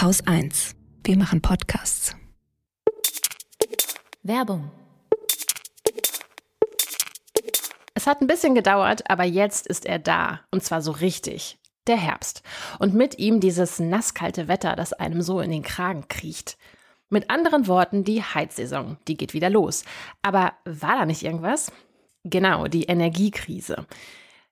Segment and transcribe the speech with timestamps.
[0.00, 0.76] Haus 1.
[1.04, 2.16] Wir machen Podcasts.
[4.22, 4.70] Werbung.
[7.92, 10.40] Es hat ein bisschen gedauert, aber jetzt ist er da.
[10.50, 11.58] Und zwar so richtig.
[11.86, 12.42] Der Herbst.
[12.78, 16.56] Und mit ihm dieses nasskalte Wetter, das einem so in den Kragen kriecht.
[17.10, 19.84] Mit anderen Worten, die Heizsaison, die geht wieder los.
[20.22, 21.72] Aber war da nicht irgendwas?
[22.24, 23.84] Genau, die Energiekrise.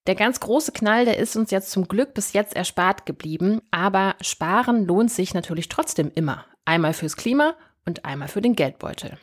[0.08, 4.16] Der ganz große Knall, der ist uns jetzt zum Glück bis jetzt erspart geblieben, aber
[4.22, 6.46] sparen lohnt sich natürlich trotzdem immer.
[6.64, 9.18] Einmal fürs Klima und einmal für den Geldbeutel.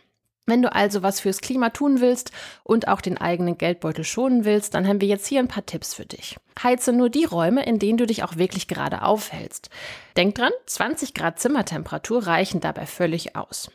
[0.47, 2.31] Wenn du also was fürs Klima tun willst
[2.63, 5.95] und auch den eigenen Geldbeutel schonen willst, dann haben wir jetzt hier ein paar Tipps
[5.95, 6.37] für dich.
[6.61, 9.69] Heize nur die Räume, in denen du dich auch wirklich gerade aufhältst.
[10.15, 13.71] Denk dran, 20 Grad Zimmertemperatur reichen dabei völlig aus.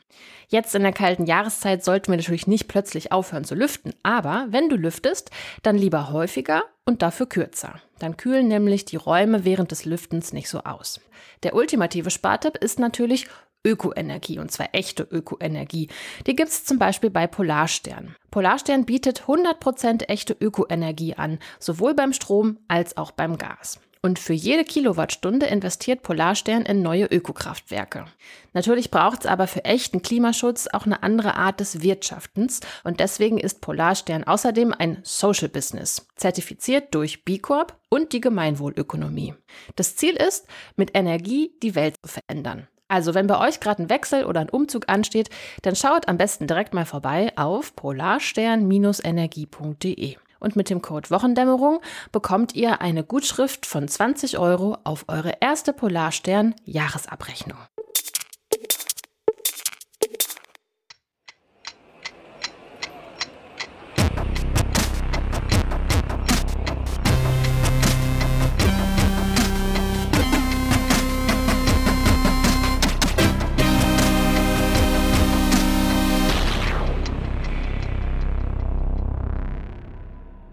[0.48, 4.68] Jetzt in der kalten Jahreszeit sollten wir natürlich nicht plötzlich aufhören zu lüften, aber wenn
[4.68, 5.30] du lüftest,
[5.62, 7.80] dann lieber häufiger und dafür kürzer.
[7.98, 11.00] Dann kühlen nämlich die Räume während des Lüftens nicht so aus.
[11.42, 13.26] Der ultimative Spartipp ist natürlich
[13.64, 15.88] Ökoenergie und zwar echte Ökoenergie.
[16.26, 18.16] Die gibt es zum Beispiel bei Polarstern.
[18.30, 23.80] Polarstern bietet 100% echte Ökoenergie an, sowohl beim Strom als auch beim Gas.
[24.02, 28.06] Und für jede Kilowattstunde investiert Polarstern in neue Ökokraftwerke.
[28.54, 33.36] Natürlich braucht es aber für echten Klimaschutz auch eine andere Art des Wirtschaftens und deswegen
[33.36, 39.34] ist Polarstern außerdem ein Social Business, zertifiziert durch B Corp und die Gemeinwohlökonomie.
[39.76, 42.68] Das Ziel ist, mit Energie die Welt zu verändern.
[42.90, 45.30] Also, wenn bei euch gerade ein Wechsel oder ein Umzug ansteht,
[45.62, 50.16] dann schaut am besten direkt mal vorbei auf polarstern-energie.de.
[50.40, 51.80] Und mit dem Code Wochendämmerung
[52.10, 56.56] bekommt ihr eine Gutschrift von 20 Euro auf eure erste Polarstern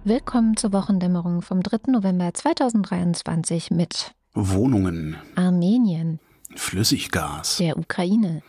[0.07, 1.91] Willkommen zur Wochendämmerung vom 3.
[1.91, 6.21] November 2023 mit Wohnungen, Armenien,
[6.55, 8.41] Flüssiggas, der Ukraine,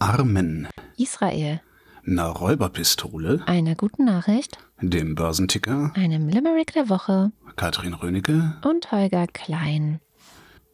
[0.00, 0.66] Armen,
[0.96, 1.60] Israel,
[2.04, 8.56] einer Räuberpistole, einer guten Nachricht, dem Börsenticker, einem Limerick der Woche Katrin Rönecke.
[8.64, 10.00] und Holger Klein.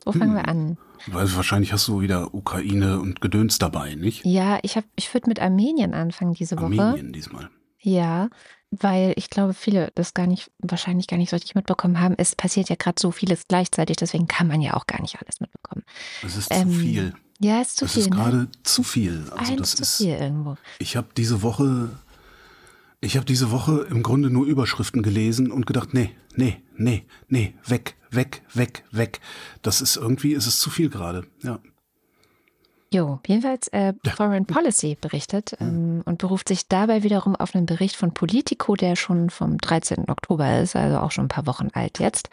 [0.06, 0.78] Wo fangen wir an?
[1.06, 4.24] Weil wahrscheinlich hast du wieder Ukraine und Gedöns dabei, nicht?
[4.24, 6.82] Ja, ich, hab, ich würde mit Armenien anfangen diese Woche.
[6.82, 7.50] Armenien diesmal.
[7.82, 8.28] Ja,
[8.70, 12.14] weil ich glaube, viele das gar nicht, wahrscheinlich gar nicht so richtig mitbekommen haben.
[12.18, 15.40] Es passiert ja gerade so vieles gleichzeitig, deswegen kann man ja auch gar nicht alles
[15.40, 15.84] mitbekommen.
[16.22, 17.14] Das ist Ähm, zu viel.
[17.40, 18.02] Ja, ist zu Das viel.
[18.02, 18.16] ist ne?
[18.16, 19.24] gerade zu viel.
[19.36, 19.96] Also Eins das zu ist.
[19.96, 20.56] viel irgendwo.
[20.78, 21.90] Ich habe diese Woche,
[23.00, 27.54] ich habe diese Woche im Grunde nur Überschriften gelesen und gedacht, nee, nee, nee, nee,
[27.66, 29.20] weg, weg, weg, weg.
[29.62, 31.26] Das ist irgendwie, ist es zu viel gerade.
[31.42, 31.58] Ja.
[32.92, 37.94] Jo, jedenfalls äh, Foreign Policy berichtet ähm, und beruft sich dabei wiederum auf einen Bericht
[37.94, 40.08] von Politico, der schon vom 13.
[40.08, 42.30] Oktober ist, also auch schon ein paar Wochen alt jetzt,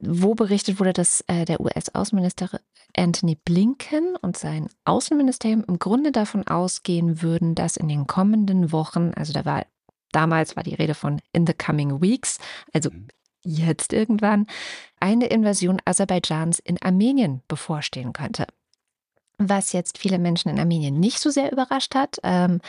[0.00, 2.48] wo berichtet wurde, dass äh, der US-Außenminister
[2.96, 9.12] Anthony Blinken und sein Außenministerium im Grunde davon ausgehen würden, dass in den kommenden Wochen,
[9.14, 9.66] also da war
[10.12, 12.38] damals war die Rede von in the coming weeks,
[12.72, 12.88] also
[13.42, 14.46] jetzt irgendwann,
[14.98, 18.46] eine Invasion Aserbaidschans in Armenien bevorstehen könnte
[19.38, 22.18] was jetzt viele Menschen in Armenien nicht so sehr überrascht hat.
[22.22, 22.60] Ähm,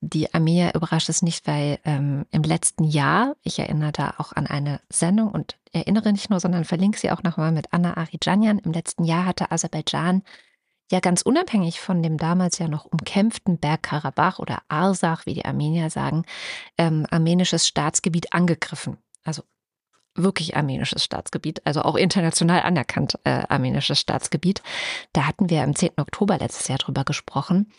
[0.00, 4.46] die Armenier überrascht es nicht, weil ähm, im letzten Jahr, ich erinnere da auch an
[4.46, 8.58] eine Sendung und erinnere nicht nur, sondern verlinke sie auch nochmal mit Anna Arijanian.
[8.58, 10.22] Im letzten Jahr hatte Aserbaidschan
[10.90, 15.88] ja ganz unabhängig von dem damals ja noch umkämpften Bergkarabach oder Arsach, wie die Armenier
[15.88, 16.24] sagen,
[16.76, 18.98] ähm, armenisches Staatsgebiet angegriffen.
[19.24, 19.42] Also
[20.14, 24.62] wirklich armenisches Staatsgebiet, also auch international anerkannt äh, armenisches Staatsgebiet.
[25.12, 25.92] Da hatten wir am 10.
[25.96, 27.72] Oktober letztes Jahr drüber gesprochen.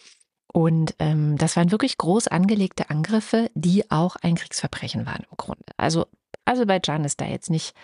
[0.51, 5.65] Und ähm, das waren wirklich groß angelegte Angriffe, die auch ein Kriegsverbrechen waren im Grunde.
[5.75, 6.05] Also
[6.45, 7.75] Aserbaidschan ist da jetzt nicht,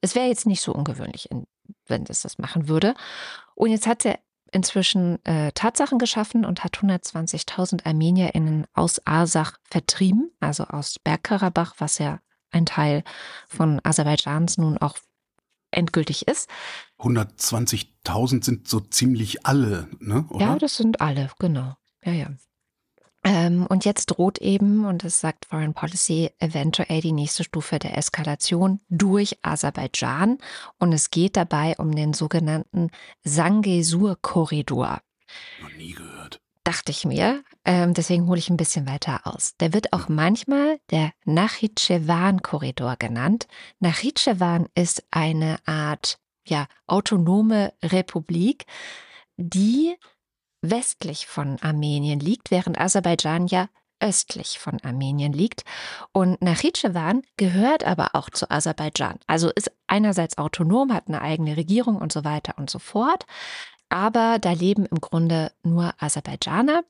[0.00, 1.28] es wäre jetzt nicht so ungewöhnlich,
[1.86, 2.94] wenn es das machen würde.
[3.54, 4.18] Und jetzt hat er
[4.52, 11.98] inzwischen äh, Tatsachen geschaffen und hat 120.000 ArmenierInnen aus Arsach vertrieben, also aus Bergkarabach, was
[11.98, 12.20] ja
[12.52, 13.02] ein Teil
[13.48, 14.96] von Aserbaidschans nun auch
[15.70, 16.48] endgültig ist.
[16.98, 20.26] 120.000 sind so ziemlich alle, ne?
[20.30, 20.44] Oder?
[20.44, 21.74] Ja, das sind alle, genau.
[22.04, 22.26] Ja, ja.
[23.24, 27.96] Ähm, und jetzt droht eben, und das sagt Foreign Policy, eventuell die nächste Stufe der
[27.96, 30.38] Eskalation durch Aserbaidschan.
[30.78, 32.90] Und es geht dabei um den sogenannten
[33.22, 35.00] Sangesur-Korridor.
[35.62, 36.21] Noch nie gehört.
[36.64, 37.42] Dachte ich mir.
[37.64, 39.56] Ähm, deswegen hole ich ein bisschen weiter aus.
[39.58, 43.46] Der wird auch manchmal der Nachitschewan-Korridor genannt.
[43.80, 48.66] Nachitschewan ist eine Art ja, autonome Republik
[49.36, 49.96] die
[50.62, 53.68] westlich von Armenien liegt, während Aserbaidschan ja
[54.00, 55.64] östlich von Armenien liegt.
[56.12, 59.18] Und Nachitschewan gehört aber auch zu Aserbaidschan.
[59.26, 63.26] Also ist einerseits autonom, hat eine eigene Regierung und so weiter und so fort.
[63.92, 66.82] Aber da leben im Grunde nur Aserbaidschaner.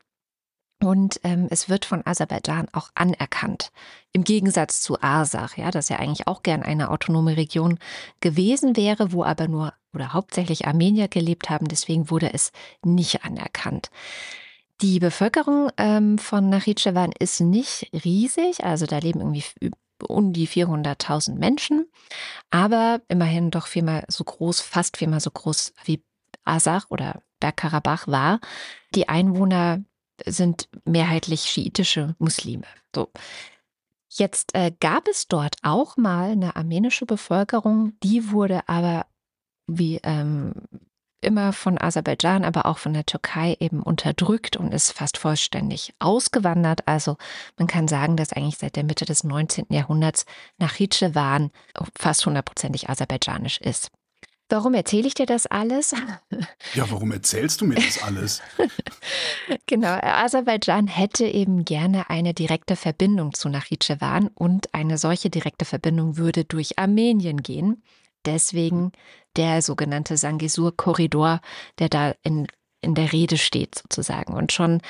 [0.80, 3.72] Und ähm, es wird von Aserbaidschan auch anerkannt.
[4.12, 7.78] Im Gegensatz zu Arsach, ja, das ja eigentlich auch gern eine autonome Region
[8.20, 11.66] gewesen wäre, wo aber nur oder hauptsächlich Armenier gelebt haben.
[11.66, 12.52] Deswegen wurde es
[12.84, 13.90] nicht anerkannt.
[14.80, 19.44] Die Bevölkerung ähm, von Nachitschewan ist nicht riesig, also da leben irgendwie
[20.08, 21.86] um die 400.000 Menschen,
[22.50, 26.02] aber immerhin doch viermal so groß, fast viermal so groß wie
[26.44, 28.40] Asach oder Bergkarabach war.
[28.94, 29.82] Die Einwohner
[30.26, 32.66] sind mehrheitlich schiitische Muslime.
[32.94, 33.10] So.
[34.08, 39.06] Jetzt äh, gab es dort auch mal eine armenische Bevölkerung, die wurde aber
[39.66, 40.52] wie ähm,
[41.22, 46.86] immer von Aserbaidschan, aber auch von der Türkei eben unterdrückt und ist fast vollständig ausgewandert.
[46.86, 47.16] Also
[47.56, 49.66] man kann sagen, dass eigentlich seit der Mitte des 19.
[49.70, 50.26] Jahrhunderts
[50.58, 51.50] Nachitschewan
[51.96, 53.90] fast hundertprozentig aserbaidschanisch ist.
[54.52, 55.94] Warum erzähle ich dir das alles?
[56.74, 58.42] Ja, warum erzählst du mir das alles?
[59.66, 66.16] genau, Aserbaidschan hätte eben gerne eine direkte Verbindung zu Nachitschewan und eine solche direkte Verbindung
[66.18, 67.82] würde durch Armenien gehen.
[68.26, 68.92] Deswegen
[69.36, 71.40] der sogenannte Sangisur-Korridor,
[71.78, 72.46] der da in,
[72.82, 74.34] in der Rede steht sozusagen.
[74.34, 74.82] Und schon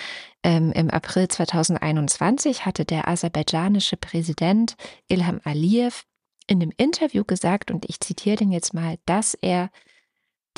[0.42, 4.76] ähm, im April 2021 hatte der aserbaidschanische Präsident
[5.08, 6.04] Ilham Aliyev
[6.46, 9.70] in dem Interview gesagt, und ich zitiere den jetzt mal, dass er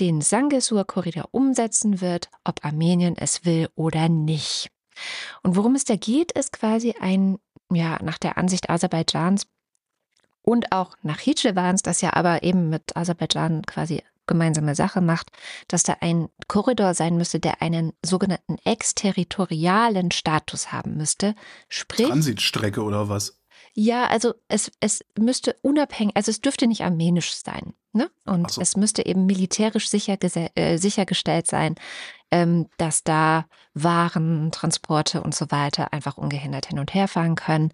[0.00, 4.70] den Sangisur-Korridor umsetzen wird, ob Armenien es will oder nicht.
[5.42, 7.38] Und worum es da geht, ist quasi ein,
[7.72, 9.46] ja, nach der Ansicht Aserbaidschans
[10.42, 15.30] und auch nach Hitschewans, das ja aber eben mit Aserbaidschan quasi gemeinsame Sache macht,
[15.68, 21.34] dass da ein Korridor sein müsste, der einen sogenannten exterritorialen Status haben müsste.
[21.68, 23.38] Sprich, Transitstrecke oder was?
[23.76, 27.74] Ja, also es, es müsste unabhängig, also es dürfte nicht armenisch sein.
[27.92, 28.10] Ne?
[28.24, 28.60] Und so.
[28.60, 31.74] es müsste eben militärisch sicher, äh, sichergestellt sein,
[32.30, 37.72] ähm, dass da Waren, Transporte und so weiter einfach ungehindert hin und her fahren können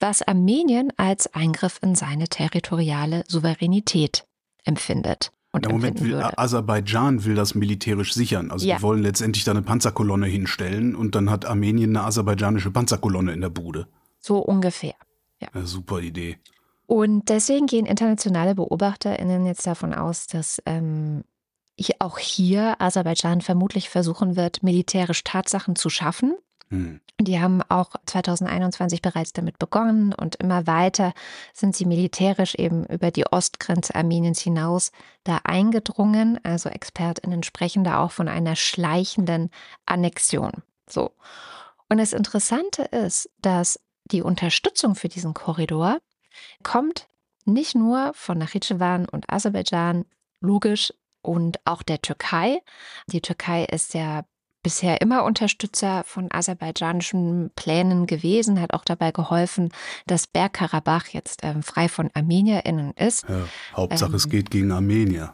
[0.00, 4.26] was Armenien als Eingriff in seine territoriale Souveränität
[4.64, 5.30] empfindet.
[5.52, 6.38] Und Im Moment will würde.
[6.38, 8.50] Aserbaidschan will das militärisch sichern.
[8.50, 8.76] Also ja.
[8.76, 13.40] die wollen letztendlich da eine Panzerkolonne hinstellen und dann hat Armenien eine aserbaidschanische Panzerkolonne in
[13.40, 13.88] der Bude.
[14.20, 14.94] So ungefähr.
[15.40, 15.48] Ja.
[15.52, 16.38] Eine super Idee.
[16.86, 21.24] Und deswegen gehen internationale BeobachterInnen jetzt davon aus, dass ähm,
[21.98, 26.34] auch hier Aserbaidschan vermutlich versuchen wird, militärisch Tatsachen zu schaffen,
[26.70, 27.00] hm.
[27.20, 31.12] Die haben auch 2021 bereits damit begonnen und immer weiter
[31.52, 34.90] sind sie militärisch eben über die Ostgrenze Armeniens hinaus
[35.24, 36.40] da eingedrungen.
[36.44, 39.50] Also ExpertInnen sprechen da auch von einer schleichenden
[39.84, 40.52] Annexion.
[40.88, 41.10] So.
[41.90, 43.80] Und das Interessante ist, dass
[44.12, 45.98] die Unterstützung für diesen Korridor
[46.62, 47.08] kommt
[47.44, 50.04] nicht nur von Nachitschewan und Aserbaidschan,
[50.40, 50.92] logisch,
[51.22, 52.62] und auch der Türkei.
[53.06, 54.24] Die Türkei ist ja
[54.62, 59.70] bisher immer Unterstützer von aserbaidschanischen Plänen gewesen, hat auch dabei geholfen,
[60.06, 63.26] dass Bergkarabach jetzt ähm, frei von ArmenierInnen ist.
[63.28, 65.32] Ja, Hauptsache ähm, es geht gegen Armenier.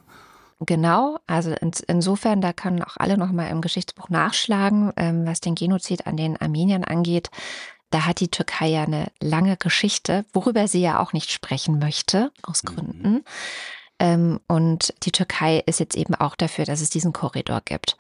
[0.61, 5.55] Genau, also in, insofern, da können auch alle nochmal im Geschichtsbuch nachschlagen, ähm, was den
[5.55, 7.29] Genozid an den Armeniern angeht.
[7.91, 12.33] Da hat die Türkei ja eine lange Geschichte, worüber sie ja auch nicht sprechen möchte,
[12.43, 12.69] aus mhm.
[12.69, 13.13] Gründen.
[13.13, 13.25] Mhm.
[13.99, 17.97] Ähm, und die Türkei ist jetzt eben auch dafür, dass es diesen Korridor gibt.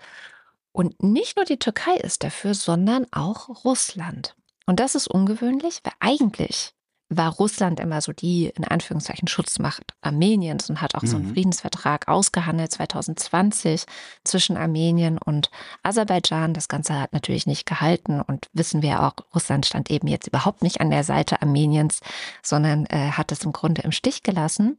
[0.73, 4.35] Und nicht nur die Türkei ist dafür, sondern auch Russland.
[4.67, 6.75] Und das ist ungewöhnlich, weil eigentlich
[7.09, 11.07] war Russland immer so die, in Anführungszeichen, Schutzmacht Armeniens und hat auch mhm.
[11.07, 11.35] so einen mhm.
[11.35, 13.85] Friedensvertrag ausgehandelt 2020
[14.25, 15.51] zwischen Armenien und
[15.85, 16.53] Aserbaidschan.
[16.53, 20.63] Das Ganze hat natürlich nicht gehalten und wissen wir auch, Russland stand eben jetzt überhaupt
[20.63, 22.01] nicht an der Seite Armeniens,
[22.43, 24.79] sondern äh, hat es im Grunde im Stich gelassen.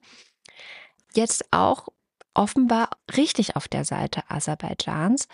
[1.13, 1.87] Jetzt auch
[2.33, 5.27] offenbar richtig auf der Seite Aserbaidschans.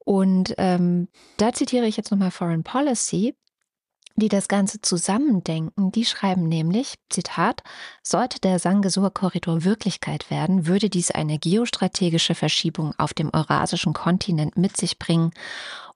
[0.00, 3.36] Und ähm, da zitiere ich jetzt nochmal Foreign Policy,
[4.18, 5.92] die das Ganze zusammendenken.
[5.92, 7.62] Die schreiben nämlich, Zitat,
[8.02, 14.76] sollte der Sangesur-Korridor Wirklichkeit werden, würde dies eine geostrategische Verschiebung auf dem eurasischen Kontinent mit
[14.76, 15.32] sich bringen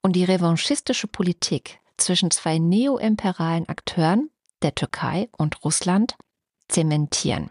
[0.01, 4.31] und die revanchistische Politik zwischen zwei neoimperalen Akteuren,
[4.63, 6.17] der Türkei und Russland,
[6.69, 7.51] zementieren.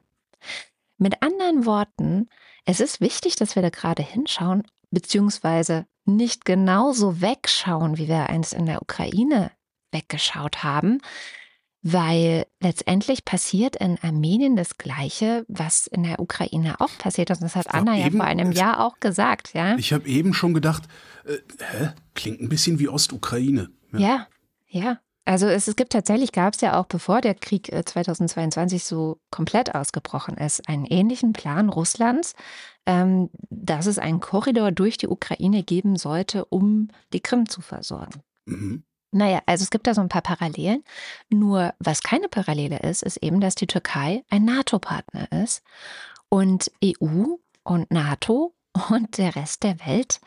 [0.98, 2.30] Mit anderen Worten,
[2.66, 8.54] es ist wichtig, dass wir da gerade hinschauen, beziehungsweise nicht genauso wegschauen, wie wir einst
[8.54, 9.51] in der Ukraine
[9.92, 11.00] weggeschaut haben.
[11.84, 17.42] weil letztendlich passiert in Armenien das Gleiche, was in der Ukraine auch passiert ist.
[17.42, 19.76] Und das hat Anna ja vor einem Jahr auch gesagt, ja.
[19.78, 20.84] Ich habe eben schon gedacht,
[21.26, 21.90] äh, hä?
[22.14, 23.72] Klingt ein bisschen wie Ostukraine.
[23.94, 24.28] Ja, ja.
[24.68, 25.00] ja.
[25.26, 29.20] Also es, es, gibt tatsächlich, gab es ja auch, bevor der Krieg 2022 äh, so
[29.30, 32.34] komplett ausgebrochen ist, einen ähnlichen Plan Russlands,
[32.88, 38.22] ähm, dass es einen Korridor durch die Ukraine geben sollte, um die Krim zu versorgen.
[38.46, 38.84] Mhm.
[39.12, 40.84] Naja, also es gibt da so ein paar Parallelen.
[41.30, 45.63] Nur was keine Parallele ist, ist eben, dass die Türkei ein NATO-Partner ist
[46.30, 48.53] und EU und NATO
[48.89, 50.22] und der Rest der Welt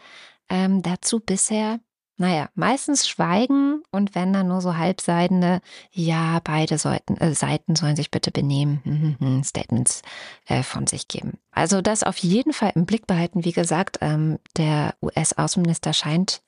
[0.51, 1.81] ähm, dazu bisher,
[2.17, 5.61] naja, meistens schweigen und wenn dann nur so halbseidene,
[5.91, 10.03] ja, beide sollten, äh, Seiten sollen sich bitte benehmen, hm, hm, hm, Statements
[10.47, 11.39] äh, von sich geben.
[11.51, 13.45] Also das auf jeden Fall im Blick behalten.
[13.45, 16.43] Wie gesagt, ähm, der US-Außenminister scheint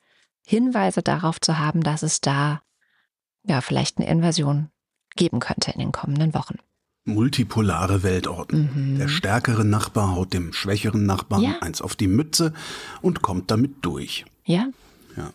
[0.49, 2.61] Hinweise darauf zu haben, dass es da
[3.43, 4.69] ja vielleicht eine Invasion
[5.17, 6.55] geben könnte in den kommenden Wochen.
[7.03, 8.69] Multipolare Weltordnung.
[8.73, 8.97] Mhm.
[8.97, 11.59] Der stärkere Nachbar haut dem schwächeren Nachbarn ja.
[11.59, 12.53] eins auf die Mütze
[13.01, 14.23] und kommt damit durch.
[14.45, 14.69] Ja.
[15.17, 15.33] Ja.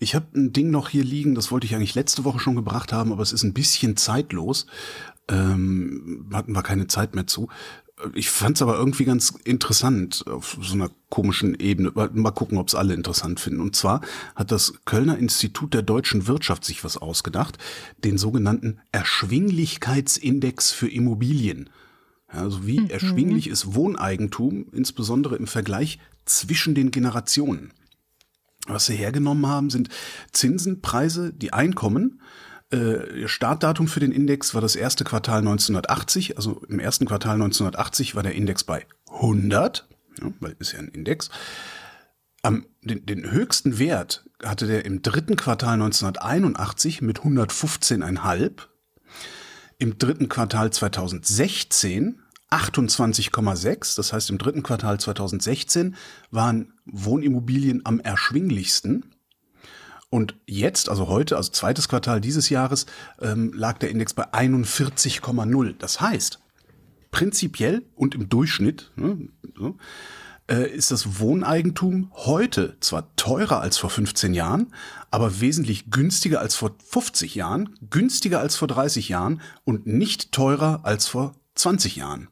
[0.00, 2.92] Ich habe ein Ding noch hier liegen, das wollte ich eigentlich letzte Woche schon gebracht
[2.92, 4.66] haben, aber es ist ein bisschen zeitlos.
[5.28, 7.48] Ähm, hatten wir keine Zeit mehr zu.
[8.14, 11.92] Ich fand es aber irgendwie ganz interessant auf so einer komischen Ebene.
[11.94, 13.60] Mal gucken, ob es alle interessant finden.
[13.60, 14.00] Und zwar
[14.36, 17.58] hat das Kölner Institut der deutschen Wirtschaft sich was ausgedacht,
[18.04, 21.70] den sogenannten Erschwinglichkeitsindex für Immobilien.
[22.28, 22.90] Also wie mhm.
[22.90, 27.72] erschwinglich ist Wohneigentum, insbesondere im Vergleich zwischen den Generationen.
[28.66, 29.88] Was sie hergenommen haben, sind
[30.32, 32.47] Zinsen, Preise, die Einkommen äh,
[33.26, 36.36] Startdatum für den Index war das erste Quartal 1980.
[36.36, 39.88] Also im ersten Quartal 1980 war der Index bei 100,
[40.20, 41.30] ja, weil ist ja ein Index.
[42.42, 48.52] Am, den, den höchsten Wert hatte der im dritten Quartal 1981 mit 115,5.
[49.78, 52.20] Im dritten Quartal 2016
[52.50, 53.96] 28,6.
[53.96, 55.96] Das heißt, im dritten Quartal 2016
[56.30, 59.14] waren Wohnimmobilien am erschwinglichsten.
[60.10, 62.86] Und jetzt, also heute, also zweites Quartal dieses Jahres,
[63.20, 65.74] ähm, lag der Index bei 41,0.
[65.78, 66.38] Das heißt,
[67.10, 69.76] prinzipiell und im Durchschnitt ne, so,
[70.48, 74.72] äh, ist das Wohneigentum heute zwar teurer als vor 15 Jahren,
[75.10, 80.80] aber wesentlich günstiger als vor 50 Jahren, günstiger als vor 30 Jahren und nicht teurer
[80.84, 82.28] als vor 20 Jahren.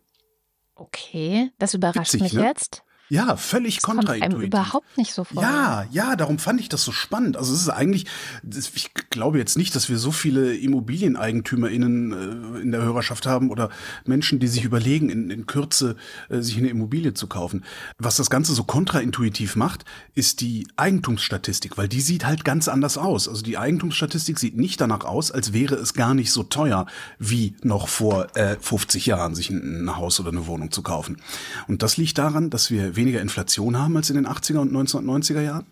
[0.75, 2.45] Okay, das überrascht Witzig, mich ne?
[2.45, 2.83] jetzt.
[3.09, 4.23] Ja, völlig das kontraintuitiv.
[4.23, 5.43] Kommt einem überhaupt nicht so vor.
[5.43, 7.37] Ja, ja, darum fand ich das so spannend.
[7.37, 8.07] Also es ist eigentlich,
[8.75, 13.71] ich glaube jetzt nicht, dass wir so viele ImmobilieneigentümerInnen äh, in der Hörerschaft haben oder
[14.05, 15.97] Menschen, die sich überlegen, in, in Kürze
[16.29, 17.65] äh, sich eine Immobilie zu kaufen.
[17.99, 19.85] Was das Ganze so kontraintuitiv macht,
[20.15, 23.29] ist die Eigentumsstatistik, weil die sieht halt ganz anders aus.
[23.29, 26.87] Also die Eigentumsstatistik sieht nicht danach aus, als wäre es gar nicht so teuer,
[27.21, 31.19] wie noch vor äh, 50 Jahren sich ein, ein Haus oder eine Wohnung zu kaufen.
[31.69, 35.41] Und das liegt daran, dass wir weniger Inflation haben als in den 80er und 1990er
[35.41, 35.67] Jahren.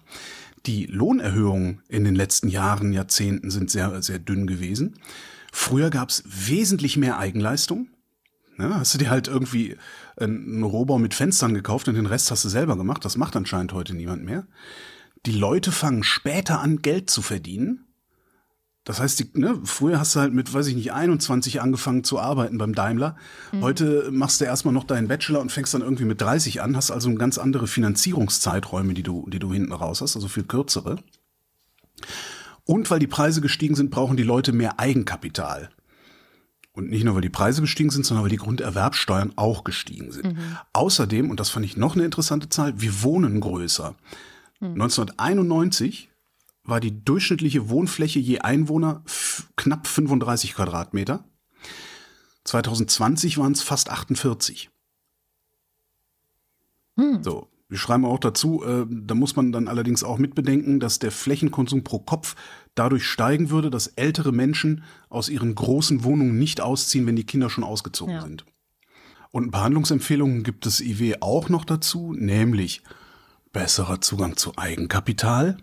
[0.66, 4.94] Die Lohnerhöhungen in den letzten Jahren, Jahrzehnten sind sehr, sehr dünn gewesen.
[5.52, 7.88] Früher gab es wesentlich mehr Eigenleistung.
[8.58, 9.76] Ja, hast du dir halt irgendwie
[10.16, 13.04] einen Rohbau mit Fenstern gekauft und den Rest hast du selber gemacht.
[13.04, 14.46] Das macht anscheinend heute niemand mehr.
[15.26, 17.83] Die Leute fangen später an, Geld zu verdienen.
[18.84, 22.18] Das heißt, die, ne, früher hast du halt mit, weiß ich nicht, 21 angefangen zu
[22.18, 23.16] arbeiten beim Daimler.
[23.52, 23.62] Mhm.
[23.62, 26.90] Heute machst du erstmal noch deinen Bachelor und fängst dann irgendwie mit 30 an, hast
[26.90, 30.98] also ganz andere Finanzierungszeiträume, die du, die du hinten raus hast, also viel kürzere.
[32.64, 35.70] Und weil die Preise gestiegen sind, brauchen die Leute mehr Eigenkapital.
[36.72, 40.34] Und nicht nur, weil die Preise gestiegen sind, sondern weil die Grunderwerbsteuern auch gestiegen sind.
[40.34, 40.58] Mhm.
[40.72, 43.94] Außerdem, und das fand ich noch eine interessante Zahl, wir wohnen größer.
[44.60, 44.72] Mhm.
[44.72, 46.10] 1991
[46.64, 49.04] war die durchschnittliche Wohnfläche je Einwohner
[49.56, 51.24] knapp 35 Quadratmeter.
[52.44, 54.70] 2020 waren es fast 48.
[56.96, 57.22] Hm.
[57.22, 61.10] So, wir schreiben auch dazu, äh, da muss man dann allerdings auch mitbedenken, dass der
[61.10, 62.36] Flächenkonsum pro Kopf
[62.74, 67.50] dadurch steigen würde, dass ältere Menschen aus ihren großen Wohnungen nicht ausziehen, wenn die Kinder
[67.50, 68.20] schon ausgezogen ja.
[68.20, 68.44] sind.
[69.30, 72.82] Und Behandlungsempfehlungen gibt es IW auch noch dazu, nämlich
[73.52, 75.56] besserer Zugang zu Eigenkapital,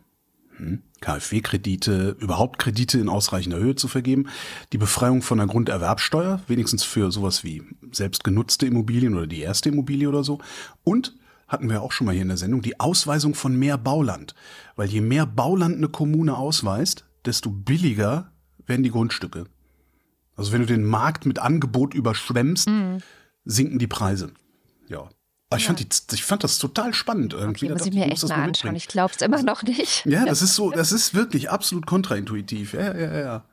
[0.61, 0.81] hm?
[1.01, 4.27] KfW-Kredite, überhaupt Kredite in ausreichender Höhe zu vergeben,
[4.71, 10.07] die Befreiung von der Grunderwerbsteuer, wenigstens für sowas wie selbstgenutzte Immobilien oder die erste Immobilie
[10.07, 10.39] oder so,
[10.83, 11.15] und
[11.47, 14.35] hatten wir auch schon mal hier in der Sendung, die Ausweisung von mehr Bauland.
[14.75, 18.31] Weil je mehr Bauland eine Kommune ausweist, desto billiger
[18.65, 19.45] werden die Grundstücke.
[20.37, 22.99] Also wenn du den Markt mit Angebot überschwemmst, mhm.
[23.43, 24.31] sinken die Preise.
[24.87, 25.09] Ja.
[25.51, 25.67] Aber ich, ja.
[25.67, 27.33] fand die, ich fand das total spannend.
[27.33, 27.65] Irgendwie.
[27.65, 28.73] Okay, muss ich mir echt mal anschauen.
[28.73, 30.05] Ich glaube es immer noch nicht.
[30.05, 32.73] Ja, das ist so, das ist wirklich absolut kontraintuitiv.
[32.73, 33.45] Ja, ja, ja.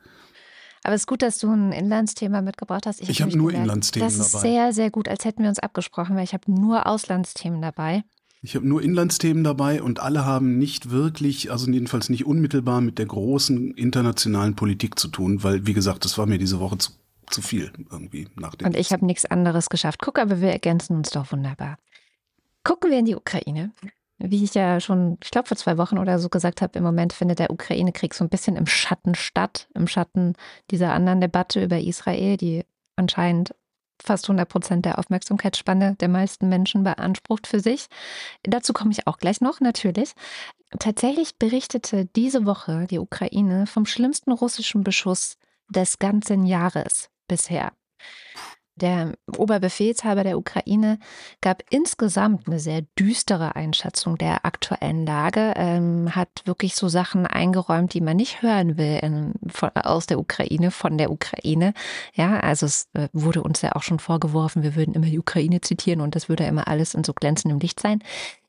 [0.85, 3.01] Aber es ist gut, dass du ein Inlandsthema mitgebracht hast.
[3.01, 4.17] Ich, ich habe nur gemerkt, Inlandsthemen dabei.
[4.17, 4.47] Das ist dabei.
[4.47, 8.05] sehr, sehr gut, als hätten wir uns abgesprochen, weil ich habe nur Auslandsthemen dabei.
[8.41, 12.97] Ich habe nur Inlandsthemen dabei und alle haben nicht wirklich, also jedenfalls nicht unmittelbar mit
[12.97, 16.93] der großen internationalen Politik zu tun, weil, wie gesagt, das war mir diese Woche zu,
[17.29, 18.67] zu viel irgendwie nach dem.
[18.67, 19.99] Und ich habe nichts anderes geschafft.
[20.01, 21.77] Guck, aber wir ergänzen uns doch wunderbar.
[22.69, 23.71] Gucken wir in die Ukraine.
[24.19, 27.13] Wie ich ja schon, ich glaube, vor zwei Wochen oder so gesagt habe, im Moment
[27.13, 30.35] findet der Ukraine-Krieg so ein bisschen im Schatten statt, im Schatten
[30.69, 32.63] dieser anderen Debatte über Israel, die
[32.95, 33.55] anscheinend
[33.99, 37.87] fast 100 Prozent der Aufmerksamkeitsspanne der meisten Menschen beansprucht für sich.
[38.43, 40.11] Dazu komme ich auch gleich noch, natürlich.
[40.77, 47.71] Tatsächlich berichtete diese Woche die Ukraine vom schlimmsten russischen Beschuss des ganzen Jahres bisher.
[48.81, 50.99] Der Oberbefehlshaber der Ukraine
[51.41, 57.93] gab insgesamt eine sehr düstere Einschätzung der aktuellen Lage, ähm, hat wirklich so Sachen eingeräumt,
[57.93, 61.73] die man nicht hören will in, von, aus der Ukraine, von der Ukraine.
[62.13, 65.61] Ja, also es äh, wurde uns ja auch schon vorgeworfen, wir würden immer die Ukraine
[65.61, 68.01] zitieren und das würde immer alles in so glänzendem Licht sein.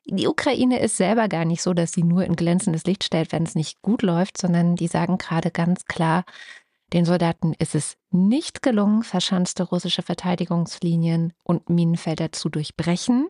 [0.06, 3.44] Die Ukraine ist selber gar nicht so, dass sie nur in glänzendes Licht stellt, wenn
[3.44, 6.24] es nicht gut läuft, sondern die sagen gerade ganz klar,
[6.92, 13.28] den Soldaten ist es nicht gelungen, verschanzte russische Verteidigungslinien und Minenfelder zu durchbrechen.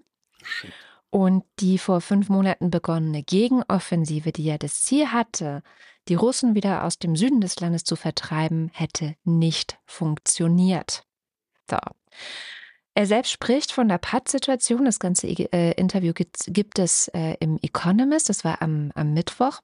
[1.10, 5.62] Und die vor fünf Monaten begonnene Gegenoffensive, die ja das Ziel hatte,
[6.08, 11.04] die Russen wieder aus dem Süden des Landes zu vertreiben, hätte nicht funktioniert.
[11.68, 11.78] So.
[12.94, 14.84] Er selbst spricht von der Paz-Situation.
[14.84, 18.28] Das ganze äh, Interview gibt, gibt es äh, im Economist.
[18.28, 19.60] Das war am, am Mittwoch.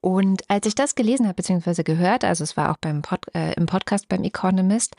[0.00, 3.52] Und als ich das gelesen habe, beziehungsweise gehört, also es war auch beim Pod, äh,
[3.54, 4.96] im Podcast beim Economist,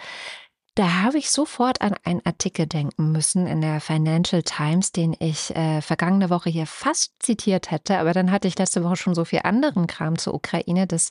[0.76, 5.56] da habe ich sofort an einen Artikel denken müssen in der Financial Times, den ich
[5.56, 9.24] äh, vergangene Woche hier fast zitiert hätte, aber dann hatte ich letzte Woche schon so
[9.24, 11.10] viel anderen Kram zur Ukraine, dass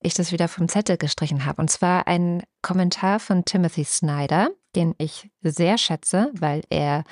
[0.00, 1.60] ich das wieder vom Zettel gestrichen habe.
[1.60, 7.04] Und zwar ein Kommentar von Timothy Snyder, den ich sehr schätze, weil er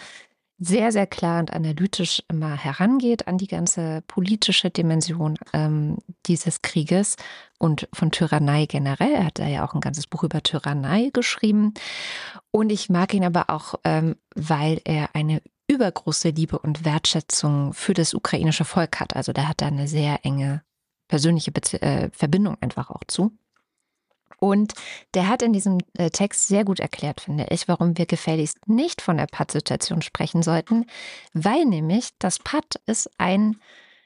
[0.63, 7.17] sehr, sehr klar und analytisch immer herangeht an die ganze politische Dimension ähm, dieses Krieges
[7.59, 9.13] und von Tyrannei generell.
[9.13, 11.73] Er hat da ja auch ein ganzes Buch über Tyrannei geschrieben.
[12.51, 17.95] Und ich mag ihn aber auch, ähm, weil er eine übergroße Liebe und Wertschätzung für
[17.95, 19.17] das ukrainische Volk hat.
[19.17, 20.63] Also der hat da eine sehr enge
[21.09, 23.33] persönliche Bezie äh, Verbindung einfach auch zu.
[24.41, 24.73] Und
[25.15, 29.03] der hat in diesem äh, Text sehr gut erklärt, finde ich, warum wir gefälligst nicht
[29.03, 30.87] von der Pad-Situation sprechen sollten,
[31.35, 33.57] weil nämlich das Pad ist ein,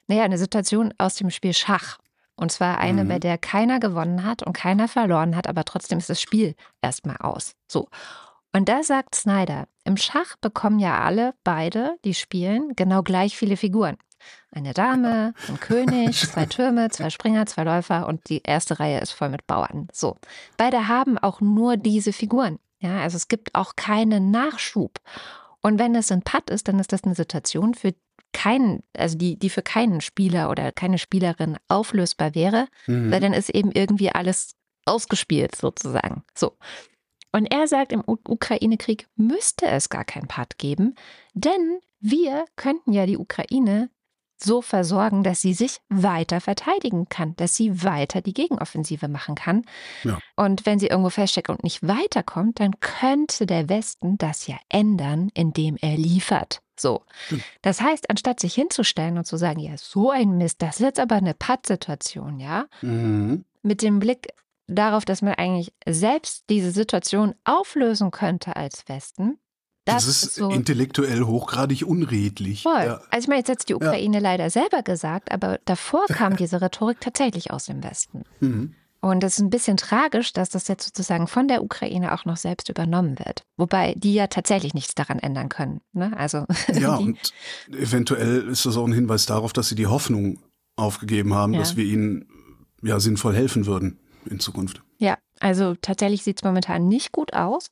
[0.09, 1.99] naja, eine Situation aus dem Spiel Schach.
[2.37, 3.09] Und zwar eine, mhm.
[3.09, 7.19] bei der keiner gewonnen hat und keiner verloren hat, aber trotzdem ist das Spiel erstmal
[7.19, 7.55] aus.
[7.69, 7.89] So.
[8.53, 13.57] Und da sagt Snyder, im Schach bekommen ja alle, beide, die spielen, genau gleich viele
[13.57, 13.97] Figuren.
[14.51, 19.13] Eine Dame, ein König, zwei Türme, zwei Springer, zwei Läufer und die erste Reihe ist
[19.13, 19.89] voll mit Bauern.
[19.93, 20.17] So.
[20.57, 22.59] Beide haben auch nur diese Figuren.
[22.81, 25.01] Ja, also es gibt auch keinen Nachschub.
[25.63, 27.95] Und wenn es ein Putt ist, dann ist das eine Situation für
[28.35, 33.11] keinen, also die, die für keinen Spieler oder keine Spielerin auflösbar wäre, mhm.
[33.11, 36.23] weil dann ist eben irgendwie alles ausgespielt sozusagen.
[36.37, 36.59] So.
[37.33, 40.95] Und er sagt, im Ukraine-Krieg müsste es gar kein Putt geben,
[41.33, 43.89] denn wir könnten ja die Ukraine
[44.37, 49.65] so versorgen, dass sie sich weiter verteidigen kann, dass sie weiter die Gegenoffensive machen kann.
[50.03, 50.19] Ja.
[50.37, 55.31] Und wenn sie irgendwo feststeckt und nicht weiterkommt, dann könnte der Westen das ja ändern,
[55.35, 56.61] indem er liefert.
[56.77, 57.03] So.
[57.63, 61.01] Das heißt, anstatt sich hinzustellen und zu sagen, ja, so ein Mist, das ist jetzt
[61.01, 63.45] aber eine Pattsituation, ja, mhm.
[63.63, 64.29] mit dem Blick
[64.67, 69.39] darauf, dass man eigentlich selbst diese Situation auflösen könnte als Westen,
[69.85, 72.63] das, das ist so intellektuell hochgradig unredlich.
[72.63, 72.85] Voll.
[72.85, 73.01] Ja.
[73.11, 74.23] Also ich meine, jetzt hat die Ukraine ja.
[74.23, 78.25] leider selber gesagt, aber davor kam diese Rhetorik tatsächlich aus dem Westen.
[78.41, 78.75] Mhm.
[79.05, 82.39] Und es ist ein bisschen tragisch, dass das jetzt sozusagen von der Ukraine auch noch
[82.39, 83.45] selbst übernommen wird.
[83.59, 85.83] Wobei die ja tatsächlich nichts daran ändern können.
[85.93, 86.17] Ne?
[86.17, 87.35] Also ja, und
[87.71, 90.39] eventuell ist das auch ein Hinweis darauf, dass sie die Hoffnung
[90.77, 91.61] aufgegeben haben, ja.
[91.61, 92.27] dass wir ihnen
[92.83, 94.83] ja sinnvoll helfen würden in Zukunft.
[94.99, 97.69] Ja, also tatsächlich sieht es momentan nicht gut aus.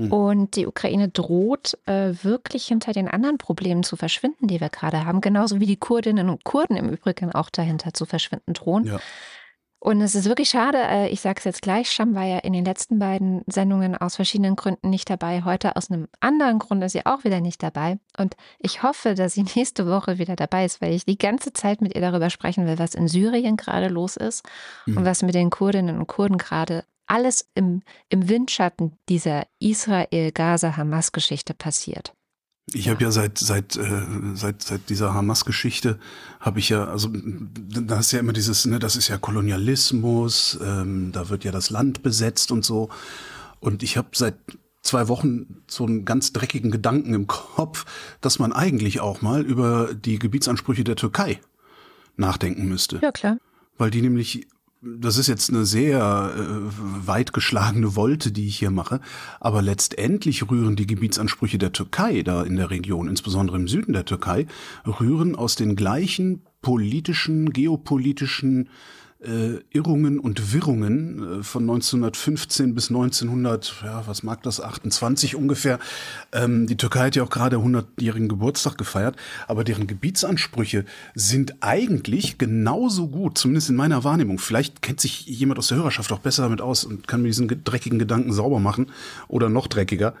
[0.00, 0.12] Hm.
[0.12, 5.04] Und die Ukraine droht äh, wirklich hinter den anderen Problemen zu verschwinden, die wir gerade
[5.04, 8.86] haben, genauso wie die Kurdinnen und Kurden im Übrigen auch dahinter zu verschwinden drohen.
[8.86, 9.00] Ja.
[9.82, 12.52] Und es ist wirklich schade, äh, ich sage es jetzt gleich, Scham war ja in
[12.52, 15.42] den letzten beiden Sendungen aus verschiedenen Gründen nicht dabei.
[15.42, 17.98] Heute aus einem anderen Grund ist sie auch wieder nicht dabei.
[18.18, 21.80] Und ich hoffe, dass sie nächste Woche wieder dabei ist, weil ich die ganze Zeit
[21.80, 24.44] mit ihr darüber sprechen will, was in Syrien gerade los ist
[24.84, 24.98] mhm.
[24.98, 32.14] und was mit den Kurdinnen und Kurden gerade alles im, im Windschatten dieser Israel-Gaza-Hamas-Geschichte passiert.
[32.72, 32.92] Ich ja.
[32.92, 34.02] habe ja seit seit äh,
[34.34, 35.98] seit seit dieser Hamas-Geschichte
[36.38, 41.10] habe ich ja also da ist ja immer dieses ne das ist ja Kolonialismus ähm,
[41.10, 42.88] da wird ja das Land besetzt und so
[43.58, 44.36] und ich habe seit
[44.82, 47.84] zwei Wochen so einen ganz dreckigen Gedanken im Kopf,
[48.20, 51.40] dass man eigentlich auch mal über die Gebietsansprüche der Türkei
[52.16, 52.98] nachdenken müsste.
[53.02, 53.38] Ja, klar.
[53.76, 54.46] Weil die nämlich,
[54.82, 59.00] das ist jetzt eine sehr äh, weit geschlagene Wolte, die ich hier mache,
[59.38, 64.06] aber letztendlich rühren die Gebietsansprüche der Türkei da in der Region, insbesondere im Süden der
[64.06, 64.46] Türkei,
[64.86, 68.70] rühren aus den gleichen politischen, geopolitischen
[69.22, 75.78] äh, Irrungen und Wirrungen äh, von 1915 bis 1900, ja, was mag das, 28 ungefähr.
[76.32, 82.38] Ähm, die Türkei hat ja auch gerade 100-jährigen Geburtstag gefeiert, aber deren Gebietsansprüche sind eigentlich
[82.38, 84.38] genauso gut, zumindest in meiner Wahrnehmung.
[84.38, 87.48] Vielleicht kennt sich jemand aus der Hörerschaft auch besser damit aus und kann mir diesen
[87.64, 88.90] dreckigen Gedanken sauber machen
[89.28, 90.14] oder noch dreckiger.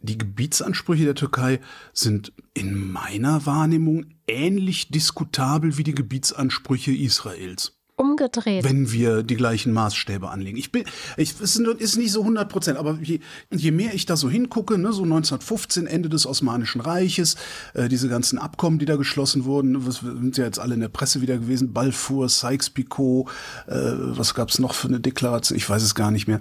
[0.00, 1.60] Die Gebietsansprüche der Türkei
[1.92, 8.64] sind in meiner Wahrnehmung ähnlich diskutabel wie die Gebietsansprüche Israels umgedreht.
[8.64, 10.58] Wenn wir die gleichen Maßstäbe anlegen.
[10.58, 10.84] Ich bin,
[11.16, 14.76] ich, es ist nicht so 100 Prozent, aber je, je mehr ich da so hingucke,
[14.76, 17.36] ne, so 1915, Ende des Osmanischen Reiches,
[17.74, 20.88] äh, diese ganzen Abkommen, die da geschlossen wurden, was, sind ja jetzt alle in der
[20.88, 23.28] Presse wieder gewesen, Balfour, Sykes-Picot,
[23.66, 26.40] äh, was gab's noch für eine Deklaration, ich weiß es gar nicht mehr.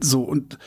[0.00, 0.58] So, und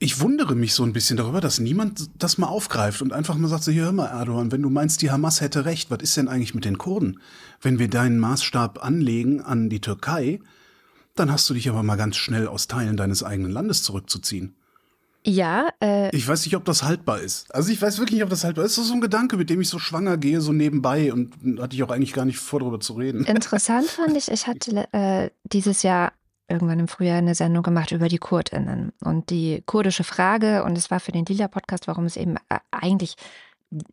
[0.00, 3.48] ich wundere mich so ein bisschen darüber, dass niemand das mal aufgreift und einfach mal
[3.48, 6.16] sagt, so, hier hör mal, Erdogan, wenn du meinst, die Hamas hätte recht, was ist
[6.16, 7.20] denn eigentlich mit den Kurden?
[7.60, 10.40] Wenn wir deinen Maßstab anlegen an die Türkei,
[11.16, 14.54] dann hast du dich aber mal ganz schnell aus Teilen deines eigenen Landes zurückzuziehen.
[15.26, 15.68] Ja.
[15.82, 17.52] Äh, ich weiß nicht, ob das haltbar ist.
[17.52, 18.78] Also ich weiß wirklich nicht, ob das haltbar ist.
[18.78, 21.74] Das ist so ein Gedanke, mit dem ich so schwanger gehe, so nebenbei und hatte
[21.74, 23.24] ich auch eigentlich gar nicht vor, darüber zu reden.
[23.24, 26.12] Interessant fand ich, ich hatte äh, dieses Jahr
[26.48, 30.64] irgendwann im Frühjahr eine Sendung gemacht über die KurdInnen und die kurdische Frage.
[30.64, 33.16] Und es war für den Lila-Podcast, warum es eben äh, eigentlich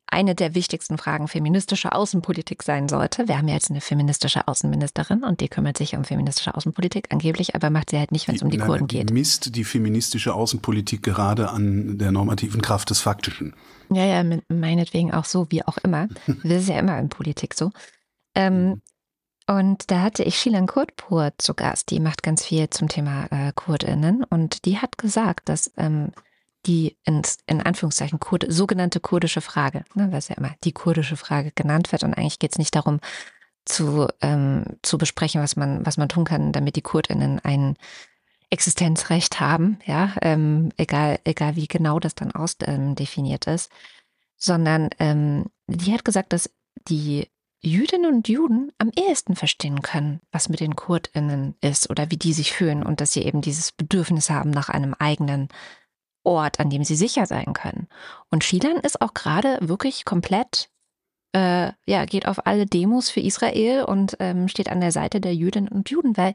[0.08, 3.28] eine der wichtigsten Fragen feministische Außenpolitik sein sollte.
[3.28, 7.56] Wir haben ja jetzt eine feministische Außenministerin und die kümmert sich um feministische Außenpolitik angeblich,
[7.56, 9.12] aber macht sie halt nicht, wenn es um die nein, Kurden geht.
[9.12, 13.54] Misst die feministische Außenpolitik gerade an der normativen Kraft des Faktischen.
[13.92, 16.08] Ja, ja, meinetwegen auch so, wie auch immer.
[16.44, 17.72] Das ist ja immer in Politik so.
[18.36, 18.82] Ähm, mhm.
[19.48, 23.52] Und da hatte ich Shilan Kurdpur zu Gast, die macht ganz viel zum Thema äh,
[23.54, 24.24] KurdInnen.
[24.24, 26.12] Und die hat gesagt, dass ähm,
[26.66, 31.52] die ins, in Anführungszeichen Kurd, sogenannte kurdische Frage, ne, was ja immer die kurdische Frage
[31.54, 32.04] genannt wird.
[32.04, 33.00] Und eigentlich geht es nicht darum
[33.66, 37.78] zu, ähm, zu besprechen, was man, was man tun kann, damit die KurdInnen ein
[38.50, 43.72] Existenzrecht haben, ja, ähm, egal, egal wie genau das dann ausdefiniert ähm, ist,
[44.38, 46.50] sondern ähm, die hat gesagt, dass
[46.88, 47.28] die
[47.66, 52.34] Jüdinnen und Juden am ehesten verstehen können, was mit den KurdInnen ist oder wie die
[52.34, 55.50] sich fühlen und dass sie eben dieses Bedürfnis haben nach einem eigenen
[56.24, 57.88] Ort, an dem sie sicher sein können.
[58.32, 60.70] Und Shilan ist auch gerade wirklich komplett,
[61.34, 65.36] äh, ja, geht auf alle Demos für Israel und ähm, steht an der Seite der
[65.36, 66.34] Jüdinnen und Juden, weil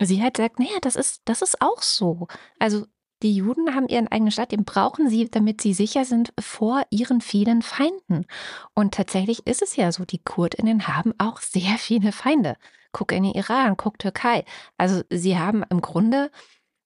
[0.00, 2.26] sie halt sagt, naja, das ist, das ist auch so.
[2.58, 2.86] Also
[3.24, 7.22] die Juden haben ihren eigenen Staat, den brauchen sie, damit sie sicher sind vor ihren
[7.22, 8.26] vielen Feinden.
[8.74, 12.56] Und tatsächlich ist es ja so, die Kurdinnen haben auch sehr viele Feinde.
[12.92, 14.44] Guck in den Iran, guck Türkei.
[14.76, 16.30] Also sie haben im Grunde,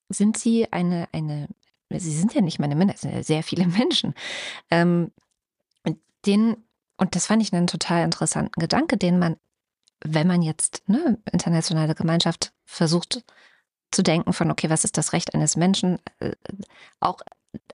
[0.09, 1.49] sind sie eine, eine
[1.91, 4.15] sie sind ja nicht meine Minderheit, sind ja sehr viele Menschen.
[4.71, 5.11] Ähm,
[6.25, 6.57] den,
[6.99, 9.37] und das fand ich einen total interessanten Gedanke, den man,
[10.05, 13.25] wenn man jetzt ne, internationale Gemeinschaft versucht
[13.91, 15.99] zu denken von, okay, was ist das Recht eines Menschen?
[16.21, 16.33] Äh,
[17.01, 17.21] auch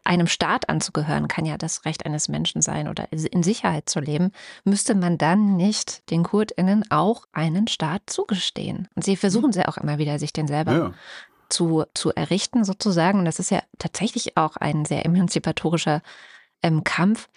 [0.04, 4.32] einem Staat anzugehören kann ja das Recht eines Menschen sein oder in Sicherheit zu leben,
[4.64, 8.88] müsste man dann nicht den KurdInnen auch einen Staat zugestehen.
[8.94, 10.94] Und sie versuchen sie auch immer wieder, sich den selber ja.
[11.48, 13.20] zu, zu errichten, sozusagen.
[13.20, 16.02] Und das ist ja tatsächlich auch ein sehr emanzipatorischer
[16.62, 17.28] ähm, Kampf.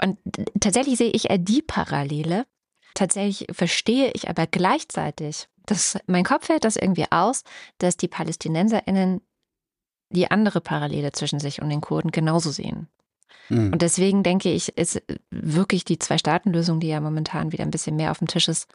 [0.00, 0.18] Und
[0.60, 2.46] tatsächlich sehe ich eher die Parallele.
[2.94, 7.44] Tatsächlich verstehe ich aber gleichzeitig das, mein Kopf hält das irgendwie aus,
[7.78, 9.20] dass die PalästinenserInnen
[10.10, 12.88] die andere Parallele zwischen sich und den Kurden genauso sehen.
[13.48, 13.72] Mhm.
[13.72, 18.10] Und deswegen denke ich, ist wirklich die Zwei-Staaten-Lösung, die ja momentan wieder ein bisschen mehr
[18.10, 18.68] auf dem Tisch ist,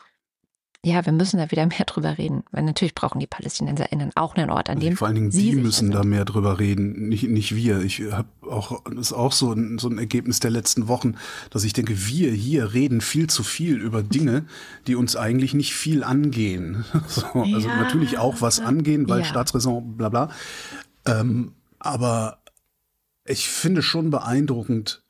[0.84, 2.44] ja, wir müssen da wieder mehr drüber reden.
[2.52, 4.98] Weil natürlich brauchen die PalästinenserInnen auch einen Ort, an dem.
[4.98, 7.82] Vor allen Dingen sie müssen da mehr drüber reden, nicht, nicht wir.
[7.82, 11.15] Ich habe auch, das ist auch so ein, so ein Ergebnis der letzten Wochen,
[11.52, 14.46] dass ich denke, wir hier reden viel zu viel über Dinge,
[14.88, 16.86] die uns eigentlich nicht viel angehen.
[17.08, 17.76] So, also ja.
[17.76, 19.26] natürlich auch was angehen, weil ja.
[19.26, 20.30] Staatsräson, bla bla.
[21.06, 22.38] Ähm, aber
[23.26, 25.04] ich finde schon beeindruckend,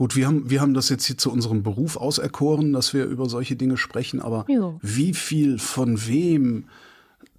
[0.00, 3.28] Gut, wir haben, wir haben das jetzt hier zu unserem Beruf auserkoren, dass wir über
[3.28, 4.78] solche Dinge sprechen, aber jo.
[4.80, 6.70] wie viel von wem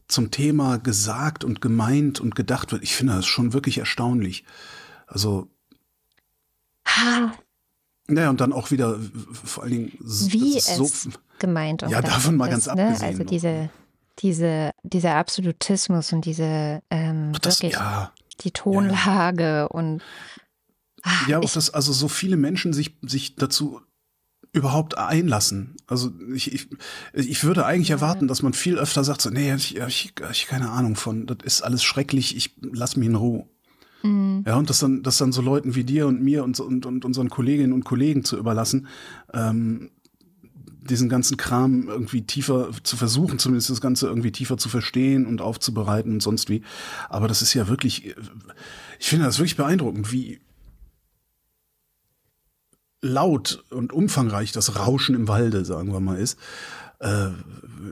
[0.07, 4.43] zum Thema gesagt und gemeint und gedacht wird, ich finde das schon wirklich erstaunlich.
[5.07, 5.47] Also
[6.85, 7.33] Ha,
[8.05, 8.99] Naja, und dann auch wieder
[9.43, 12.73] vor allen Dingen wie ist so, es gemeint und Ja, davon mal ist, ganz ne?
[12.73, 13.71] abgesehen Also diese,
[14.19, 20.03] diese, dieser Absolutismus und diese ähm, das, wirklich ja, die Tonlage und
[21.03, 23.81] ah, ja, auch dass also so viele Menschen sich, sich dazu
[24.53, 25.75] überhaupt einlassen.
[25.87, 26.67] Also ich, ich,
[27.13, 30.71] ich würde eigentlich erwarten, dass man viel öfter sagt, so, nee, ich, ich, ich keine
[30.71, 33.45] Ahnung von, das ist alles schrecklich, ich lass mich in Ruhe.
[34.03, 36.85] mm, Ja, und das dann, das dann so Leuten wie dir und mir und, und,
[36.85, 38.87] und unseren Kolleginnen und Kollegen zu überlassen,
[39.33, 39.89] ähm,
[40.83, 45.39] diesen ganzen Kram irgendwie tiefer zu versuchen, zumindest das Ganze irgendwie tiefer zu verstehen und
[45.39, 46.63] aufzubereiten und sonst wie.
[47.07, 48.15] Aber das ist ja wirklich,
[48.99, 50.41] ich finde das wirklich beeindruckend, wie
[53.01, 56.37] laut und umfangreich das Rauschen im Walde, sagen wir mal, ist.
[56.99, 57.29] Äh,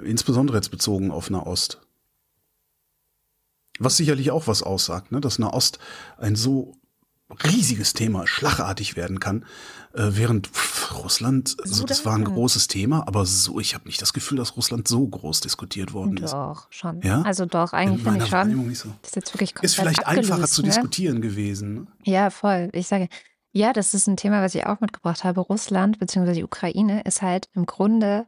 [0.05, 1.81] insbesondere jetzt bezogen auf Nahost.
[3.79, 5.21] Was sicherlich auch was aussagt, ne?
[5.21, 5.79] dass Nahost
[6.17, 6.75] ein so
[7.43, 9.45] riesiges Thema schlagartig werden kann,
[9.93, 12.33] äh, während pff, Russland, also So das war ein dann.
[12.33, 16.17] großes Thema, aber so, ich habe nicht das Gefühl, dass Russland so groß diskutiert worden
[16.17, 16.33] ist.
[16.33, 17.01] doch, schon.
[17.01, 17.21] Ja?
[17.21, 18.67] Also doch, eigentlich finde ich schon.
[18.67, 18.89] nicht so.
[19.01, 20.67] Das ist jetzt wirklich Ist vielleicht einfacher abgelöst, zu ne?
[20.69, 21.73] diskutieren gewesen.
[21.75, 21.87] Ne?
[22.03, 22.69] Ja, voll.
[22.73, 23.07] Ich sage,
[23.51, 25.41] ja, das ist ein Thema, was ich auch mitgebracht habe.
[25.41, 26.33] Russland bzw.
[26.33, 28.25] die Ukraine ist halt im Grunde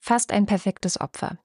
[0.00, 1.38] fast ein perfektes Opfer.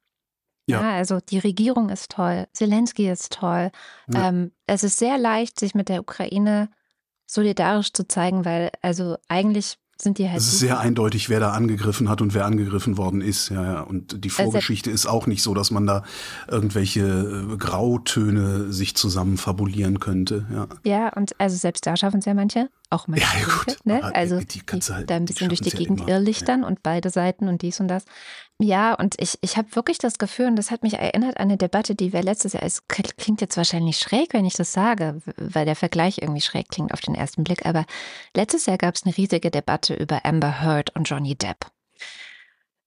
[0.68, 0.82] Ja.
[0.82, 3.70] also die Regierung ist toll, Zelensky ist toll.
[4.12, 4.30] Ja.
[4.30, 6.70] Ähm, es ist sehr leicht, sich mit der Ukraine
[7.28, 10.40] solidarisch zu zeigen, weil also eigentlich sind die halt.
[10.40, 10.74] Es ist super.
[10.74, 13.50] sehr eindeutig, wer da angegriffen hat und wer angegriffen worden ist.
[13.50, 13.82] Ja, ja.
[13.82, 16.04] Und die Also- Vorgeschichte ist auch nicht so, dass man da
[16.50, 17.02] irgendwelche
[17.54, 20.46] äh, Grautöne sich zusammen fabulieren könnte.
[20.52, 23.78] Ja, Ja, und also selbst da schaffen es ja manche, auch manche, Ja, ja, gut,
[23.86, 24.04] ne?
[24.04, 26.10] aber also die- die halt- da ein bisschen durch die ja Gegend immer.
[26.10, 28.06] irrlichtern und beide Seiten und dies und das.
[28.60, 31.58] Ja, und ich, ich habe wirklich das Gefühl, und das hat mich erinnert an eine
[31.58, 35.66] Debatte, die wir letztes Jahr, es klingt jetzt wahrscheinlich schräg, wenn ich das sage, weil
[35.66, 37.86] der Vergleich irgendwie schräg klingt auf den ersten Blick, aber
[38.36, 41.66] letztes Jahr gab es eine riesige Debatte über Amber Heard und Johnny Depp.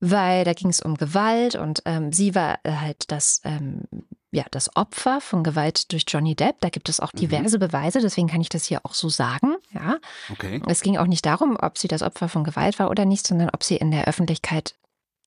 [0.01, 3.83] Weil da ging es um Gewalt und ähm, sie war äh, halt das, ähm,
[4.31, 6.61] ja, das Opfer von Gewalt durch Johnny Depp.
[6.61, 7.19] Da gibt es auch Mhm.
[7.19, 9.57] diverse Beweise, deswegen kann ich das hier auch so sagen.
[9.71, 9.99] Ja,
[10.31, 10.63] okay.
[10.67, 13.51] es ging auch nicht darum, ob sie das Opfer von Gewalt war oder nicht, sondern
[13.51, 14.75] ob sie in der Öffentlichkeit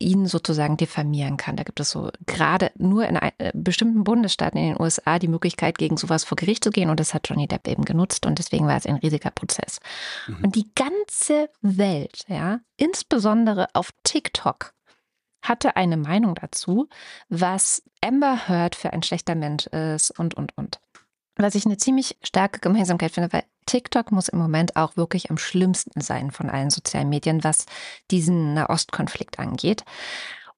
[0.02, 1.56] ihn sozusagen diffamieren kann.
[1.56, 5.78] Da gibt es so gerade nur in äh, bestimmten Bundesstaaten in den USA die Möglichkeit,
[5.78, 6.90] gegen sowas vor Gericht zu gehen.
[6.90, 9.80] Und das hat Johnny Depp eben genutzt und deswegen war es ein riesiger Prozess.
[10.28, 10.44] Mhm.
[10.44, 14.74] Und die ganze Welt, ja, insbesondere auf TikTok,
[15.44, 16.88] hatte eine Meinung dazu,
[17.30, 20.80] was Amber Heard für ein schlechter Mensch ist und, und, und.
[21.42, 25.38] Was ich eine ziemlich starke Gemeinsamkeit finde, weil TikTok muss im Moment auch wirklich am
[25.38, 27.66] schlimmsten sein von allen sozialen Medien, was
[28.12, 29.84] diesen Nahostkonflikt angeht.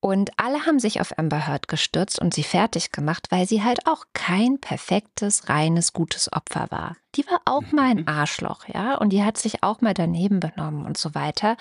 [0.01, 3.87] Und alle haben sich auf Amber Heard gestürzt und sie fertig gemacht, weil sie halt
[3.87, 6.97] auch kein perfektes, reines, gutes Opfer war.
[7.15, 10.85] Die war auch mal ein Arschloch, ja, und die hat sich auch mal daneben benommen
[10.85, 11.55] und so weiter.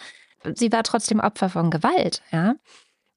[0.54, 2.56] Sie war trotzdem Opfer von Gewalt, ja.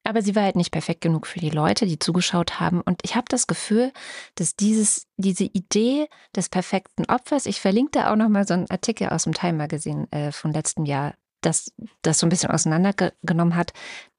[0.06, 2.80] Aber sie war halt nicht perfekt genug für die Leute, die zugeschaut haben.
[2.80, 3.92] Und ich habe das Gefühl,
[4.36, 9.08] dass dieses, diese Idee des perfekten Opfers, ich verlinke da auch nochmal so einen Artikel
[9.08, 13.72] aus dem Time Magazine äh, von letztem Jahr, das das so ein bisschen auseinandergenommen hat,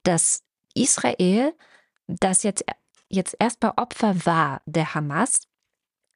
[0.04, 1.54] dass Israel,
[2.08, 2.66] das jetzt,
[3.08, 5.48] jetzt erstmal Opfer war der Hamas,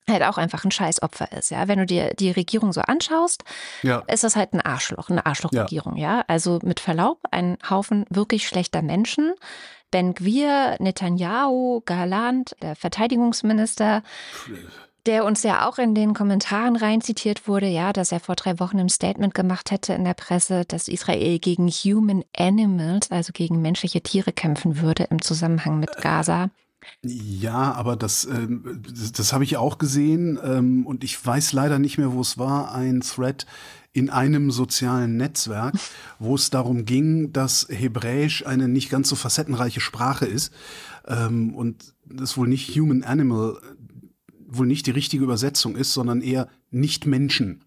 [0.09, 1.51] halt auch einfach ein Scheißopfer ist.
[1.51, 1.67] Ja?
[1.67, 3.43] Wenn du dir die Regierung so anschaust,
[3.83, 6.23] Ja, ist das halt ein Arschloch, eine Arschlochregierung, ja.
[6.27, 9.33] Also mit Verlaub, ein Haufen wirklich schlechter Menschen.
[9.91, 14.03] Ben Gwir, Netanyahu, Galant, der Verteidigungsminister,
[15.05, 18.59] der uns ja auch in den Kommentaren rein zitiert wurde, ja, dass er vor drei
[18.59, 23.61] Wochen ein Statement gemacht hätte in der Presse, dass Israel gegen Human Animals, also gegen
[23.61, 26.49] menschliche Tiere kämpfen würde im Zusammenhang mit Gaza.
[27.03, 31.79] Ja, aber das, ähm, das, das habe ich auch gesehen ähm, und ich weiß leider
[31.79, 33.45] nicht mehr, wo es war, ein Thread
[33.93, 35.75] in einem sozialen Netzwerk,
[36.19, 40.53] wo es darum ging, dass Hebräisch eine nicht ganz so facettenreiche Sprache ist
[41.07, 43.57] ähm, und das wohl nicht Human Animal
[44.51, 47.63] wohl nicht die richtige Übersetzung ist, sondern eher nicht Menschen.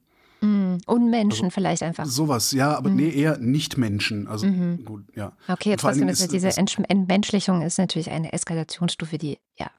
[0.76, 2.04] Mm, Unmenschen vielleicht einfach.
[2.06, 4.26] Sowas, ja, aber nee, eher nicht Menschen.
[4.28, 4.84] Also Mhm.
[4.84, 5.36] gut, ja.
[5.48, 9.70] Okay, Und trotzdem ist, ist- diese ist- Entmenschlichung ist natürlich eine Eskalationsstufe, die ja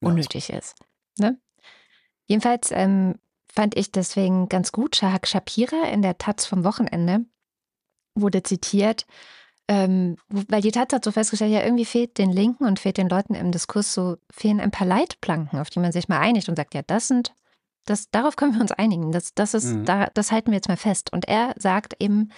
[0.00, 0.74] unnötig ist.
[1.18, 1.38] Ne?
[2.26, 3.16] Jedenfalls ähm,
[3.52, 7.24] fand ich deswegen ganz gut, Shahak Shapira in der Taz vom Wochenende
[8.14, 9.06] wurde zitiert,
[9.68, 13.08] ähm, weil die Taz hat so festgestellt, ja, irgendwie fehlt den Linken und fehlt den
[13.08, 16.56] Leuten im Diskurs so, fehlen ein paar Leitplanken, auf die man sich mal einigt und
[16.56, 17.32] sagt, ja, das sind,
[17.84, 19.84] das, darauf können wir uns einigen, das, das ist, Mhm.
[19.84, 21.12] da, das halten wir jetzt mal fest.
[21.12, 22.30] Und er sagt eben,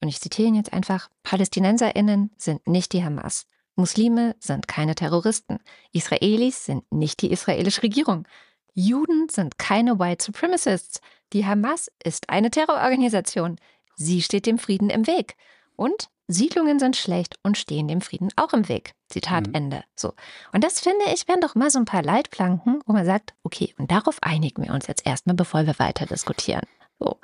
[0.00, 3.46] und ich zitiere ihn jetzt einfach, PalästinenserInnen sind nicht die Hamas.
[3.74, 5.58] Muslime sind keine Terroristen.
[5.92, 8.26] Israelis sind nicht die israelische Regierung.
[8.74, 11.00] Juden sind keine White Supremacists.
[11.32, 13.56] Die Hamas ist eine Terrororganisation.
[13.96, 15.36] Sie steht dem Frieden im Weg.
[15.76, 18.92] Und Siedlungen sind schlecht und stehen dem Frieden auch im Weg.
[19.08, 19.54] Zitat mhm.
[19.54, 19.84] Ende.
[19.96, 20.12] So.
[20.52, 23.74] Und das finde ich, wären doch mal so ein paar Leitplanken, wo man sagt, okay,
[23.78, 26.66] und darauf einigen wir uns jetzt erstmal, bevor wir weiter diskutieren.
[26.98, 27.18] So.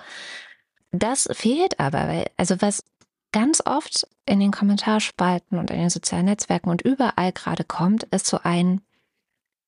[0.91, 2.83] Das fehlt aber, weil, also was
[3.33, 8.27] ganz oft in den Kommentarspalten und in den sozialen Netzwerken und überall gerade kommt, ist
[8.27, 8.81] so ein,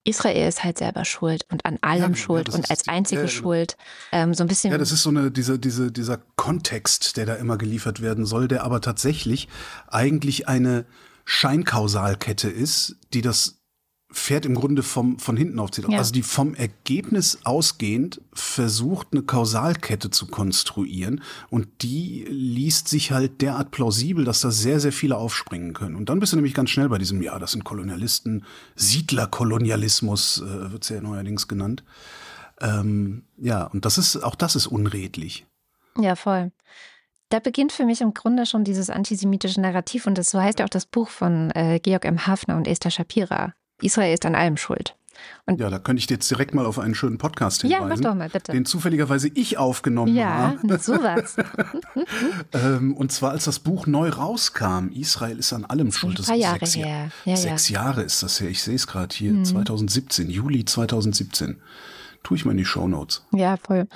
[0.07, 3.27] Israel ist halt selber schuld und an allem ja, schuld ja, und als einzige die,
[3.27, 3.77] äh, schuld.
[4.13, 4.71] Ähm, so ein bisschen.
[4.71, 8.49] Ja, das ist so eine, diese, diese, dieser Kontext, der da immer geliefert werden soll,
[8.49, 9.49] der aber tatsächlich
[9.89, 10.87] eigentlich eine
[11.25, 13.59] Scheinkausalkette ist, die das
[14.13, 15.89] Pferd im Grunde vom, von hinten aufzieht.
[15.89, 15.99] Ja.
[15.99, 23.43] Also die vom Ergebnis ausgehend versucht, eine Kausalkette zu konstruieren und die liest sich halt
[23.43, 25.97] derart plausibel, dass da sehr, sehr viele aufspringen können.
[25.97, 28.45] Und dann bist du nämlich ganz schnell bei diesem, ja, das sind Kolonialisten,
[28.77, 31.83] Siedlerkolonialismus äh, wird es ja neuerdings genannt.
[32.61, 35.47] Ähm, ja, und das ist, auch das ist unredlich.
[35.99, 36.53] Ja, voll.
[37.29, 40.65] Da beginnt für mich im Grunde schon dieses antisemitische Narrativ und das so heißt ja
[40.65, 42.27] auch das Buch von äh, Georg M.
[42.27, 43.53] Hafner und Esther Shapira.
[43.83, 44.95] Israel ist an allem schuld.
[45.47, 47.83] Und ja, da könnte ich jetzt direkt mal auf einen schönen Podcast hinweisen.
[47.83, 48.53] Ja, mach doch mal, bitte.
[48.53, 50.59] Den zufälligerweise ich aufgenommen ja, habe.
[50.69, 51.37] Ja, sowas.
[52.53, 56.19] ähm, und zwar, als das Buch neu rauskam, Israel ist an allem schuld.
[56.19, 57.11] Das ist ein paar Jahre sechs, her.
[57.25, 57.83] Ja, sechs ja.
[57.83, 58.51] Jahre ist das her.
[58.51, 59.45] Ich sehe es gerade hier, mhm.
[59.45, 61.61] 2017, Juli 2017.
[62.23, 63.25] Tue ich mal in die Shownotes.
[63.33, 63.87] Ja, voll.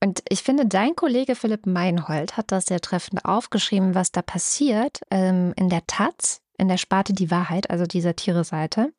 [0.00, 5.00] Und ich finde, dein Kollege Philipp Meinhold hat das sehr treffend aufgeschrieben, was da passiert
[5.10, 8.92] ähm, in der Taz in der Sparte Die Wahrheit, also die Satire-Seite.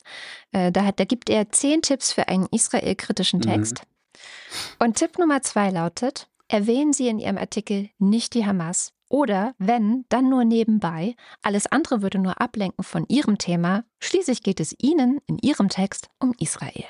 [0.52, 3.44] Äh, da, da gibt er zehn Tipps für einen israelkritischen mhm.
[3.44, 3.82] Text.
[3.84, 4.86] Mhm.
[4.86, 8.94] Und Tipp Nummer zwei lautet, erwähnen Sie in Ihrem Artikel nicht die Hamas.
[9.08, 11.16] Oder wenn, dann nur nebenbei.
[11.42, 13.84] Alles andere würde nur ablenken von Ihrem Thema.
[14.00, 16.86] Schließlich geht es Ihnen in Ihrem Text um Israel.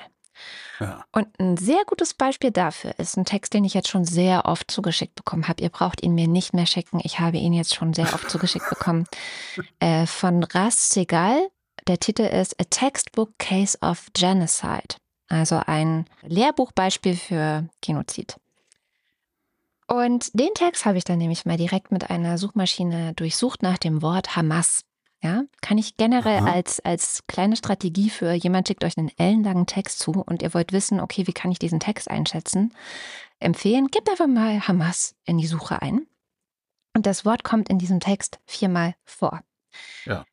[0.80, 1.04] Ja.
[1.12, 4.70] Und ein sehr gutes Beispiel dafür ist ein Text, den ich jetzt schon sehr oft
[4.70, 5.62] zugeschickt bekommen habe.
[5.62, 7.00] Ihr braucht ihn mir nicht mehr schicken.
[7.04, 9.06] Ich habe ihn jetzt schon sehr oft zugeschickt bekommen.
[9.80, 11.48] Äh, von Ras Segal.
[11.86, 14.96] Der Titel ist A Textbook Case of Genocide.
[15.28, 18.36] Also ein Lehrbuchbeispiel für Genozid.
[19.88, 24.02] Und den Text habe ich dann nämlich mal direkt mit einer Suchmaschine durchsucht nach dem
[24.02, 24.84] Wort Hamas.
[25.22, 30.00] Ja, kann ich generell als, als kleine Strategie für jemand schickt euch einen ellenlangen Text
[30.00, 32.74] zu und ihr wollt wissen, okay, wie kann ich diesen Text einschätzen,
[33.38, 36.06] empfehlen, gebt einfach mal Hamas in die Suche ein.
[36.94, 39.42] Und das Wort kommt in diesem Text viermal vor.
[40.04, 40.24] Ja.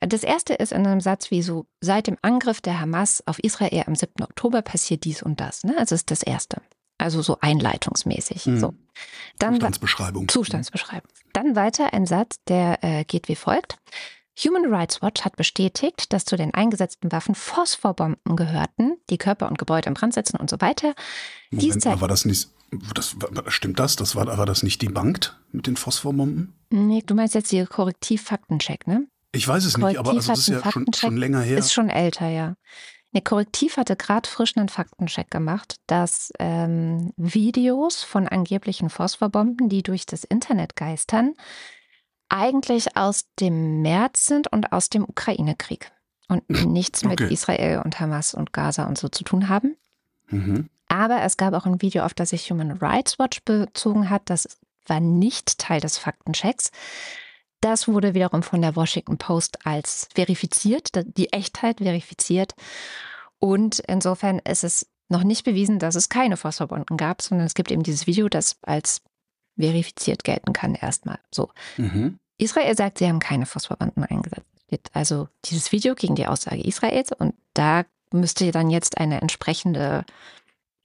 [0.00, 3.84] Das erste ist in einem Satz wie so, seit dem Angriff der Hamas auf Israel
[3.86, 4.24] am 7.
[4.24, 5.62] Oktober passiert dies und das.
[5.62, 5.76] Ne?
[5.78, 6.60] Also ist das erste.
[6.98, 8.46] Also so einleitungsmäßig.
[8.46, 8.58] Mhm.
[8.58, 8.74] So.
[9.38, 10.28] Dann Zustandsbeschreibung.
[10.28, 11.10] Zustandsbeschreibung.
[11.32, 13.78] Dann weiter ein Satz, der äh, geht wie folgt.
[14.38, 19.58] Human Rights Watch hat bestätigt, dass zu den eingesetzten Waffen Phosphorbomben gehörten, die Körper und
[19.58, 20.94] Gebäude in Brand setzen und so weiter.
[21.50, 22.48] Moment, war das nicht,
[22.94, 23.14] das,
[23.48, 23.96] stimmt das?
[23.96, 26.54] Das war, war das nicht debunked mit den Phosphorbomben?
[26.70, 29.06] Nee, du meinst jetzt die Korrektiv-Faktencheck, ne?
[29.32, 31.58] Ich weiß es nicht, aber also das ist ja schon, schon länger her.
[31.58, 32.54] Ist schon älter, ja.
[33.12, 39.82] Ne, Korrektiv hatte gerade frisch einen Faktencheck gemacht, dass ähm, Videos von angeblichen Phosphorbomben, die
[39.82, 41.34] durch das Internet geistern,
[42.32, 45.92] eigentlich aus dem März sind und aus dem Ukraine-Krieg
[46.28, 47.32] und nichts mit okay.
[47.32, 49.76] Israel und Hamas und Gaza und so zu tun haben.
[50.28, 50.70] Mhm.
[50.88, 54.22] Aber es gab auch ein Video, auf das sich Human Rights Watch bezogen hat.
[54.26, 56.70] Das war nicht Teil des Faktenchecks.
[57.60, 62.54] Das wurde wiederum von der Washington Post als verifiziert, die Echtheit verifiziert.
[63.38, 67.70] Und insofern ist es noch nicht bewiesen, dass es keine Phosphorbomben gab, sondern es gibt
[67.70, 69.02] eben dieses Video, das als
[69.56, 71.18] verifiziert gelten kann erstmal.
[71.30, 71.50] So.
[71.76, 72.18] Mhm.
[72.38, 74.46] Israel sagt, sie haben keine Phosphorbanden eingesetzt.
[74.94, 80.04] Also dieses Video gegen die Aussage Israels und da müsste dann jetzt eine entsprechende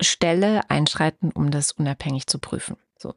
[0.01, 2.77] Stelle einschreiten, um das unabhängig zu prüfen.
[2.97, 3.15] So.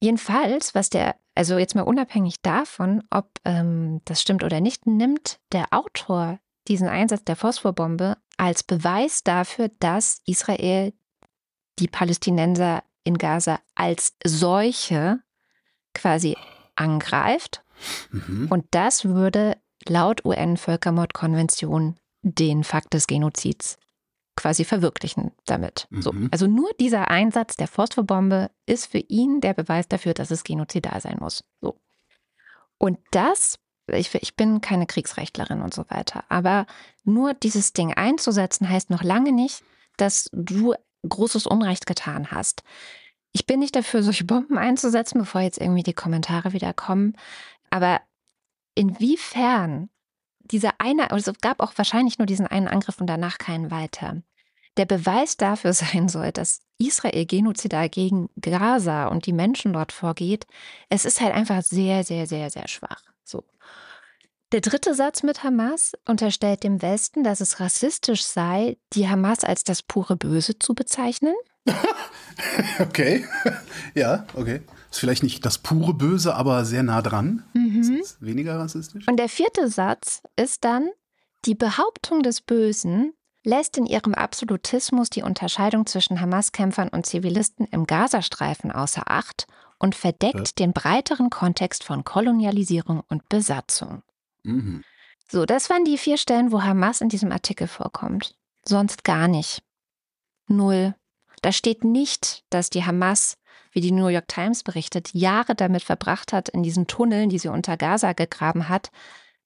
[0.00, 5.38] Jedenfalls, was der, also jetzt mal unabhängig davon, ob ähm, das stimmt oder nicht, nimmt
[5.52, 10.92] der Autor diesen Einsatz der Phosphorbombe als Beweis dafür, dass Israel
[11.78, 15.20] die Palästinenser in Gaza als solche
[15.94, 16.36] quasi
[16.74, 17.62] angreift.
[18.10, 18.48] Mhm.
[18.50, 23.78] Und das würde laut UN-Völkermordkonvention den Fakt des Genozids
[24.36, 25.86] quasi verwirklichen damit.
[25.90, 26.02] Mhm.
[26.02, 26.12] So.
[26.30, 31.00] Also nur dieser Einsatz der Phosphorbombe ist für ihn der Beweis dafür, dass es genozidal
[31.00, 31.44] sein muss.
[31.60, 31.80] So.
[32.78, 36.66] Und das, ich, ich bin keine Kriegsrechtlerin und so weiter, aber
[37.04, 39.62] nur dieses Ding einzusetzen heißt noch lange nicht,
[39.96, 40.74] dass du
[41.08, 42.62] großes Unrecht getan hast.
[43.32, 47.16] Ich bin nicht dafür, solche Bomben einzusetzen, bevor jetzt irgendwie die Kommentare wieder kommen.
[47.70, 48.00] Aber
[48.74, 49.88] inwiefern
[50.40, 54.22] dieser eine, also es gab auch wahrscheinlich nur diesen einen Angriff und danach keinen weiter.
[54.76, 60.46] der Beweis dafür sein soll, dass Israel genozidal gegen Gaza und die Menschen dort vorgeht,
[60.88, 63.02] es ist halt einfach sehr, sehr, sehr, sehr schwach.
[63.24, 63.44] So.
[64.52, 69.64] Der dritte Satz mit Hamas unterstellt dem Westen, dass es rassistisch sei, die Hamas als
[69.64, 71.34] das pure Böse zu bezeichnen.
[72.78, 73.26] okay.
[73.94, 74.60] ja, okay.
[74.90, 77.42] Ist vielleicht nicht das pure Böse, aber sehr nah dran.
[77.54, 77.98] Mhm.
[78.00, 79.08] Ist weniger rassistisch.
[79.08, 80.90] Und der vierte Satz ist dann,
[81.46, 83.12] die Behauptung des Bösen
[83.44, 89.46] lässt in ihrem Absolutismus die Unterscheidung zwischen Hamas-Kämpfern und Zivilisten im Gazastreifen außer Acht
[89.78, 90.52] und verdeckt ja.
[90.58, 94.02] den breiteren Kontext von Kolonialisierung und Besatzung.
[94.44, 94.82] Mhm.
[95.28, 98.36] So, das waren die vier Stellen, wo Hamas in diesem Artikel vorkommt.
[98.64, 99.62] Sonst gar nicht.
[100.46, 100.94] Null.
[101.42, 103.36] Da steht nicht, dass die Hamas,
[103.72, 107.48] wie die New York Times berichtet, Jahre damit verbracht hat, in diesen Tunneln, die sie
[107.48, 108.90] unter Gaza gegraben hat,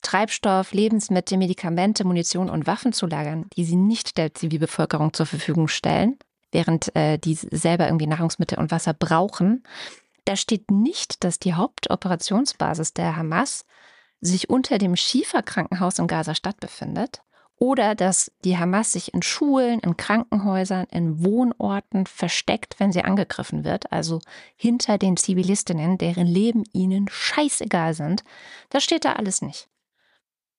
[0.02, 5.66] Treibstoff, Lebensmittel, Medikamente, Munition und Waffen zu lagern, die sie nicht der Zivilbevölkerung zur Verfügung
[5.66, 6.18] stellen,
[6.52, 9.64] während äh, die selber irgendwie Nahrungsmittel und Wasser brauchen.
[10.24, 13.64] Da steht nicht, dass die Hauptoperationsbasis der Hamas
[14.20, 17.22] sich unter dem Schieferkrankenhaus in Gaza-Stadt befindet
[17.58, 23.64] oder dass die Hamas sich in Schulen, in Krankenhäusern, in Wohnorten versteckt, wenn sie angegriffen
[23.64, 24.20] wird, also
[24.56, 28.22] hinter den Zivilistinnen, deren Leben ihnen scheißegal sind.
[28.70, 29.68] Das steht da alles nicht.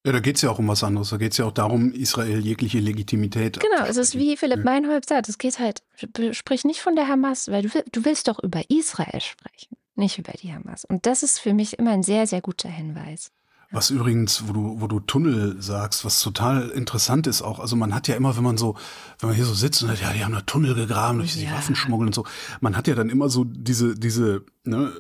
[0.06, 1.10] Ja, da geht es ja auch um was anderes.
[1.10, 3.60] Da geht es ja auch darum, Israel jegliche Legitimität.
[3.60, 5.84] Genau, es ist wie Philipp Meinholz sagt, es geht halt,
[6.32, 10.32] sprich nicht von der Hamas, weil du, du willst doch über Israel sprechen, nicht über
[10.34, 10.86] die Hamas.
[10.86, 13.32] Und das ist für mich immer ein sehr, sehr guter Hinweis.
[13.72, 17.60] Was übrigens, wo du, wo du Tunnel sagst, was total interessant ist auch.
[17.60, 18.76] Also man hat ja immer, wenn man so,
[19.20, 21.42] wenn man hier so sitzt und sagt, ja, die haben da Tunnel gegraben durch ja.
[21.42, 22.26] die Waffenschmuggel und so.
[22.62, 24.92] Man hat ja dann immer so diese, diese ne,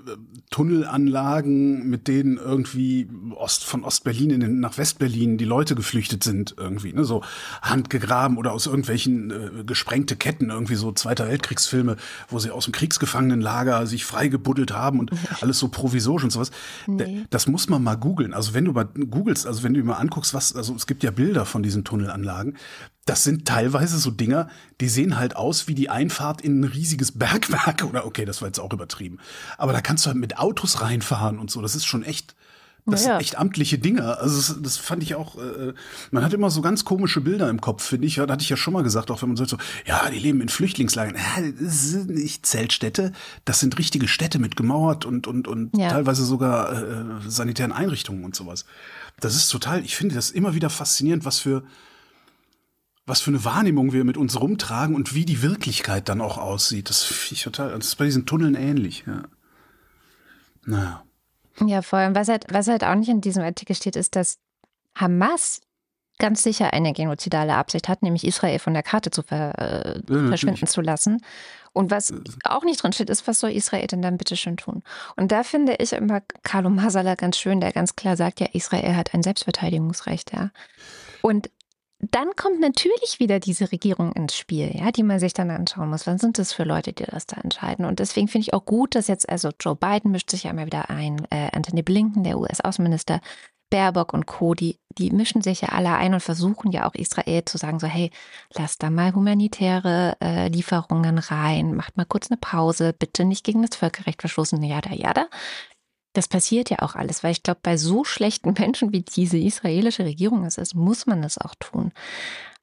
[0.51, 6.55] Tunnelanlagen, mit denen irgendwie Ost, von Ostberlin in den, nach Westberlin die Leute geflüchtet sind
[6.57, 7.23] irgendwie, ne, so
[7.61, 11.97] handgegraben oder aus irgendwelchen äh, gesprengte Ketten, irgendwie so Zweiter Weltkriegsfilme,
[12.29, 15.11] wo sie aus dem Kriegsgefangenenlager sich freigebuddelt haben und
[15.41, 16.51] alles so provisorisch und sowas.
[16.87, 17.25] Nee.
[17.29, 18.33] Das muss man mal googeln.
[18.33, 21.11] Also wenn du mal googelst, also wenn du mal anguckst, was, also es gibt ja
[21.11, 22.57] Bilder von diesen Tunnelanlagen,
[23.05, 24.49] das sind teilweise so Dinger,
[24.81, 28.49] die sehen halt aus wie die Einfahrt in ein riesiges Bergwerk oder okay, das war
[28.49, 29.19] jetzt auch übertrieben.
[29.57, 31.61] Aber da kannst du halt mit Autos reinfahren und so.
[31.61, 32.35] Das ist schon echt,
[32.89, 34.17] das sind echt amtliche Dinge.
[34.17, 35.73] Also das, das fand ich auch, äh,
[36.11, 38.15] man hat immer so ganz komische Bilder im Kopf, finde ich.
[38.15, 40.41] Da hatte ich ja schon mal gesagt, auch wenn man sagt so, ja, die leben
[40.41, 41.15] in Flüchtlingslagern.
[41.15, 43.11] Ja, das sind nicht Zeltstädte,
[43.45, 45.89] das sind richtige Städte mit gemauert und, und, und ja.
[45.89, 48.65] teilweise sogar äh, sanitären Einrichtungen und sowas.
[49.19, 51.63] Das ist total, ich finde das immer wieder faszinierend, was für
[53.09, 56.91] was für eine Wahrnehmung wir mit uns rumtragen und wie die Wirklichkeit dann auch aussieht.
[56.91, 59.23] Das finde ich total, das ist bei diesen Tunneln ähnlich, ja.
[60.65, 61.03] Naja.
[61.65, 64.39] Ja, vor allem, was halt, was halt auch nicht in diesem Artikel steht, ist, dass
[64.95, 65.61] Hamas
[66.19, 70.27] ganz sicher eine genozidale Absicht hat, nämlich Israel von der Karte zu ver, äh, ja,
[70.27, 71.23] verschwinden zu lassen.
[71.71, 74.83] Und was auch nicht drin steht, ist, was soll Israel denn dann bitte schön tun?
[75.15, 78.95] Und da finde ich immer Carlo Masala ganz schön, der ganz klar sagt, ja, Israel
[78.95, 80.51] hat ein Selbstverteidigungsrecht, ja.
[81.21, 81.49] Und
[81.99, 86.07] dann kommt natürlich wieder diese Regierung ins Spiel, ja, die man sich dann anschauen muss.
[86.07, 87.85] Was sind das für Leute, die das da entscheiden?
[87.85, 90.65] Und deswegen finde ich auch gut, dass jetzt, also Joe Biden mischt sich ja immer
[90.65, 93.19] wieder ein, äh, Anthony Blinken, der US-Außenminister,
[93.69, 97.45] Baerbock und Co., die, die mischen sich ja alle ein und versuchen ja auch Israel
[97.45, 98.11] zu sagen, so, hey,
[98.55, 103.61] lasst da mal humanitäre äh, Lieferungen rein, macht mal kurz eine Pause, bitte nicht gegen
[103.61, 105.27] das Völkerrecht verstoßen, jada, jada.
[106.13, 110.05] Das passiert ja auch alles, weil ich glaube, bei so schlechten Menschen wie diese israelische
[110.05, 111.91] Regierung es ist, muss man das auch tun.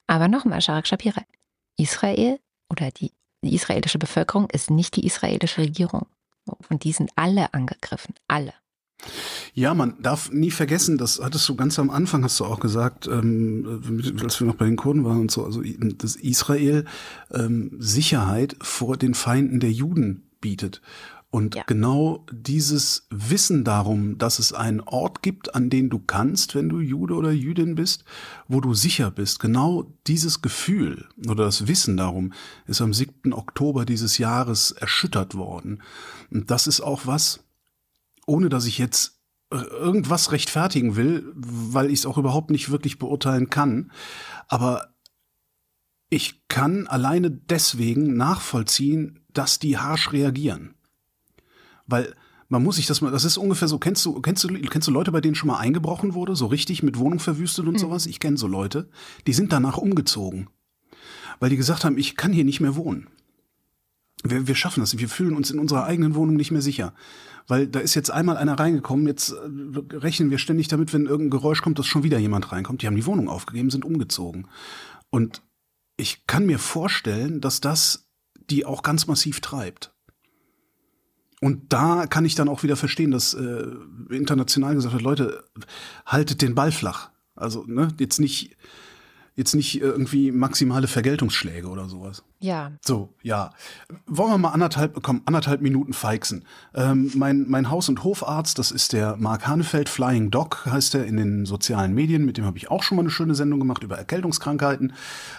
[0.07, 1.23] Aber nochmal, Sharak Shapira,
[1.77, 2.39] Israel
[2.71, 6.07] oder die, die israelische Bevölkerung ist nicht die israelische Regierung.
[6.69, 8.55] Und die sind alle angegriffen, alle.
[9.53, 13.07] Ja, man darf nie vergessen, das hattest du ganz am Anfang, hast du auch gesagt,
[13.07, 16.85] ähm, als wir noch bei den Kurden waren und so, also dass Israel
[17.33, 20.81] ähm, Sicherheit vor den Feinden der Juden bietet.
[21.31, 21.65] Und ja.
[21.67, 26.81] genau dieses Wissen darum, dass es einen Ort gibt, an den du kannst, wenn du
[26.81, 28.05] Jude oder Jüdin bist,
[28.49, 32.33] wo du sicher bist, genau dieses Gefühl oder das Wissen darum
[32.67, 33.33] ist am 7.
[33.33, 35.83] Oktober dieses Jahres erschüttert worden.
[36.31, 37.45] Und das ist auch was,
[38.27, 39.21] ohne dass ich jetzt
[39.51, 43.93] irgendwas rechtfertigen will, weil ich es auch überhaupt nicht wirklich beurteilen kann,
[44.49, 44.95] aber
[46.09, 50.76] ich kann alleine deswegen nachvollziehen, dass die harsch reagieren.
[51.87, 52.15] Weil
[52.49, 54.93] man muss sich das mal, das ist ungefähr so, kennst du, kennst du, kennst du
[54.93, 57.79] Leute, bei denen schon mal eingebrochen wurde, so richtig mit Wohnung verwüstet und mhm.
[57.79, 58.07] sowas?
[58.07, 58.89] Ich kenne so Leute,
[59.27, 60.49] die sind danach umgezogen.
[61.41, 63.09] Weil die gesagt haben, ich kann hier nicht mehr wohnen.
[64.23, 66.95] Wir, wir schaffen das, wir fühlen uns in unserer eigenen Wohnung nicht mehr sicher.
[67.49, 71.39] Weil da ist jetzt einmal einer reingekommen, jetzt äh, rechnen wir ständig damit, wenn irgendein
[71.39, 72.83] Geräusch kommt, dass schon wieder jemand reinkommt.
[72.83, 74.49] Die haben die Wohnung aufgegeben, sind umgezogen.
[75.11, 75.43] Und
[75.97, 78.09] ich kann mir vorstellen, dass das
[78.51, 79.96] die auch ganz massiv treibt.
[81.41, 83.67] Und da kann ich dann auch wieder verstehen, dass äh,
[84.11, 85.45] international gesagt wird, Leute,
[86.07, 87.11] haltet den Ball flach.
[87.35, 88.57] Also ne, jetzt nicht
[89.37, 92.25] jetzt nicht irgendwie maximale Vergeltungsschläge oder sowas.
[92.39, 92.73] Ja.
[92.83, 93.51] So, ja.
[94.07, 96.45] Wollen wir mal anderthalb, komm, anderthalb Minuten feixen.
[96.75, 101.07] Ähm, mein, mein Haus- und Hofarzt, das ist der Mark Hanefeld, Flying Dog heißt er
[101.07, 102.27] in den sozialen Medien.
[102.27, 104.93] Mit dem habe ich auch schon mal eine schöne Sendung gemacht über Erkältungskrankheiten.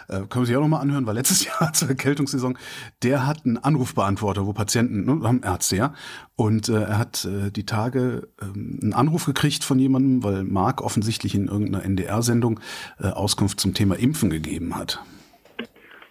[0.07, 2.57] Äh, können wir sich auch noch mal anhören, weil letztes Jahr zur Erkältungssaison,
[3.03, 5.93] der hat einen Anrufbeantworter, wo Patienten, ne, haben Ärzte, ja.
[6.35, 10.81] Und äh, er hat äh, die Tage äh, einen Anruf gekriegt von jemandem, weil Mark
[10.81, 12.59] offensichtlich in irgendeiner NDR-Sendung
[12.99, 14.99] äh, Auskunft zum Thema Impfen gegeben hat.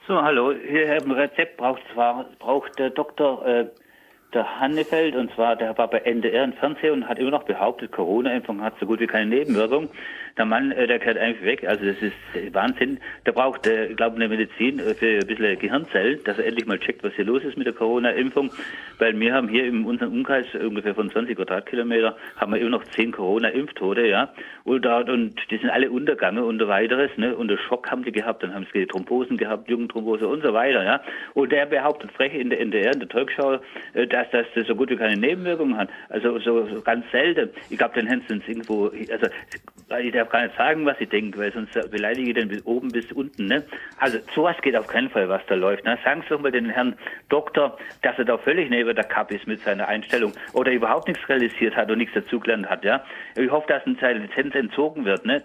[0.06, 0.52] So, hallo.
[0.52, 3.66] Hier ein Rezept braucht zwar braucht der Doktor äh,
[4.32, 7.90] der Hannefeld und zwar der war bei NDR im Fernsehen und hat immer noch behauptet,
[7.90, 9.88] Corona-Impfung hat so gut wie keine Nebenwirkung
[10.36, 11.64] der Mann, äh, der kehrt einfach weg.
[11.66, 12.98] Also das ist Wahnsinn.
[13.24, 16.78] Der braucht, äh, glaube eine Medizin äh, für ein bisschen Gehirnzellen, dass er endlich mal
[16.78, 18.50] checkt, was hier los ist mit der Corona-Impfung.
[18.98, 22.84] Weil wir haben hier in unserem Umkreis ungefähr von 20 Quadratkilometer haben wir immer noch
[22.84, 24.32] 10 Corona-Impftote, ja.
[24.64, 27.34] Und, und die sind alle Untergange unter weiteres, ne.
[27.34, 31.00] Unter Schock haben die gehabt, dann haben sie Thrombosen gehabt, Jugendthrombose und so weiter, ja.
[31.34, 33.58] Und der behauptet frech in der NDR, in der Talkshow,
[33.94, 35.88] äh, dass das so gut wie keine Nebenwirkungen hat.
[36.10, 37.50] Also so, so ganz selten.
[37.70, 39.28] Ich glaube, den Händen irgendwo, also
[39.88, 42.88] der darf gar nicht sagen, was ich denke, weil sonst beleidige ich den bis oben
[42.88, 43.46] bis unten.
[43.46, 43.62] Ne?
[43.98, 45.84] Also sowas geht auf keinen Fall, was da läuft.
[45.84, 45.98] Ne?
[46.04, 46.96] Sagen Sie doch mal den Herrn
[47.28, 51.28] Doktor, dass er da völlig neben der Kappe ist mit seiner Einstellung oder überhaupt nichts
[51.28, 52.84] realisiert hat und nichts dazugelernt hat.
[52.84, 53.04] Ja?
[53.36, 55.42] Ich hoffe, dass ihm seine Lizenz entzogen wird, ne?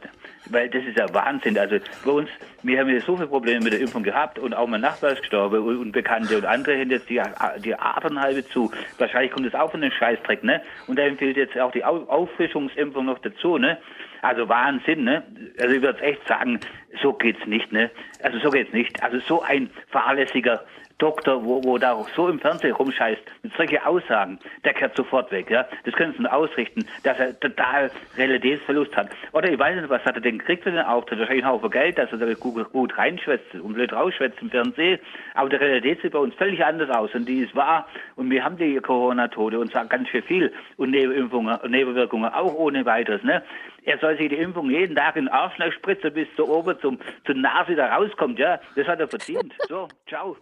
[0.49, 1.57] Weil das ist ja Wahnsinn.
[1.57, 2.29] Also bei uns,
[2.63, 5.21] wir haben ja so viele Probleme mit der Impfung gehabt und auch mein Nachbar ist
[5.21, 7.21] gestorben und Bekannte und andere haben jetzt die,
[7.63, 8.71] die Adern halbe zu.
[8.97, 10.43] Wahrscheinlich kommt das auch von den Scheißdreck.
[10.43, 10.61] Ne?
[10.87, 13.57] Und da empfiehlt jetzt auch die Auffrischungsimpfung noch dazu.
[13.57, 13.77] Ne?
[14.21, 15.23] Also Wahnsinn, ne?
[15.59, 16.59] Also ich würde echt sagen,
[17.01, 17.89] so geht's nicht, ne?
[18.21, 19.01] Also so geht's nicht.
[19.01, 20.63] Also so ein fahrlässiger
[21.01, 25.49] Doktor, wo, wo da so im Fernsehen rumscheißt, mit solchen Aussagen, der kehrt sofort weg,
[25.49, 25.65] ja.
[25.83, 29.09] Das können sie ausrichten, dass er total Realitätsverlust hat.
[29.33, 31.17] Oder ich weiß nicht, was hat er denn gekriegt für den Auftritt?
[31.17, 34.99] Wahrscheinlich einen Haufen Geld, dass er da gut, gut reinschwätzt und blöd rausschwätzt im Fernsehen.
[35.33, 37.87] Aber die Realität sieht bei uns völlig anders aus und die ist wahr.
[38.15, 42.85] Und wir haben die Corona-Tote und sagen ganz schön viel und Nebenimpfungen, Nebenwirkungen auch ohne
[42.85, 43.41] weiteres, ne?
[43.83, 46.99] Er soll sich die Impfung jeden Tag in den Arsch spritzen, bis zur oben zum,
[47.25, 48.59] zur Nase da rauskommt, ja.
[48.75, 49.53] Das hat er verdient.
[49.67, 50.37] So, ciao.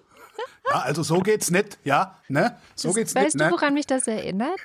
[0.72, 2.58] Ja, also so geht's nicht, ja, ne?
[2.76, 3.52] So das, geht's weißt nicht, du, ne?
[3.52, 4.60] woran mich das erinnert?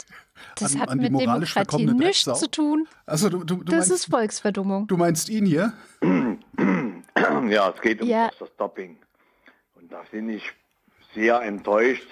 [0.58, 2.86] Das An- hat an mit moralisch Demokratie nichts zu tun.
[3.06, 4.86] Also du, du, du, Das meinst, ist Volksverdummung.
[4.86, 5.72] du meinst ihn hier?
[7.48, 8.30] Ja, es geht um Ja.
[8.38, 8.96] das Doping.
[9.76, 10.42] Und da bin ich
[11.14, 12.06] sehr enttäuscht,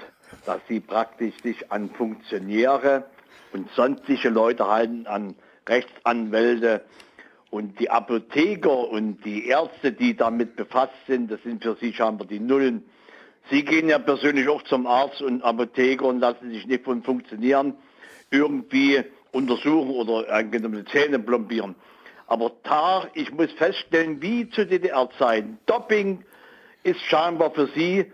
[0.46, 3.04] dass sie praktisch sich an Funktionäre
[3.52, 5.34] und sonstige Leute halten, an
[5.68, 6.84] Rechtsanwälte
[7.50, 12.26] und die Apotheker und die Ärzte, die damit befasst sind, das sind für sie scheinbar
[12.26, 12.84] die Nullen.
[13.50, 17.74] Sie gehen ja persönlich auch zum Arzt und Apotheker und lassen sich nicht von Funktionären
[18.30, 21.74] irgendwie untersuchen oder angenommen Zähne plombieren.
[22.26, 26.24] Aber da, ich muss feststellen, wie zu DDR-Zeiten, Doping
[26.82, 28.10] ist scheinbar für Sie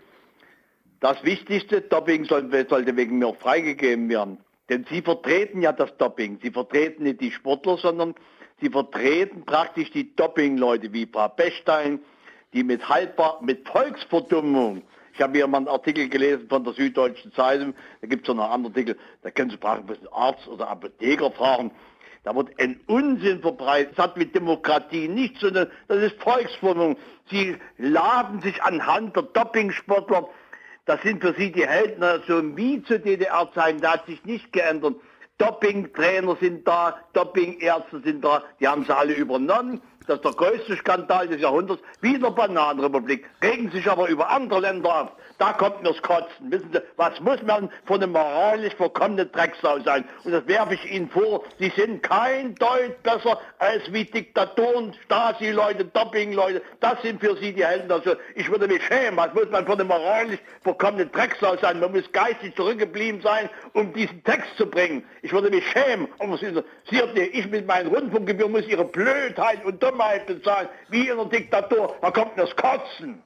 [0.99, 1.81] das Wichtigste.
[1.81, 4.39] Doping sollte, sollte wegen mir auch freigegeben werden.
[4.69, 6.39] Denn Sie vertreten ja das Doping.
[6.41, 8.15] Sie vertreten nicht die Sportler, sondern
[8.61, 11.99] Sie vertreten praktisch die Doping-Leute wie Frau Bechstein,
[12.53, 14.83] die mit haltbar, mit Volksverdummung,
[15.19, 18.41] ich habe hier mal einen Artikel gelesen von der Süddeutschen Zeitung, da gibt es noch
[18.41, 21.71] einen anderen Artikel, da können Sie fragen, ein Arzt oder Apotheker fragen.
[22.23, 23.97] Da wird ein Unsinn verbreitet.
[23.97, 25.67] Das hat mit Demokratie nichts zu tun.
[25.89, 26.97] Das ist Volksverdummung.
[27.29, 30.29] Sie laden sich anhand der Dopingsportler.
[30.85, 33.81] Das sind für Sie die Helden, so wie zu DDR-Zeiten.
[33.81, 34.95] Da hat sich nicht geändert.
[35.37, 39.81] Dopingtrainer sind da, Dopingärzte sind da, die haben sie alle übernommen.
[40.09, 43.29] Das ist der größte Skandal des Jahrhunderts, wie in der Bananenrepublik.
[43.43, 45.11] Regen sich aber über andere Länder auf.
[45.39, 46.51] Da kommt mir's Kotzen.
[46.51, 50.03] Wissen Sie, was muss man von einem moralisch verkommenen Drecksau sein?
[50.25, 51.45] Und das werfe ich Ihnen vor.
[51.59, 56.61] Sie sind kein Deut besser als wie Diktatoren, Stasi-Leute, Doping-Leute.
[56.81, 57.89] Das sind für Sie die Helden.
[57.89, 59.15] Also ich würde mich schämen.
[59.15, 61.79] Was muss man von einem moralisch verkommenen Drecksau sein?
[61.79, 65.05] Man muss geistig zurückgeblieben sein, um diesen Text zu bringen.
[65.21, 66.09] Ich würde mich schämen.
[66.19, 66.53] Aber Sie,
[66.89, 71.95] Sie, ich mit meinen Rundfunkgebühren muss Ihre Blödheit und Dummheit bezahlen, wie in der Diktatur.
[72.01, 73.23] Da kommt mir's Kotzen.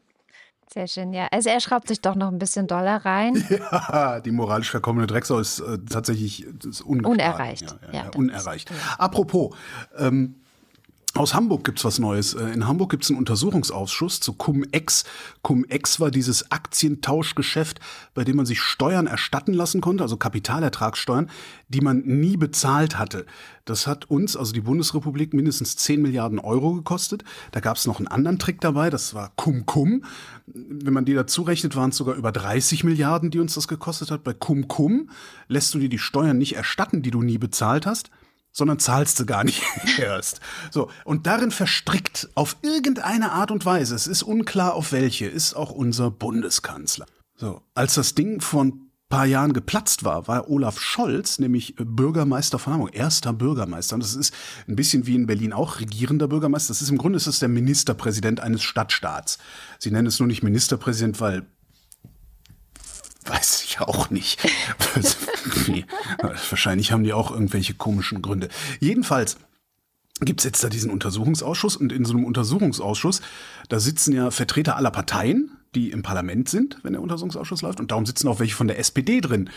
[0.72, 1.28] Sehr schön, ja.
[1.32, 3.44] Also er schraubt sich doch noch ein bisschen Dollar rein.
[3.72, 7.06] Ja, die moralisch verkommene Drecksau ist äh, tatsächlich ist ungeschlagen.
[7.06, 7.62] Unerreicht.
[7.62, 8.72] Ja, ja, Ja, unerreicht.
[8.98, 9.56] Apropos,
[9.98, 10.36] ähm,
[11.16, 12.34] Aus Hamburg gibt's was Neues.
[12.34, 15.04] Äh, in Hamburg gibt's einen Untersuchungsausschuss zu Cum-Ex.
[15.44, 17.80] Cum-Ex war dieses Aktientauschgeschäft,
[18.16, 21.30] bei dem man sich Steuern erstatten lassen konnte, also Kapitalertragssteuern,
[21.70, 23.28] die man nie bezahlt hatte.
[23.66, 27.24] Das hat uns, also die Bundesrepublik, mindestens 10 Milliarden Euro gekostet.
[27.52, 30.06] Da gab's noch einen anderen Trick dabei, das war Cum-Cum.
[30.48, 34.10] Wenn man die dazu rechnet, waren es sogar über 30 Milliarden, die uns das gekostet
[34.10, 34.24] hat.
[34.24, 35.12] Bei Cum-Cum
[35.48, 38.10] lässt du dir die Steuern nicht erstatten, die du nie bezahlt hast
[38.54, 39.62] sondern zahlst du gar nicht
[39.98, 40.40] erst.
[40.72, 45.56] So, und darin verstrickt auf irgendeine Art und Weise, es ist unklar auf welche, ist
[45.56, 47.06] auch unser Bundeskanzler.
[47.36, 48.84] So, als das Ding von
[49.14, 53.94] paar Jahren geplatzt war, war Olaf Scholz nämlich Bürgermeister von Hamburg, erster Bürgermeister.
[53.94, 54.34] Und das ist
[54.68, 56.70] ein bisschen wie in Berlin auch regierender Bürgermeister.
[56.70, 59.38] Das ist im Grunde ist es der Ministerpräsident eines Stadtstaats.
[59.78, 61.46] Sie nennen es nur nicht Ministerpräsident, weil
[63.26, 64.40] Weiß ich auch nicht.
[66.50, 68.50] Wahrscheinlich haben die auch irgendwelche komischen Gründe.
[68.80, 69.38] Jedenfalls
[70.22, 73.22] gibt's jetzt da diesen Untersuchungsausschuss und in so einem Untersuchungsausschuss,
[73.70, 77.92] da sitzen ja Vertreter aller Parteien, die im Parlament sind, wenn der Untersuchungsausschuss läuft, und
[77.92, 79.50] darum sitzen auch welche von der SPD drin.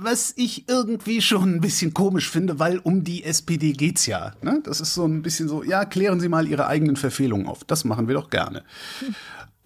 [0.00, 4.32] Was ich irgendwie schon ein bisschen komisch finde, weil um die SPD geht's ja.
[4.42, 4.60] Ne?
[4.62, 7.64] Das ist so ein bisschen so, ja, klären Sie mal Ihre eigenen Verfehlungen auf.
[7.64, 8.62] Das machen wir doch gerne.
[9.00, 9.14] Hm.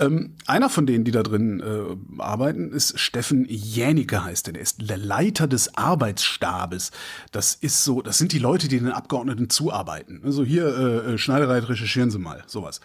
[0.02, 4.54] Ähm, einer von denen, die da drin äh, arbeiten, ist Steffen Jänicke heißt er.
[4.54, 6.90] Der ist der Leiter des Arbeitsstabes.
[7.30, 10.22] Das ist so, das sind die Leute, die den Abgeordneten zuarbeiten.
[10.24, 12.80] Also hier, äh, äh Schneidereit, recherchieren Sie mal, sowas.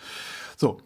[0.58, 0.82] So.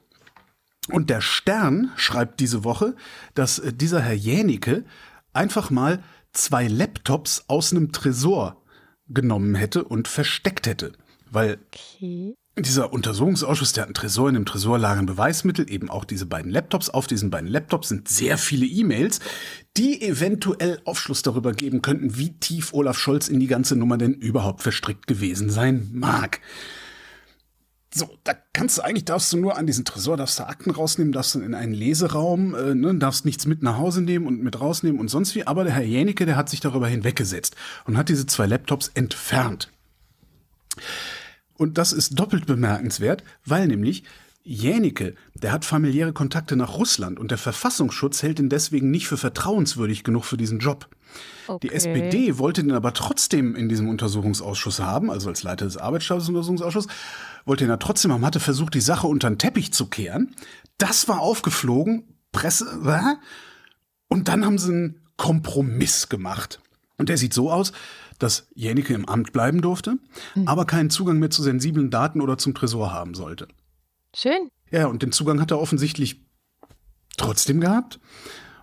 [0.89, 2.95] Und der Stern schreibt diese Woche,
[3.33, 4.85] dass äh, dieser Herr Jänicke
[5.33, 8.61] einfach mal zwei Laptops aus einem Tresor
[9.07, 10.93] genommen hätte und versteckt hätte.
[11.29, 12.35] Weil okay.
[12.57, 16.51] Dieser Untersuchungsausschuss, der hat einen Tresor, in dem Tresor lagen Beweismittel, eben auch diese beiden
[16.51, 16.89] Laptops.
[16.89, 19.21] Auf diesen beiden Laptops sind sehr viele E-Mails,
[19.77, 24.15] die eventuell Aufschluss darüber geben könnten, wie tief Olaf Scholz in die ganze Nummer denn
[24.15, 26.41] überhaupt verstrickt gewesen sein mag.
[27.93, 31.13] So, da kannst du eigentlich, darfst du nur an diesen Tresor, darfst du Akten rausnehmen,
[31.13, 34.59] darfst du in einen Leseraum, äh, ne, darfst nichts mit nach Hause nehmen und mit
[34.59, 35.47] rausnehmen und sonst wie.
[35.47, 39.69] Aber der Herr Jänicke, der hat sich darüber hinweggesetzt und hat diese zwei Laptops entfernt.
[41.61, 44.03] Und das ist doppelt bemerkenswert, weil nämlich
[44.43, 49.15] Jänicke, der hat familiäre Kontakte nach Russland und der Verfassungsschutz hält ihn deswegen nicht für
[49.15, 50.89] vertrauenswürdig genug für diesen Job.
[51.45, 51.67] Okay.
[51.67, 56.29] Die SPD wollte ihn aber trotzdem in diesem Untersuchungsausschuss haben, also als Leiter des Arbeitsstabes
[56.29, 56.91] Untersuchungsausschusses,
[57.45, 60.35] wollte ihn ja trotzdem haben, hatte versucht, die Sache unter den Teppich zu kehren.
[60.79, 62.65] Das war aufgeflogen, Presse,
[64.07, 66.59] und dann haben sie einen Kompromiss gemacht.
[66.97, 67.71] Und der sieht so aus,
[68.21, 69.97] dass Jänicke im Amt bleiben durfte,
[70.35, 70.47] mhm.
[70.47, 73.47] aber keinen Zugang mehr zu sensiblen Daten oder zum Tresor haben sollte.
[74.15, 74.49] Schön.
[74.71, 76.21] Ja, und den Zugang hat er offensichtlich
[77.17, 77.99] trotzdem gehabt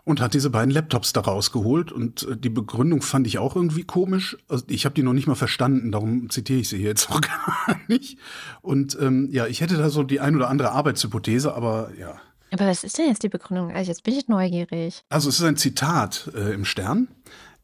[0.05, 1.93] und hat diese beiden Laptops da rausgeholt.
[1.93, 4.39] Und äh, die Begründung fand ich auch irgendwie komisch.
[4.49, 7.21] Also ich habe die noch nicht mal verstanden, darum zitiere ich sie hier jetzt auch
[7.67, 8.19] gar nicht.
[8.63, 12.17] Und ähm, ja, ich hätte da so die ein oder andere Arbeitshypothese, aber ja.
[12.51, 13.73] Aber was ist denn jetzt die Begründung?
[13.73, 15.05] Also jetzt bin ich neugierig.
[15.11, 17.09] Also es ist ein Zitat äh, im Stern.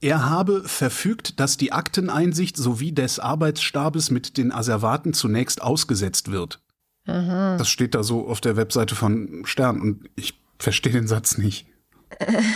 [0.05, 6.61] Er habe verfügt, dass die Akteneinsicht sowie des Arbeitsstabes mit den Asservaten zunächst ausgesetzt wird.
[7.07, 7.57] Aha.
[7.57, 11.67] Das steht da so auf der Webseite von Stern und ich verstehe den Satz nicht.
[12.19, 12.43] Äh.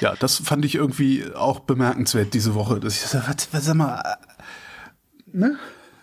[0.00, 2.78] Ja, das fand ich irgendwie auch bemerkenswert diese Woche.
[2.78, 5.58] Dass ich so, was, was sag mal, äh, ne?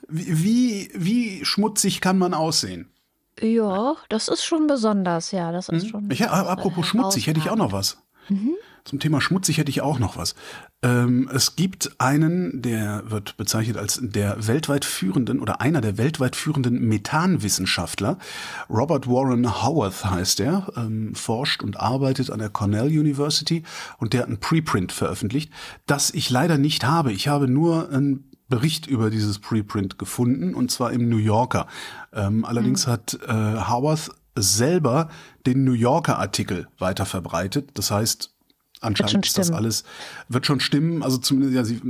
[0.09, 2.91] Wie, wie, wie schmutzig kann man aussehen?
[3.39, 5.89] Ja, das ist schon besonders, ja, das ist hm?
[5.89, 6.11] schon.
[6.11, 7.97] Ich, apropos schmutzig, hätte ich auch noch was.
[8.29, 8.55] Mhm.
[8.85, 10.35] Zum Thema schmutzig hätte ich auch noch was.
[10.83, 16.35] Ähm, es gibt einen, der wird bezeichnet als der weltweit führenden oder einer der weltweit
[16.35, 18.19] führenden Methanwissenschaftler.
[18.69, 23.63] Robert Warren Howarth heißt er, ähm, forscht und arbeitet an der Cornell University
[23.97, 25.51] und der hat ein Preprint veröffentlicht,
[25.87, 27.11] das ich leider nicht habe.
[27.11, 31.65] Ich habe nur einen Bericht über dieses Preprint gefunden und zwar im New Yorker.
[32.13, 32.91] Ähm, allerdings mhm.
[32.91, 35.09] hat äh, Howarth selber
[35.45, 37.71] den New Yorker Artikel weiter verbreitet.
[37.73, 38.33] Das heißt,
[38.81, 39.83] anscheinend ist das alles,
[40.29, 41.03] wird schon stimmen.
[41.03, 41.81] Also zumindest, ja, sie,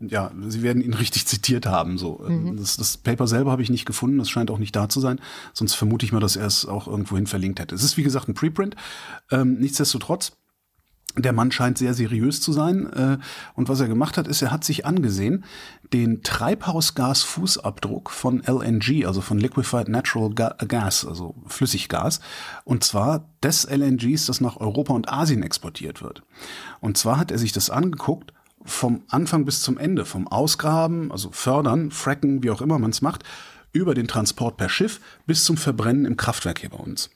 [0.00, 1.98] ja, sie werden ihn richtig zitiert haben.
[1.98, 2.24] So.
[2.26, 2.56] Mhm.
[2.56, 5.20] Das, das Paper selber habe ich nicht gefunden, das scheint auch nicht da zu sein.
[5.52, 7.74] Sonst vermute ich mal, dass er es auch irgendwohin verlinkt hätte.
[7.74, 8.76] Es ist, wie gesagt, ein Preprint.
[9.30, 10.32] Ähm, nichtsdestotrotz
[11.16, 12.92] der Mann scheint sehr seriös zu sein.
[12.92, 13.18] Äh,
[13.54, 15.44] und was er gemacht hat, ist, er hat sich angesehen,
[15.92, 22.20] den Treibhausgasfußabdruck von LNG, also von Liquefied Natural Gas, also Flüssiggas,
[22.64, 26.22] und zwar des LNGs, das nach Europa und Asien exportiert wird.
[26.80, 28.32] Und zwar hat er sich das angeguckt,
[28.64, 33.02] vom Anfang bis zum Ende, vom Ausgraben, also fördern, fracken, wie auch immer man es
[33.02, 33.24] macht,
[33.72, 37.10] über den Transport per Schiff bis zum Verbrennen im Kraftwerk hier bei uns.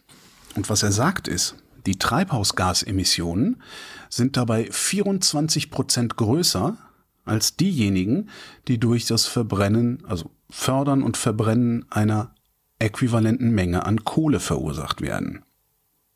[0.56, 1.56] Und was er sagt ist,
[1.86, 3.62] die Treibhausgasemissionen
[4.08, 6.76] sind dabei 24 Prozent größer
[7.24, 8.28] als diejenigen,
[8.68, 12.34] die durch das Verbrennen, also Fördern und Verbrennen einer
[12.78, 15.44] äquivalenten Menge an Kohle verursacht werden.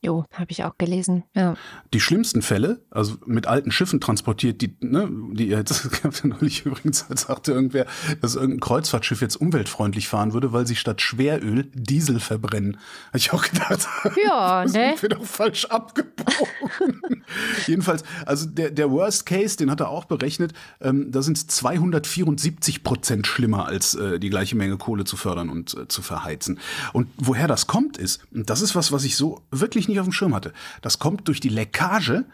[0.00, 1.24] Jo, habe ich auch gelesen.
[1.34, 1.56] Ja.
[1.92, 6.64] Die schlimmsten Fälle, also mit alten Schiffen transportiert, die, ne, die jetzt gab ja neulich
[6.64, 7.84] übrigens, als sagte irgendwer,
[8.20, 12.78] dass irgendein Kreuzfahrtschiff jetzt umweltfreundlich fahren würde, weil sie statt Schweröl Diesel verbrennen.
[13.08, 13.88] Habe ich auch gedacht,
[14.24, 14.90] Ja, das ne?
[14.90, 17.24] sind wir doch falsch abgebogen.
[17.66, 21.48] Jedenfalls, also der, der Worst Case, den hat er auch berechnet, ähm, da sind es
[21.48, 26.60] 274 Prozent schlimmer, als äh, die gleiche Menge Kohle zu fördern und äh, zu verheizen.
[26.92, 30.06] Und woher das kommt ist, und das ist was, was ich so wirklich nicht auf
[30.06, 32.24] dem Schirm hatte, das kommt durch die Leckage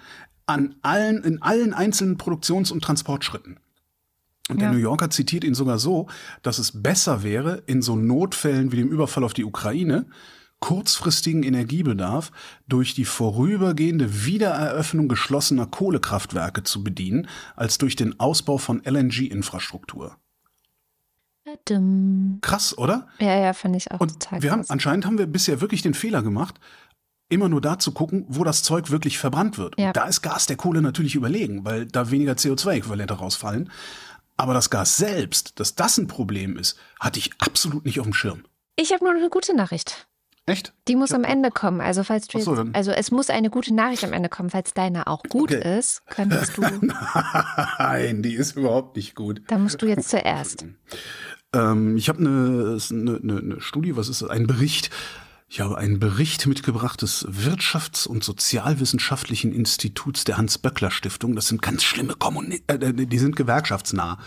[0.46, 3.58] an allen, in allen einzelnen Produktions- und Transportschritten.
[4.50, 4.74] Und der Ja.
[4.74, 6.06] New Yorker zitiert ihn sogar so,
[6.42, 10.06] dass es besser wäre, in so Notfällen wie dem Überfall auf die Ukraine
[10.60, 12.30] kurzfristigen Energiebedarf
[12.68, 20.16] durch die vorübergehende Wiedereröffnung geschlossener Kohlekraftwerke zu bedienen, als durch den Ausbau von LNG-Infrastruktur.
[22.40, 23.08] Krass, oder?
[23.20, 24.70] Ja, ja, fand ich auch Und total wir haben, krass.
[24.70, 26.58] anscheinend haben wir bisher wirklich den Fehler gemacht,
[27.34, 29.74] immer nur da zu gucken, wo das Zeug wirklich verbrannt wird.
[29.78, 29.92] Ja.
[29.92, 33.70] Da ist Gas der Kohle natürlich überlegen, weil da weniger CO2-Äquivalente rausfallen.
[34.36, 38.14] Aber das Gas selbst, dass das ein Problem ist, hatte ich absolut nicht auf dem
[38.14, 38.44] Schirm.
[38.76, 40.08] Ich habe nur eine gute Nachricht.
[40.46, 40.74] Echt?
[40.88, 41.80] Die muss am Ende kommen.
[41.80, 44.50] Also falls du so, jetzt, also es muss eine gute Nachricht am Ende kommen.
[44.50, 45.78] Falls deine auch gut Okay.
[45.78, 46.62] ist, könntest du,
[47.78, 49.42] Nein, die ist überhaupt nicht gut.
[49.48, 50.66] dann musst du jetzt zuerst.
[51.54, 54.28] Ähm, ich habe eine, eine, eine Studie, was ist das?
[54.28, 54.90] Ein Bericht.
[55.48, 61.36] Ich habe einen Bericht mitgebracht des Wirtschafts- und Sozialwissenschaftlichen Instituts der Hans-Böckler-Stiftung.
[61.36, 64.18] Das sind ganz schlimme Kommuni äh, die sind gewerkschaftsnah.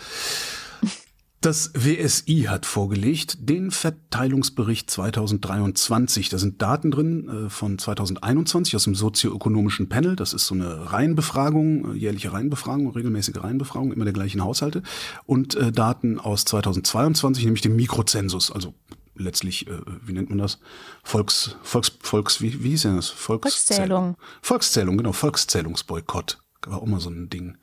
[1.41, 6.29] Das WSI hat vorgelegt den Verteilungsbericht 2023.
[6.29, 10.15] Da sind Daten drin äh, von 2021 aus dem sozioökonomischen Panel.
[10.15, 14.81] Das ist so eine Reihenbefragung, äh, jährliche Reihenbefragung, regelmäßige Reihenbefragung, immer der gleichen Haushalte.
[15.25, 18.73] Und äh, Daten aus 2022, nämlich dem Mikrozensus, also
[19.17, 20.59] letztlich, äh, wie nennt man das?
[21.03, 23.09] Volks, Volks, Volks, wie, wie hieß denn das?
[23.09, 24.15] Volkszählung.
[24.41, 26.39] Volkszählung, genau, Volkszählungsboykott.
[26.65, 27.57] War auch mal so ein Ding.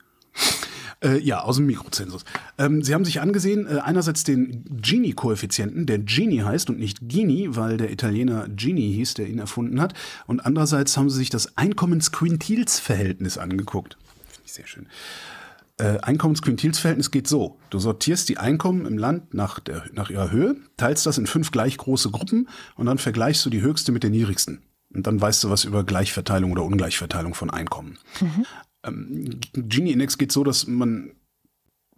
[1.03, 2.23] Äh, ja, aus dem Mikrozensus.
[2.57, 7.55] Ähm, Sie haben sich angesehen, äh, einerseits den Gini-Koeffizienten, der Gini heißt und nicht Gini,
[7.55, 9.93] weil der Italiener Gini hieß, der ihn erfunden hat.
[10.25, 13.97] Und andererseits haben Sie sich das Einkommensquintilsverhältnis angeguckt.
[14.27, 14.87] Finde ich Sehr schön.
[15.77, 17.59] Äh, Einkommensquintilsverhältnis geht so.
[17.69, 21.51] Du sortierst die Einkommen im Land nach, der, nach ihrer Höhe, teilst das in fünf
[21.51, 24.61] gleich große Gruppen und dann vergleichst du die höchste mit der niedrigsten.
[24.93, 27.97] Und dann weißt du was über Gleichverteilung oder Ungleichverteilung von Einkommen.
[28.83, 31.11] Ähm, Gini-Index geht so, dass man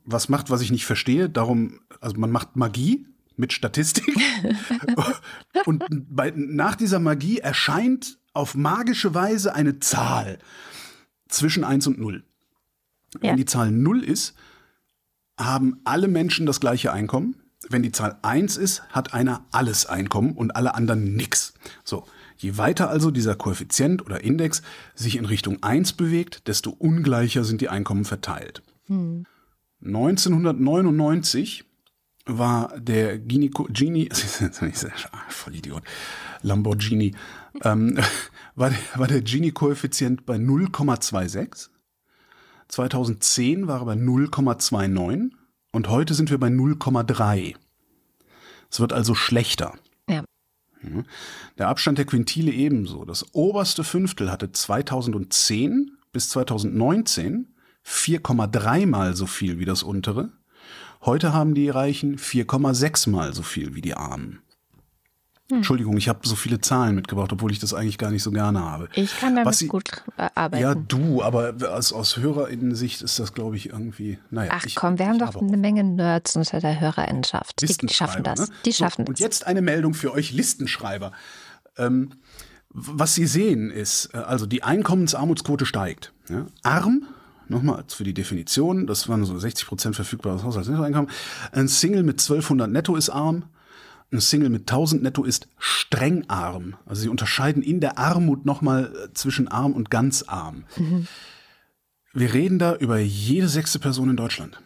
[0.04, 1.30] was macht, was ich nicht verstehe.
[1.30, 3.06] Darum, also man macht Magie
[3.36, 4.18] mit Statistik.
[5.66, 10.40] und bei, nach dieser Magie erscheint auf magische Weise eine Zahl
[11.28, 12.24] zwischen 1 und 0.
[13.22, 13.30] Ja.
[13.32, 14.36] Wenn die Zahl 0 ist,
[15.40, 17.36] haben alle Menschen das gleiche Einkommen.
[17.70, 21.54] Wenn die Zahl 1 ist, hat einer alles Einkommen und alle anderen nix.
[21.84, 22.06] So.
[22.40, 24.62] Je weiter also dieser Koeffizient oder Index
[24.94, 28.62] sich in Richtung 1 bewegt, desto ungleicher sind die Einkommen verteilt.
[29.84, 31.66] 1999
[32.28, 34.10] war der Gini, Gini
[35.30, 35.82] voll Idiot,
[36.44, 37.16] Lamborghini,
[37.64, 37.98] ähm,
[38.56, 41.70] war, der, war der Gini-Koeffizient bei 0,26.
[42.68, 45.32] 2010 war er bei 0,29
[45.72, 47.56] und heute sind wir bei 0,3.
[48.70, 49.74] Es wird also schlechter.
[50.10, 50.24] Ja.
[51.58, 53.06] Der Abstand der Quintile ebenso.
[53.06, 57.54] Das oberste Fünftel hatte 2010 bis 2019
[57.86, 60.32] 4,3 mal so viel wie das untere.
[61.02, 64.42] Heute haben die Reichen 4,6 mal so viel wie die Armen.
[65.50, 68.60] Entschuldigung, ich habe so viele Zahlen mitgebracht, obwohl ich das eigentlich gar nicht so gerne
[68.60, 68.90] habe.
[68.96, 70.62] Ich kann damit Was Sie- gut äh, arbeiten.
[70.62, 74.20] Ja, du, aber aus, aus Hörerinnensicht ist das, glaube ich, irgendwie.
[74.30, 77.62] Naja, Ach ich, komm, wir haben doch eine Menge Nerds unter der Hörerinnenschaft.
[77.62, 78.40] Die, die schaffen das.
[78.42, 78.48] ne?
[78.66, 79.20] Die So, schaffen Und das.
[79.20, 81.14] jetzt eine Meldung für euch Listenschreiber.
[81.78, 82.10] Ähm,
[82.70, 86.12] was Sie sehen ist, äh, also die Einkommensarmutsquote steigt.
[86.30, 86.46] Ja?
[86.64, 87.04] Arm,
[87.48, 91.10] nochmal für die Definition, das waren so 60 Prozent verfügbares Haushaltsnettoeinkommen.
[91.54, 93.44] Ein Single mit 1200 netto ist arm.
[94.12, 96.76] Ein Single mit 1000 netto ist streng arm.
[96.86, 100.64] Also sie unterscheiden in der Armut nochmal äh, zwischen arm und ganz arm.
[102.14, 104.60] Wir reden da über jede sechste Person in Deutschland.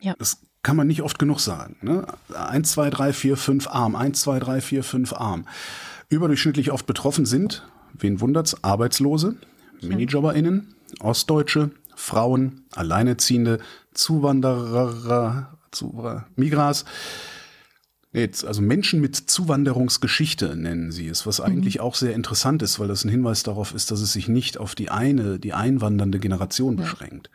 [0.00, 0.14] Ja.
[0.18, 1.76] Das kann man nicht oft genug sagen.
[1.80, 2.06] Ne?
[2.34, 5.46] 1, 2, 3, 4, 5 arm, 1, 2, 3, 4, 5 arm.
[6.08, 9.36] Überdurchschnittlich oft betroffen sind, wen wundert's, Arbeitslose,
[9.82, 13.60] MinijobberInnen, Ostdeutsche, Frauen, Alleinerziehende,
[13.94, 16.84] Zuwanderer, Zuwanderer Migras,
[18.14, 21.80] also Menschen mit Zuwanderungsgeschichte nennen sie es, was eigentlich mhm.
[21.82, 24.74] auch sehr interessant ist, weil das ein Hinweis darauf ist, dass es sich nicht auf
[24.74, 26.82] die eine, die einwandernde Generation ja.
[26.82, 27.30] beschränkt.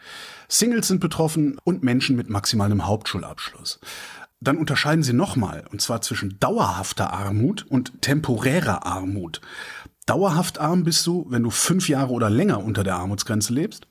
[0.47, 3.79] Singles sind betroffen und Menschen mit maximalem Hauptschulabschluss.
[4.39, 9.39] Dann unterscheiden sie nochmal, und zwar zwischen dauerhafter Armut und temporärer Armut.
[10.07, 13.87] Dauerhaft arm bist du, wenn du fünf Jahre oder länger unter der Armutsgrenze lebst.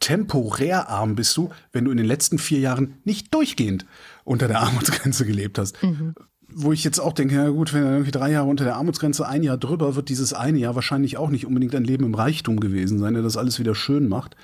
[0.00, 3.86] Temporär arm bist du, wenn du in den letzten vier Jahren nicht durchgehend
[4.24, 5.82] unter der Armutsgrenze gelebt hast.
[5.82, 6.14] Mhm
[6.54, 9.26] wo ich jetzt auch denke, ja gut, wenn er irgendwie drei Jahre unter der Armutsgrenze,
[9.26, 12.60] ein Jahr drüber, wird dieses eine Jahr wahrscheinlich auch nicht unbedingt ein Leben im Reichtum
[12.60, 14.36] gewesen sein, der das alles wieder schön macht.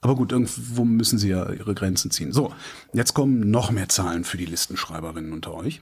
[0.00, 2.32] Aber gut, irgendwo müssen sie ja ihre Grenzen ziehen.
[2.32, 2.52] So,
[2.92, 5.80] jetzt kommen noch mehr Zahlen für die Listenschreiberinnen unter euch.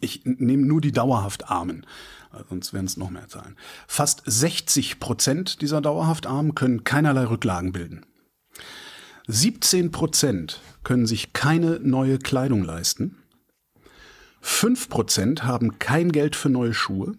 [0.00, 1.84] Ich nehme nur die dauerhaft Armen,
[2.48, 3.56] sonst wären es noch mehr Zahlen.
[3.88, 8.06] Fast 60 Prozent dieser dauerhaft Armen können keinerlei Rücklagen bilden.
[9.30, 13.16] 17 Prozent können sich keine neue Kleidung leisten.
[14.42, 17.12] 5% haben kein Geld für neue Schuhe.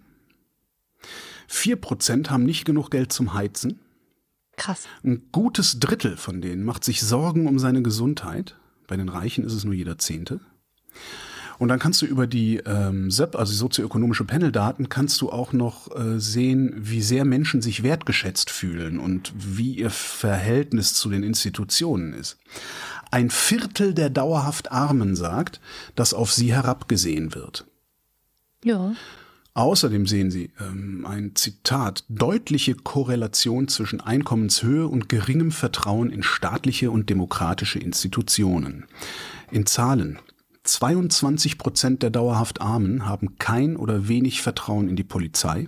[1.50, 3.80] 4% haben nicht genug Geld zum Heizen.
[4.58, 4.88] Krass.
[5.04, 8.56] Ein gutes Drittel von denen macht sich Sorgen um seine Gesundheit.
[8.88, 10.40] Bei den Reichen ist es nur jeder Zehnte.
[11.62, 15.54] Und dann kannst du über die ähm, SEP, also die sozioökonomische Paneldaten, kannst du auch
[15.54, 21.22] noch äh, sehen, wie sehr Menschen sich wertgeschätzt fühlen und wie ihr Verhältnis zu den
[21.22, 22.40] Institutionen ist.
[23.12, 25.62] Ein Viertel der dauerhaft Armen sagt,
[25.96, 27.68] dass auf sie herabgesehen wird.
[28.64, 28.94] Ja.
[29.54, 36.90] Außerdem sehen Sie ähm, ein Zitat, deutliche Korrelation zwischen Einkommenshöhe und geringem Vertrauen in staatliche
[36.90, 38.86] und demokratische Institutionen.
[39.52, 40.18] In Zahlen.
[40.64, 45.68] 22 Prozent der dauerhaft Armen haben kein oder wenig Vertrauen in die Polizei.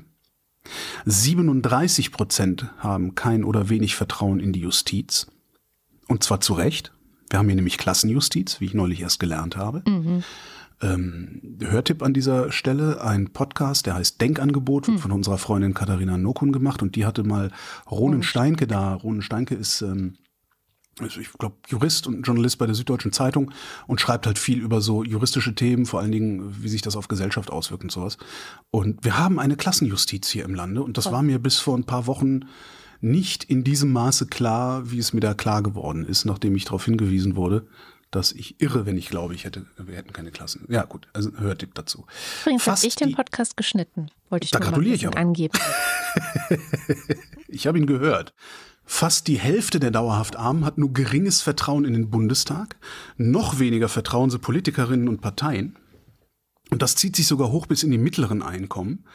[1.06, 5.28] 37 Prozent haben kein oder wenig Vertrauen in die Justiz.
[6.08, 6.94] Und zwar zu Recht.
[7.30, 9.84] Wir haben hier nämlich Klassenjustiz, wie ich neulich erst gelernt habe.
[9.88, 10.24] Mhm.
[10.82, 15.02] Ähm, Hörtipp an dieser Stelle, ein Podcast, der heißt Denkangebot, wird mhm.
[15.02, 17.52] von unserer Freundin Katharina Nokun gemacht und die hatte mal
[17.89, 18.24] Ronen oh.
[18.24, 18.94] Steinke da.
[18.94, 20.16] Ronen Steinke ist, ähm,
[21.00, 23.52] also ich glaube, Jurist und Journalist bei der Süddeutschen Zeitung
[23.88, 27.08] und schreibt halt viel über so juristische Themen, vor allen Dingen, wie sich das auf
[27.08, 28.18] Gesellschaft auswirkt und sowas.
[28.70, 31.86] Und wir haben eine Klassenjustiz hier im Lande und das war mir bis vor ein
[31.86, 32.41] paar Wochen
[33.02, 36.86] nicht in diesem Maße klar, wie es mir da klar geworden ist, nachdem ich darauf
[36.86, 37.68] hingewiesen wurde,
[38.12, 40.66] dass ich irre, wenn ich glaube, ich hätte, wir hätten keine Klassen.
[40.70, 42.06] Ja, gut, also Hörtipp dazu.
[42.41, 45.18] Übrigens habe ich den Podcast geschnitten, wollte ich da gratuliere ich aber.
[45.18, 45.58] angeben.
[47.48, 48.34] ich habe ihn gehört.
[48.86, 52.76] Fast die Hälfte der dauerhaft Armen hat nur geringes Vertrauen in den Bundestag,
[53.18, 55.78] noch weniger vertrauen sie Politikerinnen und Parteien.
[56.70, 59.06] Und das zieht sich sogar hoch bis in die mittleren Einkommen.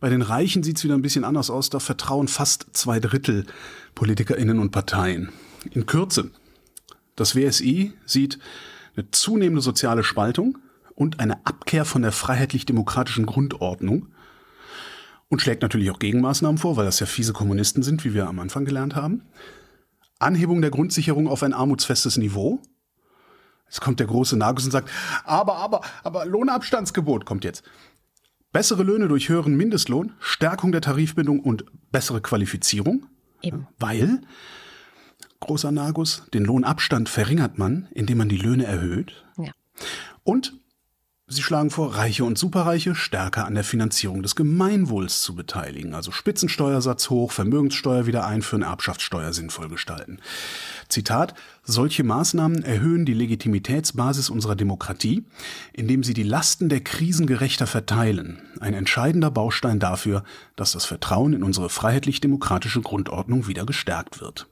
[0.00, 1.70] Bei den Reichen sieht es wieder ein bisschen anders aus.
[1.70, 3.46] Da vertrauen fast zwei Drittel
[3.94, 5.30] PolitikerInnen und Parteien.
[5.72, 6.30] In Kürze.
[7.16, 8.38] Das WSI sieht
[8.96, 10.58] eine zunehmende soziale Spaltung
[10.94, 14.08] und eine Abkehr von der freiheitlich-demokratischen Grundordnung
[15.28, 18.38] und schlägt natürlich auch Gegenmaßnahmen vor, weil das ja fiese Kommunisten sind, wie wir am
[18.38, 19.22] Anfang gelernt haben.
[20.18, 22.60] Anhebung der Grundsicherung auf ein armutsfestes Niveau.
[23.66, 24.90] Jetzt kommt der große Nagus und sagt,
[25.24, 27.62] aber, aber, aber Lohnabstandsgebot kommt jetzt.
[28.50, 33.06] Bessere Löhne durch höheren Mindestlohn, Stärkung der Tarifbindung und bessere Qualifizierung.
[33.42, 33.68] Eben.
[33.78, 34.22] Weil,
[35.40, 39.26] großer Nagus, den Lohnabstand verringert man, indem man die Löhne erhöht.
[39.36, 39.52] Ja.
[40.24, 40.57] Und
[41.30, 46.10] Sie schlagen vor, Reiche und Superreiche stärker an der Finanzierung des Gemeinwohls zu beteiligen, also
[46.10, 50.20] Spitzensteuersatz hoch, Vermögenssteuer wieder einführen, Erbschaftssteuer sinnvoll gestalten.
[50.88, 55.26] Zitat, solche Maßnahmen erhöhen die Legitimitätsbasis unserer Demokratie,
[55.74, 58.40] indem sie die Lasten der Krisen gerechter verteilen.
[58.60, 60.24] Ein entscheidender Baustein dafür,
[60.56, 64.48] dass das Vertrauen in unsere freiheitlich-demokratische Grundordnung wieder gestärkt wird.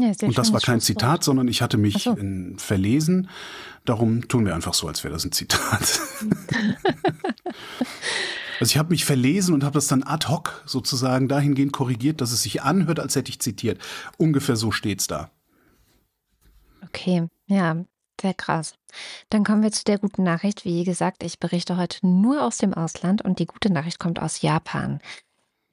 [0.00, 2.16] Ja, und das war kein Zitat, sondern ich hatte mich so.
[2.56, 3.28] verlesen.
[3.90, 5.58] Darum tun wir einfach so, als wäre das ein Zitat.
[8.60, 12.30] also ich habe mich verlesen und habe das dann ad hoc sozusagen dahingehend korrigiert, dass
[12.30, 13.80] es sich anhört, als hätte ich zitiert.
[14.16, 15.32] Ungefähr so steht's da.
[16.84, 17.84] Okay, ja,
[18.20, 18.76] sehr krass.
[19.28, 20.64] Dann kommen wir zu der guten Nachricht.
[20.64, 24.40] Wie gesagt, ich berichte heute nur aus dem Ausland und die gute Nachricht kommt aus
[24.40, 25.00] Japan.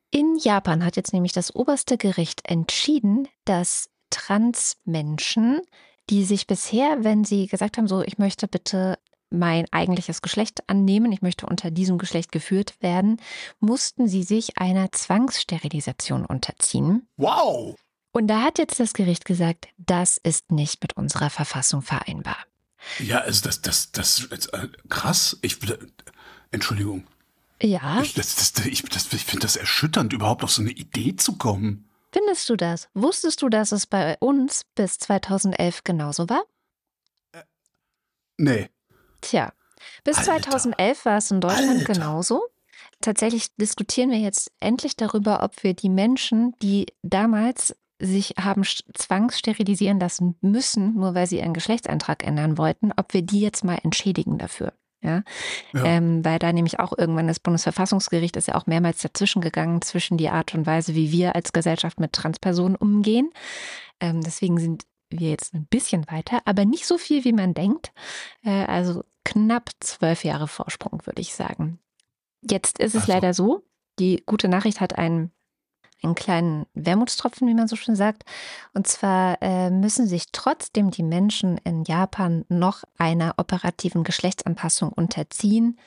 [0.09, 5.61] In Japan hat jetzt nämlich das oberste Gericht entschieden, dass Transmenschen,
[6.09, 8.97] die sich bisher, wenn sie gesagt haben, so, ich möchte bitte
[9.29, 13.19] mein eigentliches Geschlecht annehmen, ich möchte unter diesem Geschlecht geführt werden,
[13.59, 17.07] mussten sie sich einer Zwangssterilisation unterziehen.
[17.17, 17.75] Wow!
[18.13, 22.37] Und da hat jetzt das Gericht gesagt, das ist nicht mit unserer Verfassung vereinbar.
[22.99, 25.37] Ja, also das, das, das, das äh, krass.
[25.41, 25.59] Ich,
[26.51, 27.05] Entschuldigung.
[27.61, 28.01] Ja.
[28.01, 31.37] Ich, das, das, ich, das, ich finde das erschütternd, überhaupt auf so eine Idee zu
[31.37, 31.86] kommen.
[32.11, 32.89] Findest du das?
[32.93, 36.43] Wusstest du, dass es bei uns bis 2011 genauso war?
[37.33, 37.43] Äh,
[38.37, 38.69] nee.
[39.21, 39.51] Tja,
[40.03, 40.31] Bis Alter.
[40.41, 41.93] 2011 war es in Deutschland Alter.
[41.93, 42.43] genauso.
[43.01, 49.99] Tatsächlich diskutieren wir jetzt endlich darüber, ob wir die Menschen, die damals sich haben zwangssterilisieren
[49.99, 54.37] lassen müssen, nur weil sie ihren Geschlechtseintrag ändern wollten, ob wir die jetzt mal entschädigen
[54.37, 54.73] dafür.
[55.07, 55.23] Ja,
[55.73, 55.85] Ja.
[55.85, 60.17] Ähm, weil da nämlich auch irgendwann das Bundesverfassungsgericht ist ja auch mehrmals dazwischen gegangen zwischen
[60.17, 63.31] die Art und Weise, wie wir als Gesellschaft mit Transpersonen umgehen.
[64.01, 67.93] Ähm, deswegen sind wir jetzt ein bisschen weiter, aber nicht so viel, wie man denkt.
[68.43, 71.79] Äh, also knapp zwölf Jahre Vorsprung, würde ich sagen.
[72.41, 73.63] Jetzt ist es Also- leider so,
[73.99, 75.31] die gute Nachricht hat einen,
[76.03, 78.23] einen kleinen Wermutstropfen, wie man so schön sagt.
[78.73, 85.79] Und zwar äh, müssen sich trotzdem die Menschen in Japan noch einer operativen Geschlechtsanpassung unterziehen,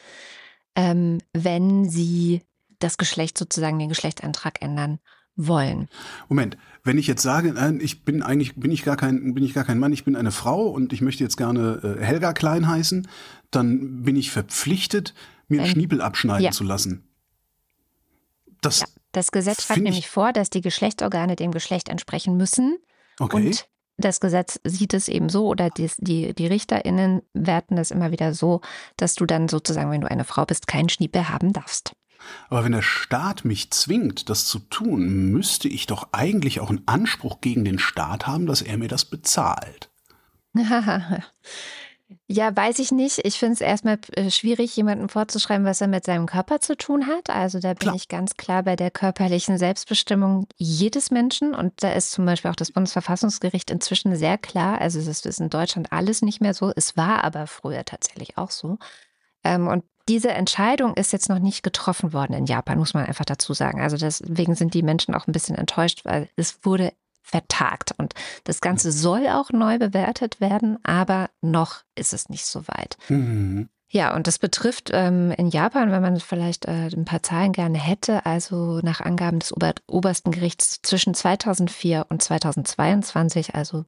[0.75, 2.43] ähm, wenn sie
[2.79, 4.99] das Geschlecht sozusagen, den Geschlechtsantrag ändern
[5.37, 5.89] wollen.
[6.29, 9.55] Moment, wenn ich jetzt sage, nein, ich bin eigentlich bin ich gar kein bin ich
[9.55, 12.67] gar kein Mann, ich bin eine Frau und ich möchte jetzt gerne äh, Helga Klein
[12.67, 13.09] heißen,
[13.51, 15.15] dann bin ich verpflichtet,
[15.49, 16.51] mir einen Schniepel abschneiden ja.
[16.51, 17.05] zu lassen.
[18.61, 22.79] Das Ja, das Gesetz schreibt nämlich vor, dass die Geschlechtsorgane dem Geschlecht entsprechen müssen.
[23.19, 23.47] okay.
[23.47, 28.11] Und das Gesetz sieht es eben so, oder die, die, die RichterInnen werten das immer
[28.11, 28.63] wieder so,
[28.97, 31.93] dass du dann sozusagen, wenn du eine Frau bist, keinen Schniepel haben darfst.
[32.49, 36.87] Aber wenn der Staat mich zwingt, das zu tun, müsste ich doch eigentlich auch einen
[36.87, 39.91] Anspruch gegen den Staat haben, dass er mir das bezahlt.
[42.27, 43.25] Ja, weiß ich nicht.
[43.25, 47.07] Ich finde es erstmal äh, schwierig, jemandem vorzuschreiben, was er mit seinem Körper zu tun
[47.07, 47.31] hat.
[47.31, 47.95] Also da bin Klar.
[47.95, 51.55] ich ganz klar bei der körperlichen Selbstbestimmung jedes Menschen.
[51.55, 54.81] Und da ist zum Beispiel auch das Bundesverfassungsgericht inzwischen sehr klar.
[54.81, 56.73] Also das ist in Deutschland alles nicht mehr so.
[56.75, 58.79] Es war aber früher tatsächlich auch so.
[59.45, 63.25] Ähm, und diese Entscheidung ist jetzt noch nicht getroffen worden in Japan, muss man einfach
[63.25, 63.81] dazu sagen.
[63.81, 66.93] Also deswegen sind die Menschen auch ein bisschen enttäuscht, weil es wurde
[67.23, 67.93] vertagt.
[67.97, 68.15] Und
[68.45, 72.97] das Ganze soll auch neu bewertet werden, aber noch ist es nicht so weit.
[73.09, 73.69] Mhm.
[73.93, 77.79] Ja, und das betrifft ähm, in Japan, wenn man vielleicht äh, ein paar Zahlen gerne
[77.79, 83.85] hätte, also nach Angaben des Ober obersten Gerichts zwischen 2004 und 2022, also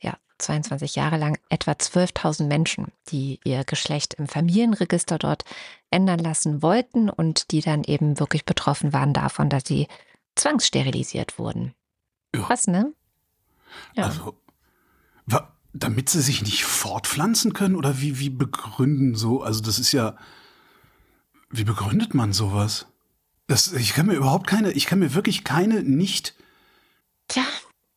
[0.00, 5.44] ja, 22 Jahre lang, etwa 12.000 Menschen, die ihr Geschlecht im Familienregister dort
[5.90, 9.86] ändern lassen wollten und die dann eben wirklich betroffen waren davon, dass sie
[10.34, 11.74] zwangssterilisiert wurden.
[12.34, 12.42] Ja.
[12.42, 12.92] Krass, ne?
[13.94, 14.04] Ja.
[14.04, 14.38] Also,
[15.26, 19.42] wa- damit sie sich nicht fortpflanzen können oder wie, wie begründen so?
[19.42, 20.16] Also, das ist ja,
[21.50, 22.86] wie begründet man sowas?
[23.46, 26.34] Das, ich kann mir überhaupt keine, ich kann mir wirklich keine nicht,
[27.28, 27.44] Tja,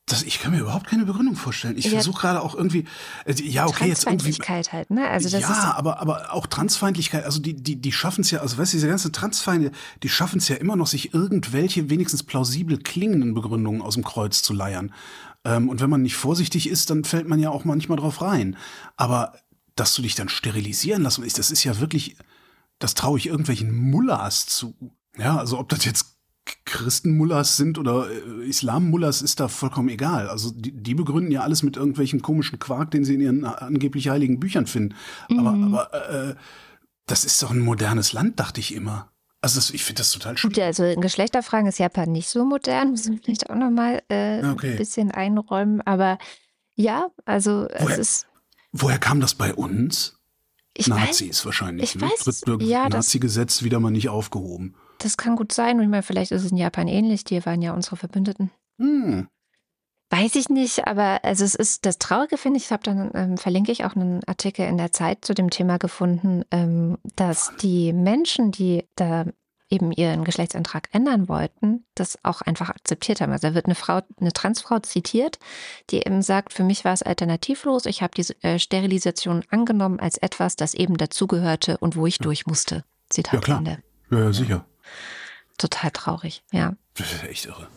[0.08, 1.78] das, ich kann mir überhaupt keine Begründung vorstellen.
[1.78, 1.92] Ich Ja.
[1.92, 2.86] versuche gerade auch irgendwie,
[3.26, 4.34] äh, ja, okay, jetzt irgendwie.
[4.34, 5.08] Transfeindlichkeit halt, ne?
[5.10, 8.42] Also das ja, ist aber, aber auch Transfeindlichkeit, also die, die, die schaffen es ja,
[8.42, 9.72] also weißt du, diese ganzen Transfeinde,
[10.04, 14.44] die schaffen es ja immer noch, sich irgendwelche wenigstens plausibel klingenden Begründungen aus dem Kreuz
[14.44, 14.94] zu leiern.
[15.44, 18.58] Ähm, und wenn man nicht vorsichtig ist, dann fällt man ja auch manchmal drauf rein.
[18.98, 19.34] Aber
[19.76, 22.16] dass du dich dann sterilisieren lassen das ist ja wirklich,
[22.78, 24.76] das traue ich irgendwelchen Mullahs zu.
[25.18, 26.15] Ja, also ob das jetzt
[26.66, 30.30] Christenmullahs sind oder äh, Islammullahs ist da vollkommen egal.
[30.30, 34.10] Also die, die begründen ja alles mit irgendwelchen komischen Quark, den sie in ihren angeblich
[34.10, 34.96] heiligen Büchern finden.
[35.30, 36.36] Aber, aber äh,
[37.08, 39.12] das ist doch ein modernes Land, dachte ich immer.
[39.42, 40.64] Also das, ich finde das total Gut, schwierig.
[40.64, 44.72] also in Geschlechterfragen ist Japan nicht so modern, muss man vielleicht auch nochmal äh, Okay.
[44.72, 45.82] ein bisschen einräumen.
[45.82, 46.18] Aber
[46.76, 48.28] ja, also es Woher- ist,
[48.72, 50.20] Woher kam das bei uns?
[50.76, 51.96] ich weiß, Nazis wahrscheinlich.
[51.96, 52.10] ich ne?
[52.10, 52.42] weiß es.
[52.42, 54.76] Dritte Ja, das- Nazi-Gesetz wieder mal nicht aufgehoben.
[55.00, 55.78] Das kann gut sein.
[55.78, 57.24] Und ich meine, vielleicht ist es in Japan ähnlich.
[57.24, 58.52] Die waren ja unsere Verbündeten.
[58.80, 59.28] Hm.
[60.12, 63.38] Weiß ich nicht, aber also es ist das Traurige, finde ich, ich habe dann ähm,
[63.38, 67.92] verlinke ich auch einen Artikel in der Zeit zu dem Thema gefunden, ähm, dass die
[67.92, 69.26] Menschen, die da
[69.70, 73.32] eben ihren Geschlechtsantrag ändern wollten, das auch einfach akzeptiert haben.
[73.32, 75.40] Also da wird eine Frau, eine Transfrau zitiert,
[75.90, 80.18] die eben sagt, für mich war es alternativlos, ich habe diese äh, Sterilisation angenommen als
[80.18, 82.84] etwas, das eben dazugehörte und wo ich durch musste.
[83.10, 83.58] Zitat Ja, klar.
[83.58, 83.80] Ende.
[84.12, 84.66] Ja, ja, sicher.
[85.58, 86.76] Total traurig, ja.
[86.96, 87.68] Das ist echt irre.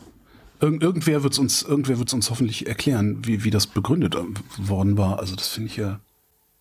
[0.59, 4.23] Irgend, irgendwer wird es uns, irgendwer wird's uns hoffentlich erklären, wie, wie das begründet äh,
[4.57, 5.19] worden war.
[5.19, 5.99] Also das finde ich ja.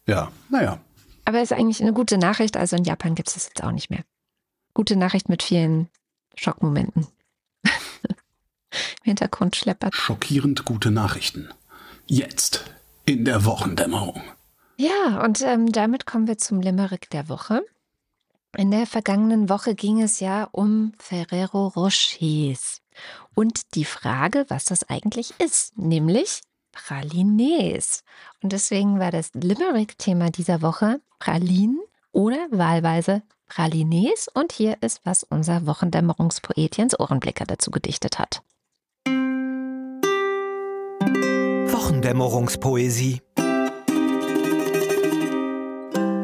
[0.07, 0.80] Ja, naja.
[1.24, 2.57] Aber es ist eigentlich eine gute Nachricht.
[2.57, 4.05] Also in Japan gibt es das jetzt auch nicht mehr.
[4.72, 5.88] Gute Nachricht mit vielen
[6.36, 7.07] Schockmomenten.
[7.64, 9.94] Im Hintergrund schleppert.
[9.94, 11.49] Schockierend gute Nachrichten.
[12.07, 12.64] Jetzt
[13.05, 14.22] in der Wochendämmerung.
[14.76, 17.64] Ja, und ähm, damit kommen wir zum Limerick der Woche.
[18.57, 22.80] In der vergangenen Woche ging es ja um Ferrero Rochers
[23.34, 26.40] und die Frage, was das eigentlich ist, nämlich
[26.72, 28.05] Pralines.
[28.42, 31.80] Und deswegen war das Limerick-Thema dieser Woche Pralinen
[32.12, 34.28] oder wahlweise Pralines.
[34.32, 38.42] Und hier ist, was unser Wochendämmerungspoet Jens Ohrenblicker dazu gedichtet hat.
[41.70, 43.20] Wochendämmerungspoesie.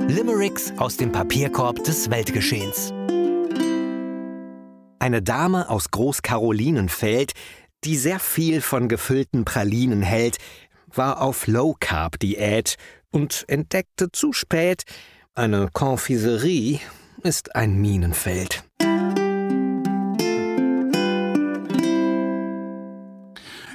[0.09, 2.93] Limericks aus dem Papierkorb des Weltgeschehens.
[4.99, 7.33] Eine Dame aus Großkarolinenfeld,
[7.85, 10.39] die sehr viel von gefüllten Pralinen hält,
[10.93, 12.77] war auf Low-Carb-Diät
[13.11, 14.83] und entdeckte zu spät,
[15.35, 16.81] eine Confiserie
[17.23, 18.63] ist ein Minenfeld.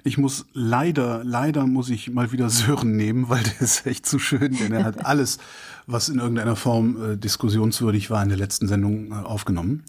[0.04, 4.20] Ich muss leider, leider muss ich mal wieder Sören nehmen, weil der ist echt zu
[4.20, 5.40] schön, denn er hat alles,
[5.88, 9.84] was in irgendeiner Form äh, diskussionswürdig war, in der letzten Sendung äh, aufgenommen.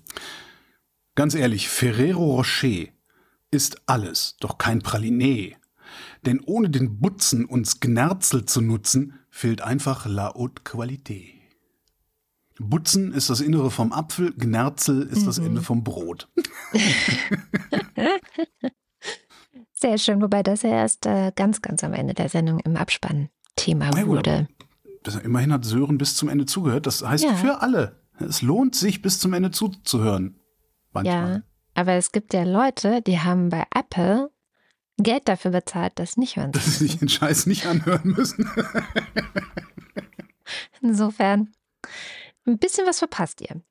[1.14, 2.86] Ganz ehrlich, Ferrero Rocher
[3.50, 5.56] ist alles, doch kein Praliné.
[6.24, 11.34] Denn ohne den Butzen uns Gnerzel zu nutzen, fehlt einfach la haute qualité.
[12.58, 15.26] Butzen ist das Innere vom Apfel, Gnerzel ist mhm.
[15.26, 16.28] das Ende vom Brot.
[19.80, 23.30] Sehr schön, wobei das ja erst äh, ganz, ganz am Ende der Sendung im Abspann
[23.56, 24.46] Thema ja, wurde.
[25.02, 26.86] Das, immerhin hat Sören bis zum Ende zugehört.
[26.86, 27.34] Das heißt ja.
[27.34, 27.98] für alle.
[28.18, 30.38] Es lohnt sich, bis zum Ende zuzuhören.
[30.92, 31.32] Manchmal.
[31.32, 34.30] Ja, aber es gibt ja Leute, die haben bei Apple
[34.98, 38.50] Geld dafür bezahlt, das nicht hören Dass sie sich den Scheiß nicht anhören müssen.
[40.82, 41.52] Insofern,
[42.44, 43.62] ein bisschen was verpasst ihr.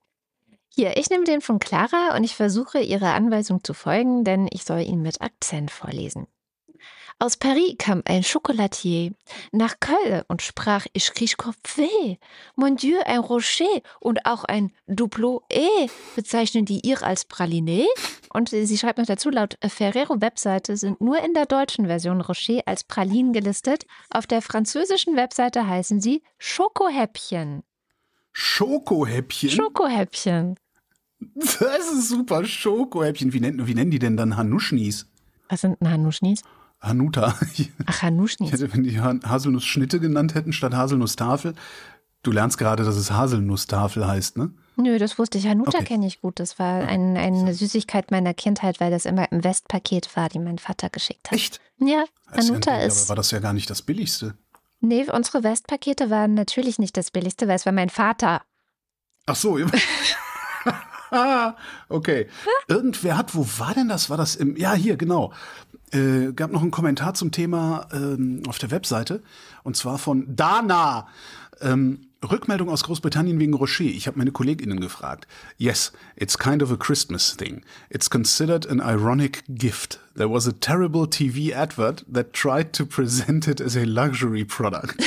[0.70, 4.63] Hier, ich nehme den von Clara und ich versuche ihrer Anweisung zu folgen, denn ich
[4.63, 6.28] soll ihn mit Akzent vorlesen.
[7.22, 9.11] Aus Paris kam ein Chocolatier
[9.51, 12.15] nach Köln und sprach, ich krieg Kopfweh.
[12.55, 17.86] Mon Dieu, ein Rocher und auch ein Duplo E bezeichnen die ihr als Praliné.
[18.34, 22.86] Und sie schreibt noch dazu, laut Ferrero-Webseite sind nur in der deutschen Version Rocher als
[22.86, 23.86] Pralinen gelistet.
[24.11, 27.63] Auf der französischen Webseite heißen sie Schokohäppchen.
[28.39, 29.49] Schokohäppchen?
[29.49, 30.55] Schokohäppchen.
[31.35, 33.33] Das ist super, Schokohäppchen.
[33.33, 35.07] Wie nennen, wie nennen die denn dann Hanuschnis?
[35.49, 36.43] Was sind denn Hanuschnis?
[36.79, 37.35] Hanuta.
[37.85, 38.47] Ach, Hanuschnis.
[38.47, 41.53] Ich hätte, wenn die Haselnussschnitte genannt hätten statt Haselnusstafel.
[42.23, 44.51] Du lernst gerade, dass es Haselnusstafel heißt, ne?
[44.77, 45.45] Nö, das wusste ich.
[45.45, 45.87] Hanuta okay.
[45.87, 46.39] kenne ich gut.
[46.39, 50.59] Das war ein, eine Süßigkeit meiner Kindheit, weil das immer im Westpaket war, die mein
[50.59, 51.35] Vater geschickt hat.
[51.37, 51.59] Echt?
[51.77, 53.01] Ja, Hanuta ist.
[53.01, 54.35] Aber war das ja gar nicht das Billigste?
[54.82, 58.41] Nee, unsere Westpakete waren natürlich nicht das Billigste, weil es war mein Vater.
[59.25, 59.59] Ach so,
[61.89, 62.27] okay.
[62.67, 64.09] Irgendwer hat, wo war denn das?
[64.09, 65.34] War das im, ja, hier, genau.
[65.91, 69.23] Äh, gab noch einen Kommentar zum Thema ähm, auf der Webseite
[69.63, 71.07] und zwar von Dana.
[71.61, 73.86] Ähm, Rückmeldung aus Großbritannien wegen Rocher.
[73.86, 75.28] Ich habe meine KollegInnen gefragt.
[75.57, 77.61] Yes, it's kind of a Christmas thing.
[77.89, 79.99] It's considered an ironic gift.
[80.15, 84.97] There was a terrible TV advert that tried to present it as a luxury product.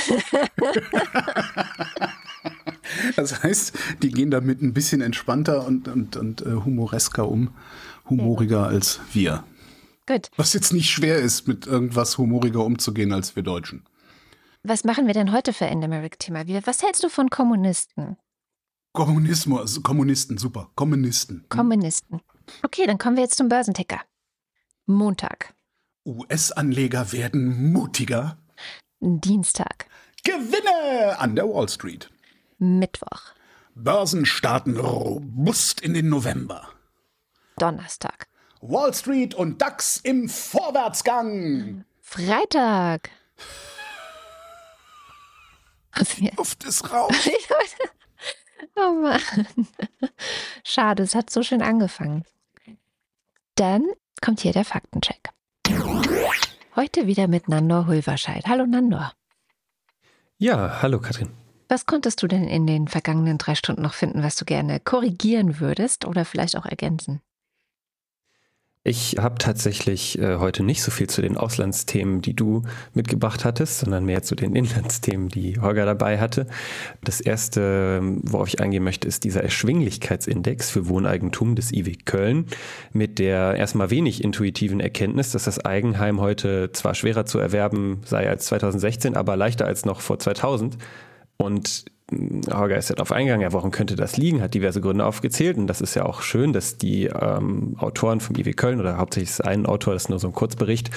[3.16, 7.50] das heißt, die gehen damit ein bisschen entspannter und, und, und uh, humoresker um.
[8.08, 9.44] Humoriger als wir.
[10.06, 10.30] Gut.
[10.36, 13.82] Was jetzt nicht schwer ist, mit irgendwas humoriger umzugehen als wir Deutschen.
[14.64, 16.46] Was machen wir denn heute für Endemeric-Thema?
[16.66, 18.16] Was hältst du von Kommunisten?
[18.92, 20.70] Kommunismus, Kommunisten, super.
[20.76, 21.38] Kommunisten.
[21.38, 21.48] Hm?
[21.48, 22.20] Kommunisten.
[22.62, 24.00] Okay, dann kommen wir jetzt zum Börsenticker.
[24.86, 25.54] Montag.
[26.06, 28.38] US-Anleger werden mutiger.
[29.00, 29.86] Dienstag.
[30.22, 32.08] Gewinne an der Wall Street.
[32.58, 33.32] Mittwoch.
[33.74, 36.68] Börsen starten robust in den November.
[37.56, 38.28] Donnerstag.
[38.60, 41.84] Wall Street und DAX im Vorwärtsgang.
[42.00, 43.10] Freitag.
[46.18, 47.12] Die Luft ist raus.
[48.76, 49.20] oh Mann.
[50.64, 52.24] Schade, es hat so schön angefangen.
[53.56, 53.86] Dann
[54.20, 55.30] kommt hier der Faktencheck.
[56.74, 58.44] Heute wieder mit Nandor Hulverscheid.
[58.46, 59.12] Hallo Nandor.
[60.38, 61.30] Ja, hallo Katrin.
[61.68, 65.60] Was konntest du denn in den vergangenen drei Stunden noch finden, was du gerne korrigieren
[65.60, 67.20] würdest oder vielleicht auch ergänzen?
[68.84, 72.62] Ich habe tatsächlich äh, heute nicht so viel zu den Auslandsthemen, die du
[72.94, 76.48] mitgebracht hattest, sondern mehr zu den Inlandsthemen, die Holger dabei hatte.
[77.04, 82.46] Das erste, worauf ich eingehen möchte, ist dieser Erschwinglichkeitsindex für Wohneigentum des IW Köln
[82.92, 88.28] mit der erstmal wenig intuitiven Erkenntnis, dass das Eigenheim heute zwar schwerer zu erwerben sei
[88.28, 90.76] als 2016, aber leichter als noch vor 2000.
[91.36, 91.84] Und
[92.52, 95.66] Holger ist ja darauf eingegangen, ja, woran könnte das liegen, hat diverse Gründe aufgezählt und
[95.66, 99.66] das ist ja auch schön, dass die ähm, Autoren vom IW Köln oder hauptsächlich ein
[99.66, 100.90] Autor, das ist nur so ein Kurzbericht,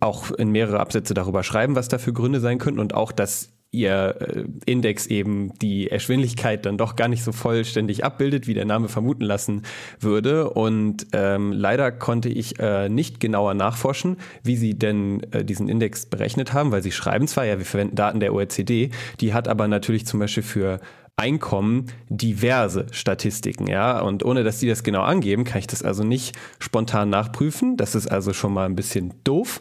[0.00, 3.52] auch in mehrere Absätze darüber schreiben, was da für Gründe sein könnten und auch, dass
[3.72, 8.64] ihr äh, Index eben die Erschwinglichkeit dann doch gar nicht so vollständig abbildet, wie der
[8.64, 9.62] Name vermuten lassen
[10.00, 10.50] würde.
[10.50, 16.06] Und ähm, leider konnte ich äh, nicht genauer nachforschen, wie sie denn äh, diesen Index
[16.06, 18.90] berechnet haben, weil sie schreiben zwar, ja, wir verwenden Daten der OECD,
[19.20, 20.80] die hat aber natürlich zum Beispiel für
[21.20, 24.00] Einkommen diverse Statistiken, ja.
[24.00, 27.76] Und ohne dass die das genau angeben, kann ich das also nicht spontan nachprüfen.
[27.76, 29.60] Das ist also schon mal ein bisschen doof.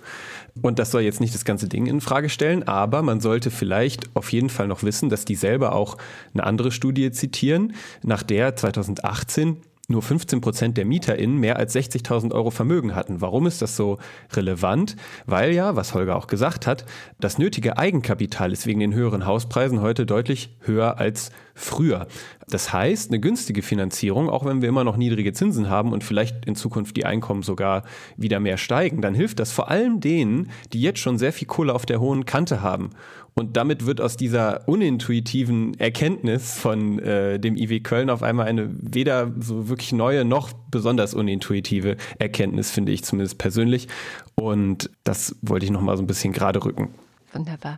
[0.62, 4.16] Und das soll jetzt nicht das ganze Ding in Frage stellen, aber man sollte vielleicht
[4.16, 5.98] auf jeden Fall noch wissen, dass die selber auch
[6.34, 7.74] eine andere Studie zitieren,
[8.04, 9.58] nach der 2018
[9.90, 13.22] nur 15 Prozent der MieterInnen mehr als 60.000 Euro Vermögen hatten.
[13.22, 13.98] Warum ist das so
[14.34, 14.96] relevant?
[15.26, 16.86] Weil ja, was Holger auch gesagt hat,
[17.20, 22.08] das nötige Eigenkapital ist wegen den höheren Hauspreisen heute deutlich höher als früher.
[22.50, 26.46] Das heißt, eine günstige Finanzierung, auch wenn wir immer noch niedrige Zinsen haben und vielleicht
[26.46, 27.84] in Zukunft die Einkommen sogar
[28.18, 31.74] wieder mehr steigen, dann hilft das vor allem denen, die jetzt schon sehr viel Kohle
[31.74, 32.92] auf der hohen Kante haben.
[33.36, 38.70] Und damit wird aus dieser unintuitiven Erkenntnis von äh, dem IW Köln auf einmal eine
[38.72, 43.88] weder so wirklich neue noch besonders unintuitive Erkenntnis, finde ich zumindest persönlich.
[44.36, 46.90] Und das wollte ich nochmal so ein bisschen gerade rücken.
[47.32, 47.78] Wunderbar.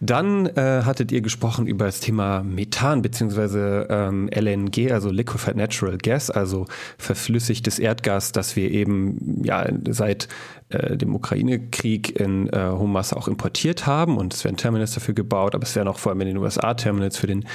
[0.00, 3.86] Dann äh, hattet ihr gesprochen über das Thema Methan bzw.
[3.88, 6.66] Ähm, LNG, also Liquefied Natural Gas, also
[6.98, 10.28] verflüssigtes Erdgas, das wir eben ja seit
[10.68, 15.14] äh, dem Ukraine-Krieg in äh, hohem Maße auch importiert haben und es werden Terminals dafür
[15.14, 17.46] gebaut, aber es werden auch vor allem in den USA Terminals für den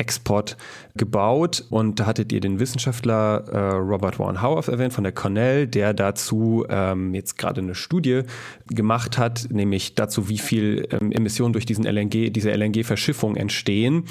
[0.00, 0.56] Export
[0.96, 1.64] gebaut.
[1.70, 5.94] Und da hattet ihr den Wissenschaftler äh, Robert Warren Howarth erwähnt von der Cornell, der
[5.94, 8.22] dazu ähm, jetzt gerade eine Studie
[8.66, 14.04] gemacht hat, nämlich dazu, wie viel ähm, Emissionen durch diesen LNG, diese LNG-Verschiffung entstehen.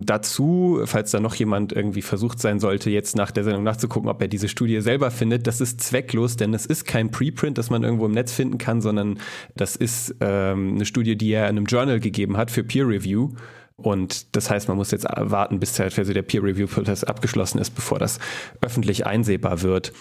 [0.00, 4.20] Dazu, falls da noch jemand irgendwie versucht sein sollte, jetzt nach der Sendung nachzugucken, ob
[4.20, 7.84] er diese Studie selber findet, das ist zwecklos, denn es ist kein Preprint, das man
[7.84, 9.20] irgendwo im Netz finden kann, sondern
[9.54, 13.30] das ist ähm, eine Studie, die er in einem Journal gegeben hat für Peer Review.
[13.76, 15.74] Und das heißt, man muss jetzt warten, bis
[16.14, 18.20] der Peer Review Prozess abgeschlossen ist, bevor das
[18.60, 19.92] öffentlich einsehbar wird.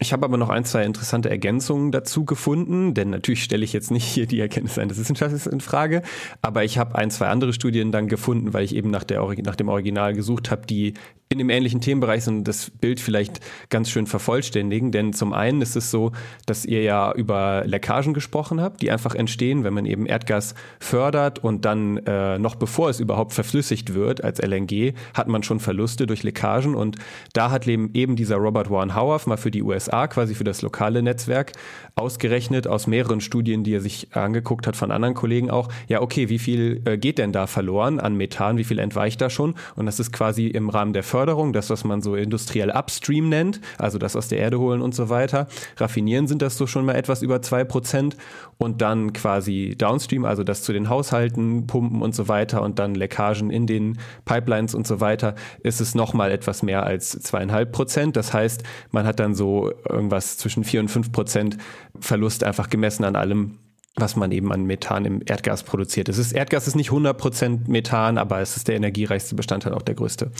[0.00, 3.92] Ich habe aber noch ein, zwei interessante Ergänzungen dazu gefunden, denn natürlich stelle ich jetzt
[3.92, 6.02] nicht hier die Erkenntnisse eines Wissenschaftlers in Frage,
[6.42, 9.56] aber ich habe ein, zwei andere Studien dann gefunden, weil ich eben nach, der, nach
[9.56, 10.94] dem Original gesucht habe, die
[11.34, 14.92] in dem ähnlichen Themenbereich sind das Bild vielleicht ganz schön vervollständigen.
[14.92, 16.12] Denn zum einen ist es so,
[16.46, 21.42] dass ihr ja über Leckagen gesprochen habt, die einfach entstehen, wenn man eben Erdgas fördert
[21.42, 26.06] und dann äh, noch bevor es überhaupt verflüssigt wird als LNG, hat man schon Verluste
[26.06, 26.74] durch Leckagen.
[26.74, 26.98] Und
[27.32, 31.02] da hat eben dieser Robert Warren Howarth mal für die USA, quasi für das lokale
[31.02, 31.52] Netzwerk,
[31.96, 36.28] ausgerechnet aus mehreren Studien, die er sich angeguckt hat von anderen Kollegen auch, ja, okay,
[36.28, 39.54] wie viel äh, geht denn da verloren an Methan, wie viel entweicht da schon?
[39.76, 43.60] Und das ist quasi im Rahmen der Förderung das, was man so industriell Upstream nennt,
[43.78, 45.46] also das aus der Erde holen und so weiter.
[45.76, 48.16] Raffinieren sind das so schon mal etwas über zwei Prozent
[48.58, 52.94] und dann quasi Downstream, also das zu den Haushalten, Pumpen und so weiter und dann
[52.94, 58.16] Leckagen in den Pipelines und so weiter, ist es nochmal etwas mehr als zweieinhalb Prozent.
[58.16, 61.58] Das heißt, man hat dann so irgendwas zwischen vier und fünf Prozent
[61.98, 63.58] Verlust einfach gemessen an allem,
[63.96, 66.08] was man eben an Methan im Erdgas produziert.
[66.08, 69.94] Es ist, Erdgas ist nicht 100% Methan, aber es ist der energiereichste Bestandteil, auch der
[69.94, 70.30] größte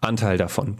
[0.00, 0.78] Anteil davon.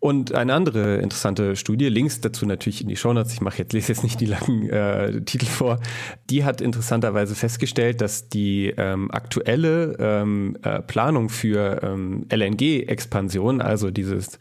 [0.00, 3.92] Und eine andere interessante Studie, Links dazu natürlich in die Shownotes, ich mache jetzt, lese
[3.92, 5.78] jetzt nicht die langen äh, Titel vor,
[6.30, 13.90] die hat interessanterweise festgestellt, dass die ähm, aktuelle ähm, äh, Planung für ähm, LNG-Expansion, also
[13.90, 14.38] dieses,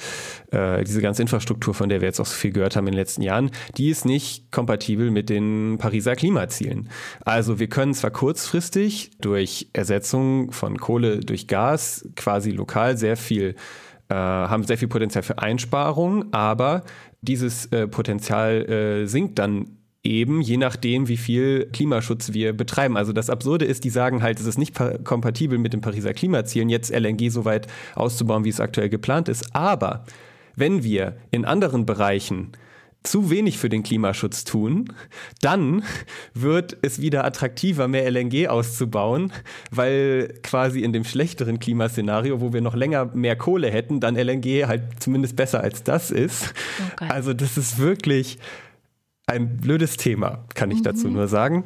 [0.52, 3.00] äh, diese ganze Infrastruktur, von der wir jetzt auch so viel gehört haben in den
[3.00, 6.90] letzten Jahren, die ist nicht kompatibel mit den Pariser Klimazielen.
[7.26, 13.56] Also wir können zwar kurzfristig durch Ersetzung von Kohle durch Gas quasi lokal sehr viel
[14.16, 16.84] haben sehr viel Potenzial für Einsparungen, aber
[17.22, 22.98] dieses äh, Potenzial äh, sinkt dann eben je nachdem, wie viel Klimaschutz wir betreiben.
[22.98, 26.70] Also das Absurde ist, die sagen halt, es ist nicht kompatibel mit den Pariser Klimazielen,
[26.70, 29.56] jetzt LNG so weit auszubauen, wie es aktuell geplant ist.
[29.56, 30.06] Aber
[30.56, 32.52] wenn wir in anderen Bereichen
[33.04, 34.94] zu wenig für den Klimaschutz tun,
[35.42, 35.84] dann
[36.34, 39.32] wird es wieder attraktiver, mehr LNG auszubauen,
[39.72, 44.68] weil quasi in dem schlechteren Klimaszenario, wo wir noch länger mehr Kohle hätten, dann LNG
[44.68, 46.54] halt zumindest besser als das ist.
[46.94, 47.08] Okay.
[47.10, 48.38] Oh also das ist wirklich
[49.26, 50.84] ein blödes Thema, kann ich mhm.
[50.84, 51.64] dazu nur sagen.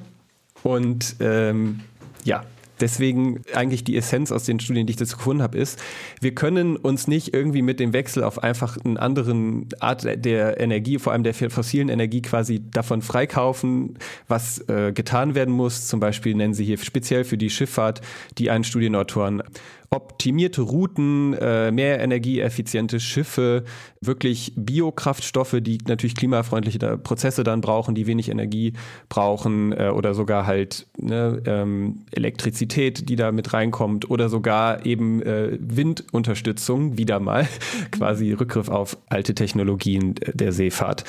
[0.63, 1.81] Und ähm,
[2.23, 2.43] ja,
[2.79, 5.79] deswegen eigentlich die Essenz aus den Studien, die ich dazu gefunden habe, ist,
[6.21, 10.99] wir können uns nicht irgendwie mit dem Wechsel auf einfach einen anderen Art der Energie,
[10.99, 13.97] vor allem der fossilen Energie quasi davon freikaufen,
[14.27, 15.87] was äh, getan werden muss.
[15.87, 18.01] Zum Beispiel nennen sie hier speziell für die Schifffahrt
[18.37, 19.43] die einen Studienautoren
[19.89, 23.63] optimierte Routen, äh, mehr energieeffiziente Schiffe,
[24.01, 28.73] wirklich Biokraftstoffe, die natürlich klimafreundliche Prozesse dann brauchen, die wenig Energie
[29.09, 35.21] brauchen äh, oder sogar halt ne, ähm, Elektrizität, die da mit reinkommt oder sogar eben
[35.21, 37.47] äh, Windunterstützung, wieder mal
[37.91, 41.03] quasi Rückgriff auf alte Technologien der Seefahrt.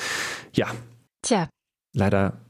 [0.53, 0.67] Ja.
[1.21, 1.49] Tja.
[1.93, 2.41] Leider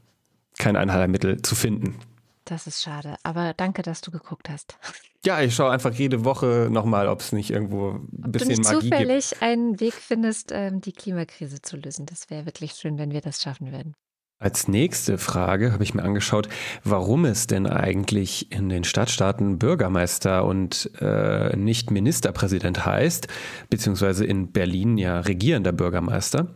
[0.58, 1.96] kein Einheilmittel zu finden.
[2.44, 3.16] Das ist schade.
[3.22, 4.78] Aber danke, dass du geguckt hast.
[5.24, 8.60] Ja, ich schaue einfach jede Woche nochmal, ob es nicht irgendwo ein Ob bisschen du
[8.60, 9.42] nicht Magie zufällig gibt.
[9.42, 12.06] einen Weg findest, ähm, die Klimakrise zu lösen.
[12.06, 13.94] Das wäre wirklich schön, wenn wir das schaffen würden.
[14.40, 16.48] Als nächste Frage habe ich mir angeschaut,
[16.84, 23.26] warum es denn eigentlich in den Stadtstaaten Bürgermeister und äh, nicht Ministerpräsident heißt,
[23.68, 26.54] beziehungsweise in Berlin ja regierender Bürgermeister.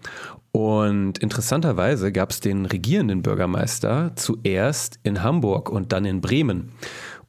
[0.52, 6.70] Und interessanterweise gab es den regierenden Bürgermeister zuerst in Hamburg und dann in Bremen.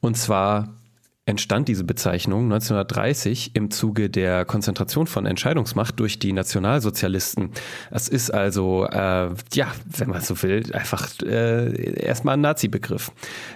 [0.00, 0.76] Und zwar
[1.26, 7.50] entstand diese Bezeichnung 1930 im Zuge der Konzentration von Entscheidungsmacht durch die Nationalsozialisten.
[7.90, 13.10] Es ist also, äh, ja, wenn man so will, einfach äh, erstmal ein Nazi-Begriff.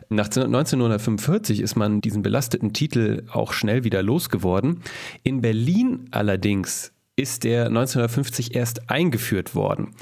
[0.09, 4.83] Nach 1945 ist man diesen belasteten Titel auch schnell wieder losgeworden.
[5.23, 9.95] In Berlin allerdings ist der 1950 erst eingeführt worden.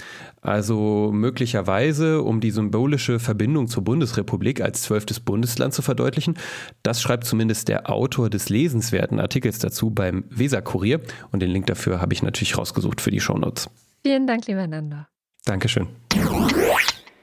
[0.43, 6.39] Also möglicherweise, um die symbolische Verbindung zur Bundesrepublik als zwölftes Bundesland zu verdeutlichen.
[6.83, 11.01] Das schreibt zumindest der Autor des lesenswerten Artikels dazu beim Weser-Kurier.
[11.33, 13.71] Und den Link dafür habe ich natürlich rausgesucht für die Shownotes.
[14.05, 14.99] Vielen Dank, lieber Nando.
[15.47, 15.89] Dankeschön.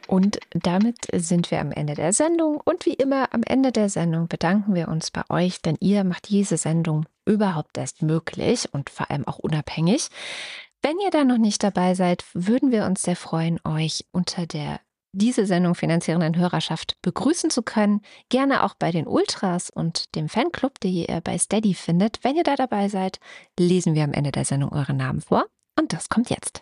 [0.08, 2.60] Und damit sind wir am Ende der Sendung.
[2.64, 6.30] Und wie immer am Ende der Sendung bedanken wir uns bei euch, denn ihr macht
[6.30, 10.10] diese Sendung überhaupt erst möglich und vor allem auch unabhängig.
[10.82, 14.80] Wenn ihr da noch nicht dabei seid, würden wir uns sehr freuen, euch unter der
[15.16, 18.02] diese Sendung finanzierenden Hörerschaft begrüßen zu können.
[18.30, 22.24] Gerne auch bei den Ultras und dem Fanclub, die ihr bei Steady findet.
[22.24, 23.20] Wenn ihr da dabei seid,
[23.58, 25.46] lesen wir am Ende der Sendung eure Namen vor.
[25.80, 26.62] Und das kommt jetzt.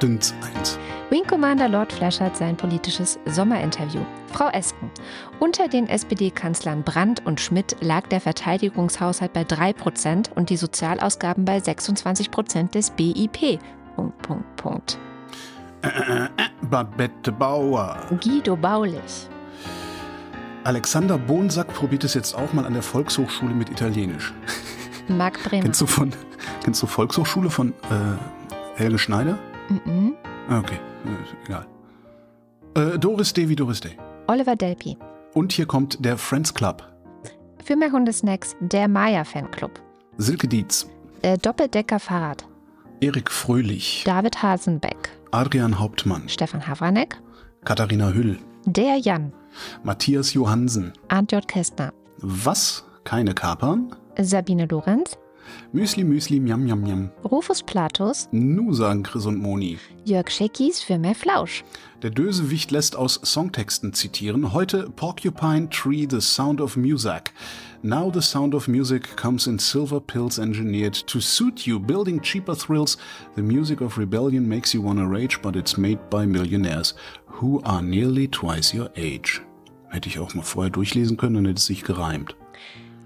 [0.00, 0.78] Dünns 1.
[1.10, 4.00] Wing Commander Lord Flashert sein politisches Sommerinterview.
[4.32, 4.90] Frau Esken.
[5.40, 11.58] Unter den SPD-Kanzlern Brandt und Schmidt lag der Verteidigungshaushalt bei 3% und die Sozialausgaben bei
[11.58, 13.58] 26% des BIP.
[13.96, 14.98] Punkt, Punkt, Punkt.
[15.82, 16.28] Äh, äh, äh,
[16.62, 17.96] Babette Bauer.
[18.22, 19.28] Guido Baulich.
[20.64, 24.34] Alexander Bonsack probiert es jetzt auch mal an der Volkshochschule mit Italienisch.
[25.08, 25.62] Marc Bremer.
[25.62, 26.12] Kennst du von,
[26.62, 29.38] kennst du Volkshochschule von äh, Helge Schneider?
[29.68, 30.14] Mhm.
[30.50, 31.66] Okay, äh, egal.
[32.74, 33.96] Äh, Doris Day wie Doris Day.
[34.26, 34.96] Oliver Delpi.
[35.34, 36.82] Und hier kommt der Friends Club.
[37.64, 39.72] Für mehr Hundesnacks der Maya Fanclub.
[40.16, 40.88] Silke Dietz.
[41.22, 42.46] Der Doppeldecker Fahrrad.
[43.00, 44.02] Erik Fröhlich.
[44.06, 45.10] David Hasenbeck.
[45.30, 46.28] Adrian Hauptmann.
[46.28, 47.20] Stefan Havranek.
[47.64, 48.38] Katharina Hüll.
[48.64, 49.32] Der Jan.
[49.82, 50.92] Matthias Johansen.
[51.30, 51.46] J.
[51.46, 51.92] Kästner.
[52.18, 52.84] Was?
[53.04, 53.94] Keine Kapern?
[54.20, 55.18] Sabine Lorenz.
[55.70, 57.10] Müsli, Müsli, Miam, Miam, Miam.
[57.30, 58.26] Rufus Platus.
[58.32, 59.76] Nu sagen Chris und Moni.
[60.06, 61.62] Jörg Scheckis für mehr Flausch.
[62.00, 64.54] Der Dösewicht lässt aus Songtexten zitieren.
[64.54, 67.34] Heute Porcupine Tree, The Sound of Music.
[67.82, 72.56] Now the sound of music comes in silver pills engineered to suit you, building cheaper
[72.56, 72.96] thrills.
[73.36, 76.94] The music of rebellion makes you wanna rage, but it's made by millionaires
[77.26, 79.42] who are nearly twice your age.
[79.90, 82.36] Hätte ich auch mal vorher durchlesen können, dann hätte es sich gereimt.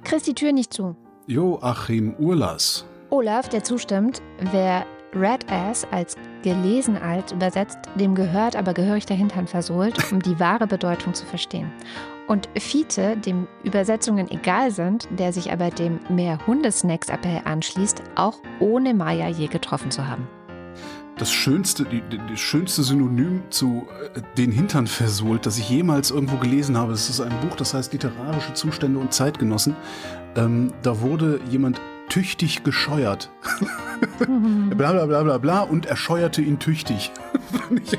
[0.05, 0.97] Chris die Tür nicht zu.
[1.27, 2.85] Joachim Urlas.
[3.11, 4.21] Olaf, der zustimmt,
[4.51, 4.85] wer
[5.15, 10.41] Red Ass als gelesen alt übersetzt, dem gehört aber gehörig der Hintern versohlt, um die
[10.41, 11.71] wahre Bedeutung zu verstehen.
[12.29, 18.95] Und Fiete, dem Übersetzungen egal sind, der sich aber dem mehr Hundesnacks-Appell anschließt, auch ohne
[18.95, 20.27] Maya je getroffen zu haben.
[21.19, 26.11] Das schönste, die, die, das schönste Synonym zu äh, den Hintern versohlt, das ich jemals
[26.11, 26.93] irgendwo gelesen habe.
[26.93, 29.77] Das ist ein Buch, das heißt Literarische Zustände und Zeitgenossen.
[30.37, 33.31] Ähm, da wurde jemand tüchtig gescheuert.
[34.77, 37.13] bla bla bla bla bla und er scheuerte ihn tüchtig.
[37.85, 37.99] ich,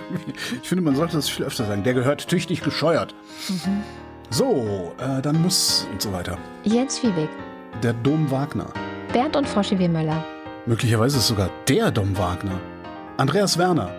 [0.62, 1.84] ich finde, man sollte das viel öfter sagen.
[1.84, 3.16] Der gehört tüchtig gescheuert.
[4.30, 6.38] So, äh, dann muss und so weiter.
[6.64, 7.30] Jens Fiebig,
[7.84, 8.74] Der Dom Wagner.
[9.14, 9.88] Bernd und Froschi W.
[9.88, 10.26] Möller
[10.66, 12.60] Möglicherweise ist es sogar der Dom Wagner.
[13.18, 13.90] Andreas Werner.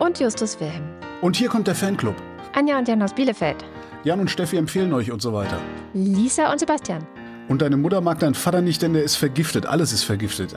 [0.00, 0.84] und Justus Wilhelm.
[1.22, 2.14] Und hier kommt der Fanclub.
[2.54, 3.64] Anja und Jan aus Bielefeld.
[4.04, 5.58] Jan und Steffi empfehlen euch und so weiter.
[5.92, 7.04] Lisa und Sebastian.
[7.48, 9.66] Und deine Mutter mag deinen Vater nicht, denn der ist vergiftet.
[9.66, 10.54] Alles ist vergiftet.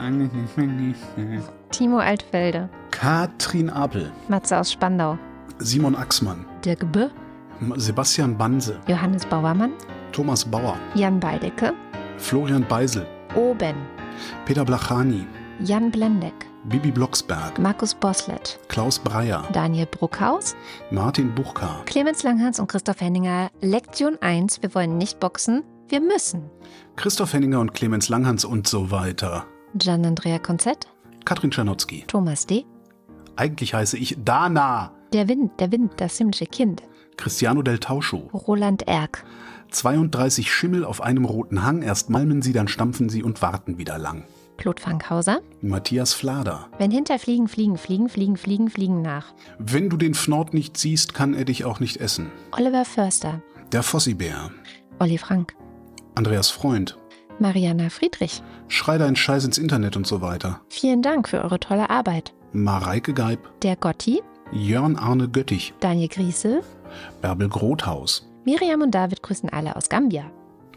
[1.71, 2.69] Timo Altfelde.
[2.91, 4.11] Katrin Apel.
[4.27, 5.17] Matze aus Spandau.
[5.59, 6.45] Simon Axmann.
[6.65, 7.07] Dirk Bö.
[7.77, 8.79] Sebastian Banse.
[8.87, 9.71] Johannes Bauermann.
[10.11, 10.75] Thomas Bauer.
[10.95, 11.73] Jan Beidecke.
[12.17, 13.05] Florian Beisel.
[13.35, 13.75] Oben.
[14.45, 15.25] Peter Blachani.
[15.63, 16.50] Jan Blendeck.
[16.65, 17.57] Bibi Blocksberg.
[17.57, 18.59] Markus Boslett.
[18.67, 19.47] Klaus Breyer.
[19.51, 20.55] Daniel Bruckhaus.
[20.91, 21.81] Martin Buchka.
[21.85, 23.49] Clemens Langhans und Christoph Henninger.
[23.61, 24.61] Lektion 1.
[24.61, 25.63] Wir wollen nicht boxen.
[25.89, 26.43] Wir müssen.
[26.95, 29.45] Christoph Henninger und Clemens Langhans und so weiter.
[29.73, 30.87] Gian Andrea Konzett.
[31.25, 32.03] Katrin Czernotzki.
[32.07, 32.65] Thomas D.
[33.35, 34.91] Eigentlich heiße ich Dana.
[35.13, 36.83] Der Wind, der Wind, das himmlische Kind.
[37.17, 38.29] Cristiano del Tauscho.
[38.33, 39.25] Roland Erck.
[39.71, 41.81] 32 Schimmel auf einem roten Hang.
[41.81, 44.25] Erst malmen sie, dann stampfen sie und warten wieder lang.
[44.61, 45.41] Claude Fankhauser.
[45.61, 46.69] Matthias Flader.
[46.77, 49.33] Wenn Hinterfliegen fliegen, fliegen, fliegen, fliegen, fliegen nach.
[49.57, 52.29] Wenn du den Fnord nicht siehst, kann er dich auch nicht essen.
[52.51, 53.41] Oliver Förster.
[53.71, 54.51] Der Fossibär.
[54.99, 55.55] Olli Frank.
[56.13, 56.95] Andreas Freund.
[57.39, 58.43] Mariana Friedrich.
[58.67, 60.61] Schrei deinen Scheiß ins Internet und so weiter.
[60.69, 62.31] Vielen Dank für eure tolle Arbeit.
[62.53, 63.39] Mareike Geib.
[63.63, 64.21] Der Gotti.
[64.51, 65.73] Jörn Arne Göttich.
[65.79, 66.61] Daniel Griesel.
[67.19, 68.29] Bärbel Grothaus.
[68.45, 70.29] Miriam und David grüßen alle aus Gambia.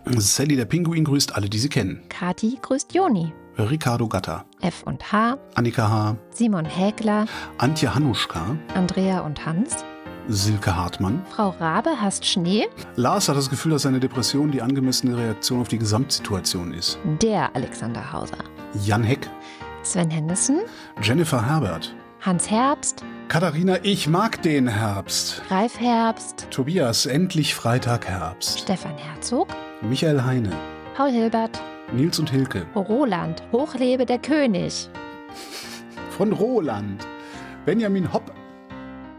[0.06, 2.00] Sally der Pinguin grüßt alle, die sie kennen.
[2.08, 3.34] Kati grüßt Joni.
[3.58, 4.44] Ricardo Gatter.
[4.60, 5.38] F und H.
[5.54, 6.16] Annika H.
[6.30, 7.26] Simon Häkler.
[7.58, 8.56] Antje Hanuschka.
[8.74, 9.84] Andrea und Hans.
[10.26, 11.22] Silke Hartmann.
[11.30, 12.66] Frau Rabe hasst Schnee.
[12.96, 16.98] Lars hat das Gefühl, dass seine Depression die angemessene Reaktion auf die Gesamtsituation ist.
[17.22, 18.38] Der Alexander Hauser.
[18.82, 19.28] Jan Heck.
[19.82, 20.60] Sven Henderson.
[21.02, 21.94] Jennifer Herbert.
[22.22, 23.04] Hans Herbst.
[23.28, 25.42] Katharina, ich mag den Herbst.
[25.50, 26.46] Ralf Herbst.
[26.50, 28.60] Tobias, endlich Freitag Herbst.
[28.60, 29.48] Stefan Herzog.
[29.82, 30.52] Michael Heine.
[30.96, 31.60] Paul Hilbert.
[31.94, 32.66] Nils und Hilke.
[32.74, 33.42] Roland.
[33.52, 34.88] Hochlebe der König.
[36.10, 37.06] Von Roland.
[37.64, 38.32] Benjamin Hopp.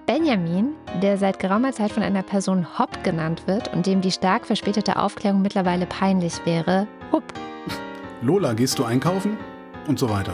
[0.05, 4.45] Benjamin, der seit geraumer Zeit von einer Person Hopp genannt wird und dem die stark
[4.45, 7.23] verspätete Aufklärung mittlerweile peinlich wäre, Hupp.
[8.21, 9.37] Lola, gehst du einkaufen?
[9.87, 10.33] Und so weiter.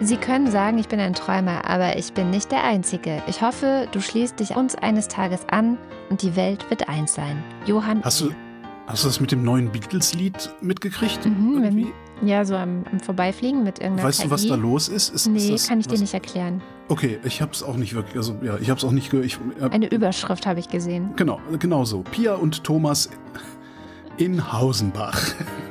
[0.00, 3.22] Sie können sagen, ich bin ein Träumer, aber ich bin nicht der Einzige.
[3.26, 5.78] Ich hoffe, du schließt dich uns eines Tages an
[6.10, 7.42] und die Welt wird eins sein.
[7.66, 8.02] Johann.
[8.02, 8.30] Hast du,
[8.86, 11.24] hast du das mit dem neuen Beatles-Lied mitgekriegt?
[11.26, 11.92] Mhm, Irgendwie?
[12.22, 14.48] Ja, so am, am Vorbeifliegen mit irgendeiner Weißt du, was KI?
[14.48, 15.10] da los ist?
[15.14, 16.62] ist Nee, ist das, kann ich dir was- nicht erklären.
[16.88, 19.26] Okay, ich hab's auch nicht wirklich, also ja, ich hab's auch nicht gehört.
[19.60, 21.10] Äh, Eine Überschrift habe ich gesehen.
[21.16, 22.02] Genau, genau so.
[22.02, 23.10] Pia und Thomas
[24.18, 25.20] in Hausenbach.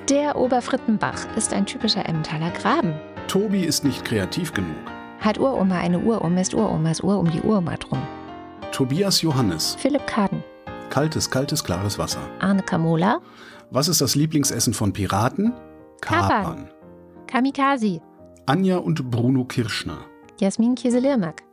[0.10, 2.94] Der Oberfrittenbach ist ein typischer Emmentaler Graben.
[3.28, 4.76] Tobi ist nicht kreativ genug.
[5.20, 8.00] Hat Uroma eine Uruhr, ist Uromas Uhr um die Uroma drum.
[8.72, 9.76] Tobias Johannes.
[9.80, 10.44] Philipp Kaden.
[10.90, 12.20] Kaltes, kaltes, klares Wasser.
[12.40, 13.20] Arne Kamola.
[13.72, 15.54] Was ist das Lieblingsessen von Piraten?
[16.02, 16.70] Kapern.
[17.28, 18.02] Kamikaze.
[18.46, 19.98] Anja und Bruno Kirschner.
[20.40, 21.44] Jasmin Kieselirmak.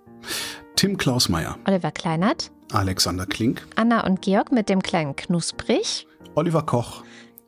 [0.77, 1.57] Tim Klausmeier.
[1.67, 2.51] Oliver Kleinert.
[2.73, 3.67] Alexander Klink.
[3.77, 6.07] Anna und Georg mit dem kleinen Knusprig.
[6.35, 7.03] Oliver Koch.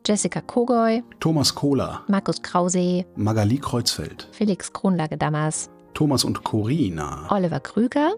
[0.06, 1.02] Jessica Kogoy.
[1.20, 2.02] Thomas Kohler.
[2.08, 3.04] Markus Krause.
[3.16, 4.28] Magali Kreuzfeld.
[4.32, 5.70] Felix Kronlage-Dammers.
[5.94, 7.26] Thomas und Corina.
[7.30, 8.14] Oliver Krüger.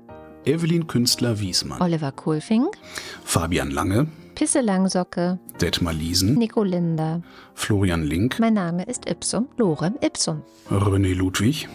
[0.47, 1.81] Evelyn Künstler-Wiesmann.
[1.83, 2.77] Oliver Kohlfink.
[3.25, 4.07] Fabian Lange.
[4.37, 5.41] Pisse Langsocke.
[5.61, 6.35] Detmar Liesen.
[6.35, 7.23] Nico Linder.
[7.55, 8.39] Florian Link.
[8.39, 9.49] Mein Name ist Ipsum.
[9.57, 10.43] Lorem Ipsum.
[10.71, 11.69] René Ludwig.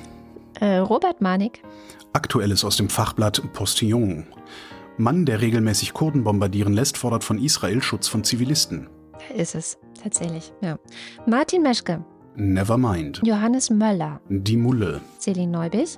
[0.61, 1.63] Äh, Robert Manik.
[2.13, 4.25] Aktuelles aus dem Fachblatt Postillon.
[4.97, 8.87] Mann, der regelmäßig Kurden bombardieren lässt, fordert von Israel Schutz von Zivilisten.
[9.13, 9.77] Da ist es.
[10.01, 10.53] Tatsächlich.
[10.61, 10.77] Ja.
[11.25, 12.05] Martin Meschke.
[12.35, 13.21] Nevermind.
[13.25, 14.21] Johannes Möller.
[14.29, 15.01] Die Mulle.
[15.19, 15.97] Celine Neubich.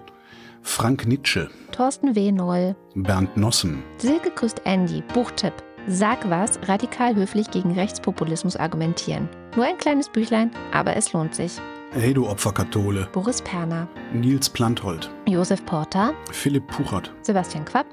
[0.63, 1.49] Frank Nitsche.
[1.71, 2.31] Thorsten W.
[2.31, 2.75] Noll.
[2.95, 3.83] Bernd Nossen.
[3.97, 5.03] Silke grüßt Andy.
[5.13, 5.53] Buchtipp.
[5.87, 9.27] Sag was, radikal höflich gegen Rechtspopulismus argumentieren.
[9.55, 11.59] Nur ein kleines Büchlein, aber es lohnt sich.
[11.91, 13.07] Hey du Opferkathole.
[13.11, 13.87] Boris Perner.
[14.13, 15.11] Nils Planthold.
[15.27, 16.13] Josef Porter.
[16.31, 17.11] Philipp Puchert.
[17.21, 17.85] Sebastian Quapp.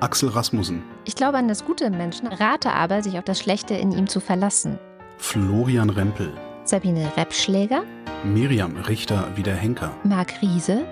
[0.00, 0.82] Axel Rasmussen.
[1.04, 4.08] Ich glaube an das Gute im Menschen, rate aber, sich auf das Schlechte in ihm
[4.08, 4.78] zu verlassen.
[5.16, 6.32] Florian Rempel.
[6.64, 7.84] Sabine Reppschläger.
[8.24, 9.92] Miriam Richter wieder Henker.
[10.04, 10.84] Marc Riese.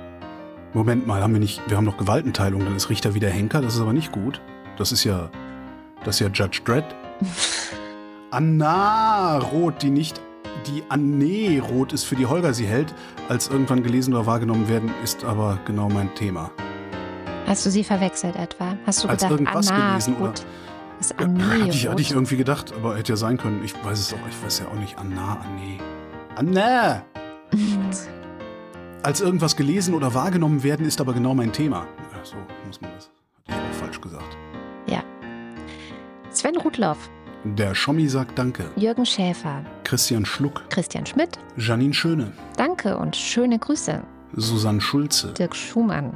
[0.74, 3.74] Moment mal, haben wir nicht, wir haben noch Gewaltenteilung, dann ist Richter wieder Henker, das
[3.74, 4.40] ist aber nicht gut.
[4.76, 5.30] Das ist ja,
[6.05, 6.84] das ist ja Judge Dredd.
[8.30, 10.20] Anna Roth, die nicht,
[10.66, 12.94] die Anne Roth ist, für die Holger sie hält,
[13.28, 16.51] als irgendwann gelesen oder wahrgenommen werden, ist aber genau mein Thema.
[17.47, 18.76] Hast du sie verwechselt etwa?
[18.84, 20.26] Hast du Als gedacht, irgendwas Anna gelesen, oder?
[20.26, 20.47] Roth
[21.01, 23.62] ist Ja, Anne hatte, ich, hatte ich irgendwie gedacht, aber hätte ja sein können.
[23.64, 24.98] Ich weiß es auch, ich weiß ja auch nicht.
[24.98, 25.78] Anna, Anne.
[26.34, 27.02] Anna!
[29.07, 31.87] Als irgendwas gelesen oder wahrgenommen werden, ist aber genau mein Thema.
[32.12, 32.35] Ja, so
[32.66, 33.09] muss man das.
[33.47, 34.37] Hatte ich auch falsch gesagt.
[36.33, 37.09] Sven Rudloff.
[37.45, 38.65] Der Schommi sagt Danke.
[38.74, 39.65] Jürgen Schäfer.
[39.85, 40.69] Christian Schluck.
[40.70, 41.39] Christian Schmidt.
[41.57, 42.33] Janine Schöne.
[42.57, 44.03] Danke und schöne Grüße.
[44.35, 45.33] Susanne Schulze.
[45.35, 46.12] Dirk Schumann.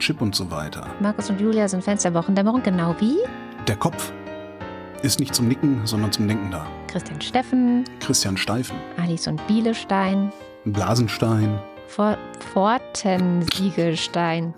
[0.00, 0.88] Chip und so weiter.
[1.00, 3.18] Markus und Julia sind Fans der Wochendämmerung, genau wie
[3.68, 4.12] Der Kopf
[5.02, 6.66] ist nicht zum Nicken, sondern zum Denken da.
[6.88, 8.76] Christian Steffen, Christian Steifen.
[8.98, 10.32] Alice und Bielestein,
[10.64, 11.58] Blasenstein.
[11.92, 12.16] For
[12.54, 14.54] Fortensiegelstein,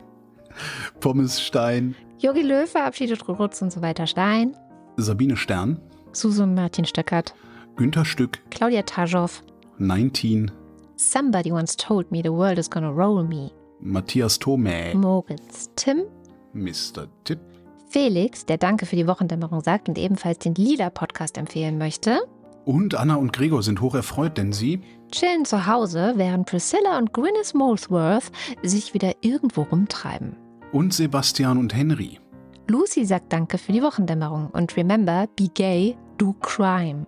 [1.01, 1.97] Pommesstein.
[2.21, 4.57] Jogi Löw verabschiedet Rutz und so weiter Stein,
[4.97, 5.81] Sabine Stern.
[6.13, 7.35] Susan Martin Stöckert,
[7.75, 8.39] Günther Stück.
[8.51, 9.43] Claudia Taschow,
[9.79, 10.53] 19.
[10.95, 13.51] Somebody once told me the world is gonna roll me,
[13.81, 14.95] Matthias Thome.
[14.95, 16.05] Moritz, Tim,
[16.53, 17.09] Mr.
[17.25, 17.41] Tipp.
[17.89, 22.21] Felix, der Danke für die Wochendämmerung sagt und ebenfalls den Lila-Podcast empfehlen möchte,
[22.65, 27.13] Und Anna und Gregor sind hoch erfreut, denn sie chillen zu Hause, während Priscilla und
[27.13, 28.31] Gwyneth Molesworth
[28.63, 30.37] sich wieder irgendwo rumtreiben.
[30.73, 32.19] und Sebastian und Henry.
[32.67, 37.07] Lucy sagt Danke für die Wochendämmerung und remember, be gay, do crime.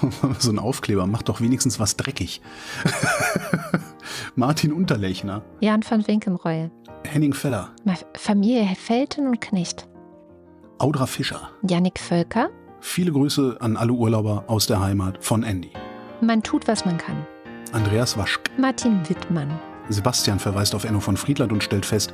[0.38, 2.40] so ein Aufkleber, macht doch wenigstens was dreckig.
[4.36, 5.42] Martin Unterlechner.
[5.60, 6.70] Jan van Winkenreue,
[7.04, 7.70] Henning Feller.
[8.14, 9.88] Familie Felten und Knecht,
[10.78, 11.50] Audra Fischer.
[11.68, 12.50] Yannick Völker.
[12.80, 15.70] Viele Grüße an alle Urlauber aus der Heimat von Andy.
[16.20, 17.26] Man tut, was man kann.
[17.72, 18.50] Andreas Waschk.
[18.56, 19.50] Martin Wittmann.
[19.88, 22.12] Sebastian verweist auf Enno von Friedland und stellt fest,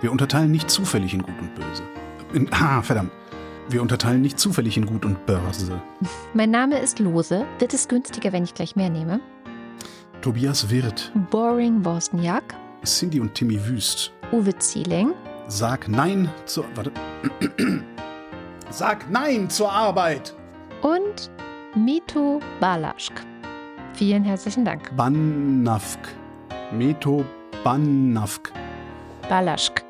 [0.00, 1.82] wir unterteilen nicht zufällig in Gut und Böse.
[2.32, 3.10] In, ah, verdammt.
[3.68, 5.80] Wir unterteilen nicht zufällig in Gut und Börse.
[6.34, 7.46] Mein Name ist Lose.
[7.58, 9.20] Wird es günstiger, wenn ich gleich mehr nehme?
[10.22, 11.12] Tobias Wirth.
[11.30, 12.54] Boring Wozniak.
[12.84, 14.12] Cindy und Timmy Wüst.
[14.32, 15.12] Uwe Zieling.
[15.46, 16.64] Sag Nein zur.
[16.74, 16.92] Warte.
[18.70, 20.34] Sag Nein zur Arbeit.
[20.82, 21.30] Und
[21.74, 23.29] Mito Balaschk.
[24.00, 24.96] Vielen herzlichen Dank.
[24.96, 25.98] Bannafk.
[26.72, 27.22] Meto
[27.62, 28.50] Bannafk.
[29.28, 29.84] Balaschk.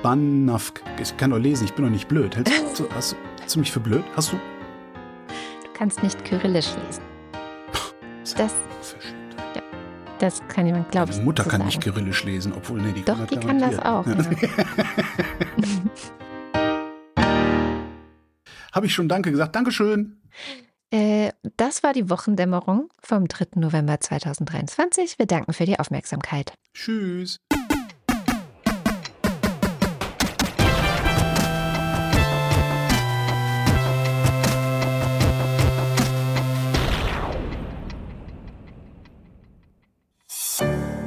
[0.00, 0.80] Bannafk.
[1.02, 2.36] Ich kann doch lesen, ich bin doch nicht blöd.
[2.36, 4.04] Hältst du, hast, hast du mich für blöd?
[4.14, 4.36] Hast du?
[4.36, 7.02] Du kannst nicht kyrillisch lesen.
[8.36, 8.54] Das,
[9.56, 9.62] ja,
[10.20, 11.10] das kann jemand glauben.
[11.10, 14.06] Meine Mutter kann nicht kyrillisch lesen, obwohl, nee, die Doch, kann die kann das auch.
[14.06, 14.14] Ja.
[17.16, 17.24] Ja.
[18.72, 19.56] Habe ich schon Danke gesagt?
[19.56, 20.20] Dankeschön.
[20.90, 23.46] Äh, das war die Wochendämmerung vom 3.
[23.56, 25.18] November 2023.
[25.18, 26.54] Wir danken für die Aufmerksamkeit.
[26.72, 27.38] Tschüss.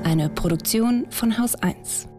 [0.03, 2.10] Eine Produktion von Haus 1.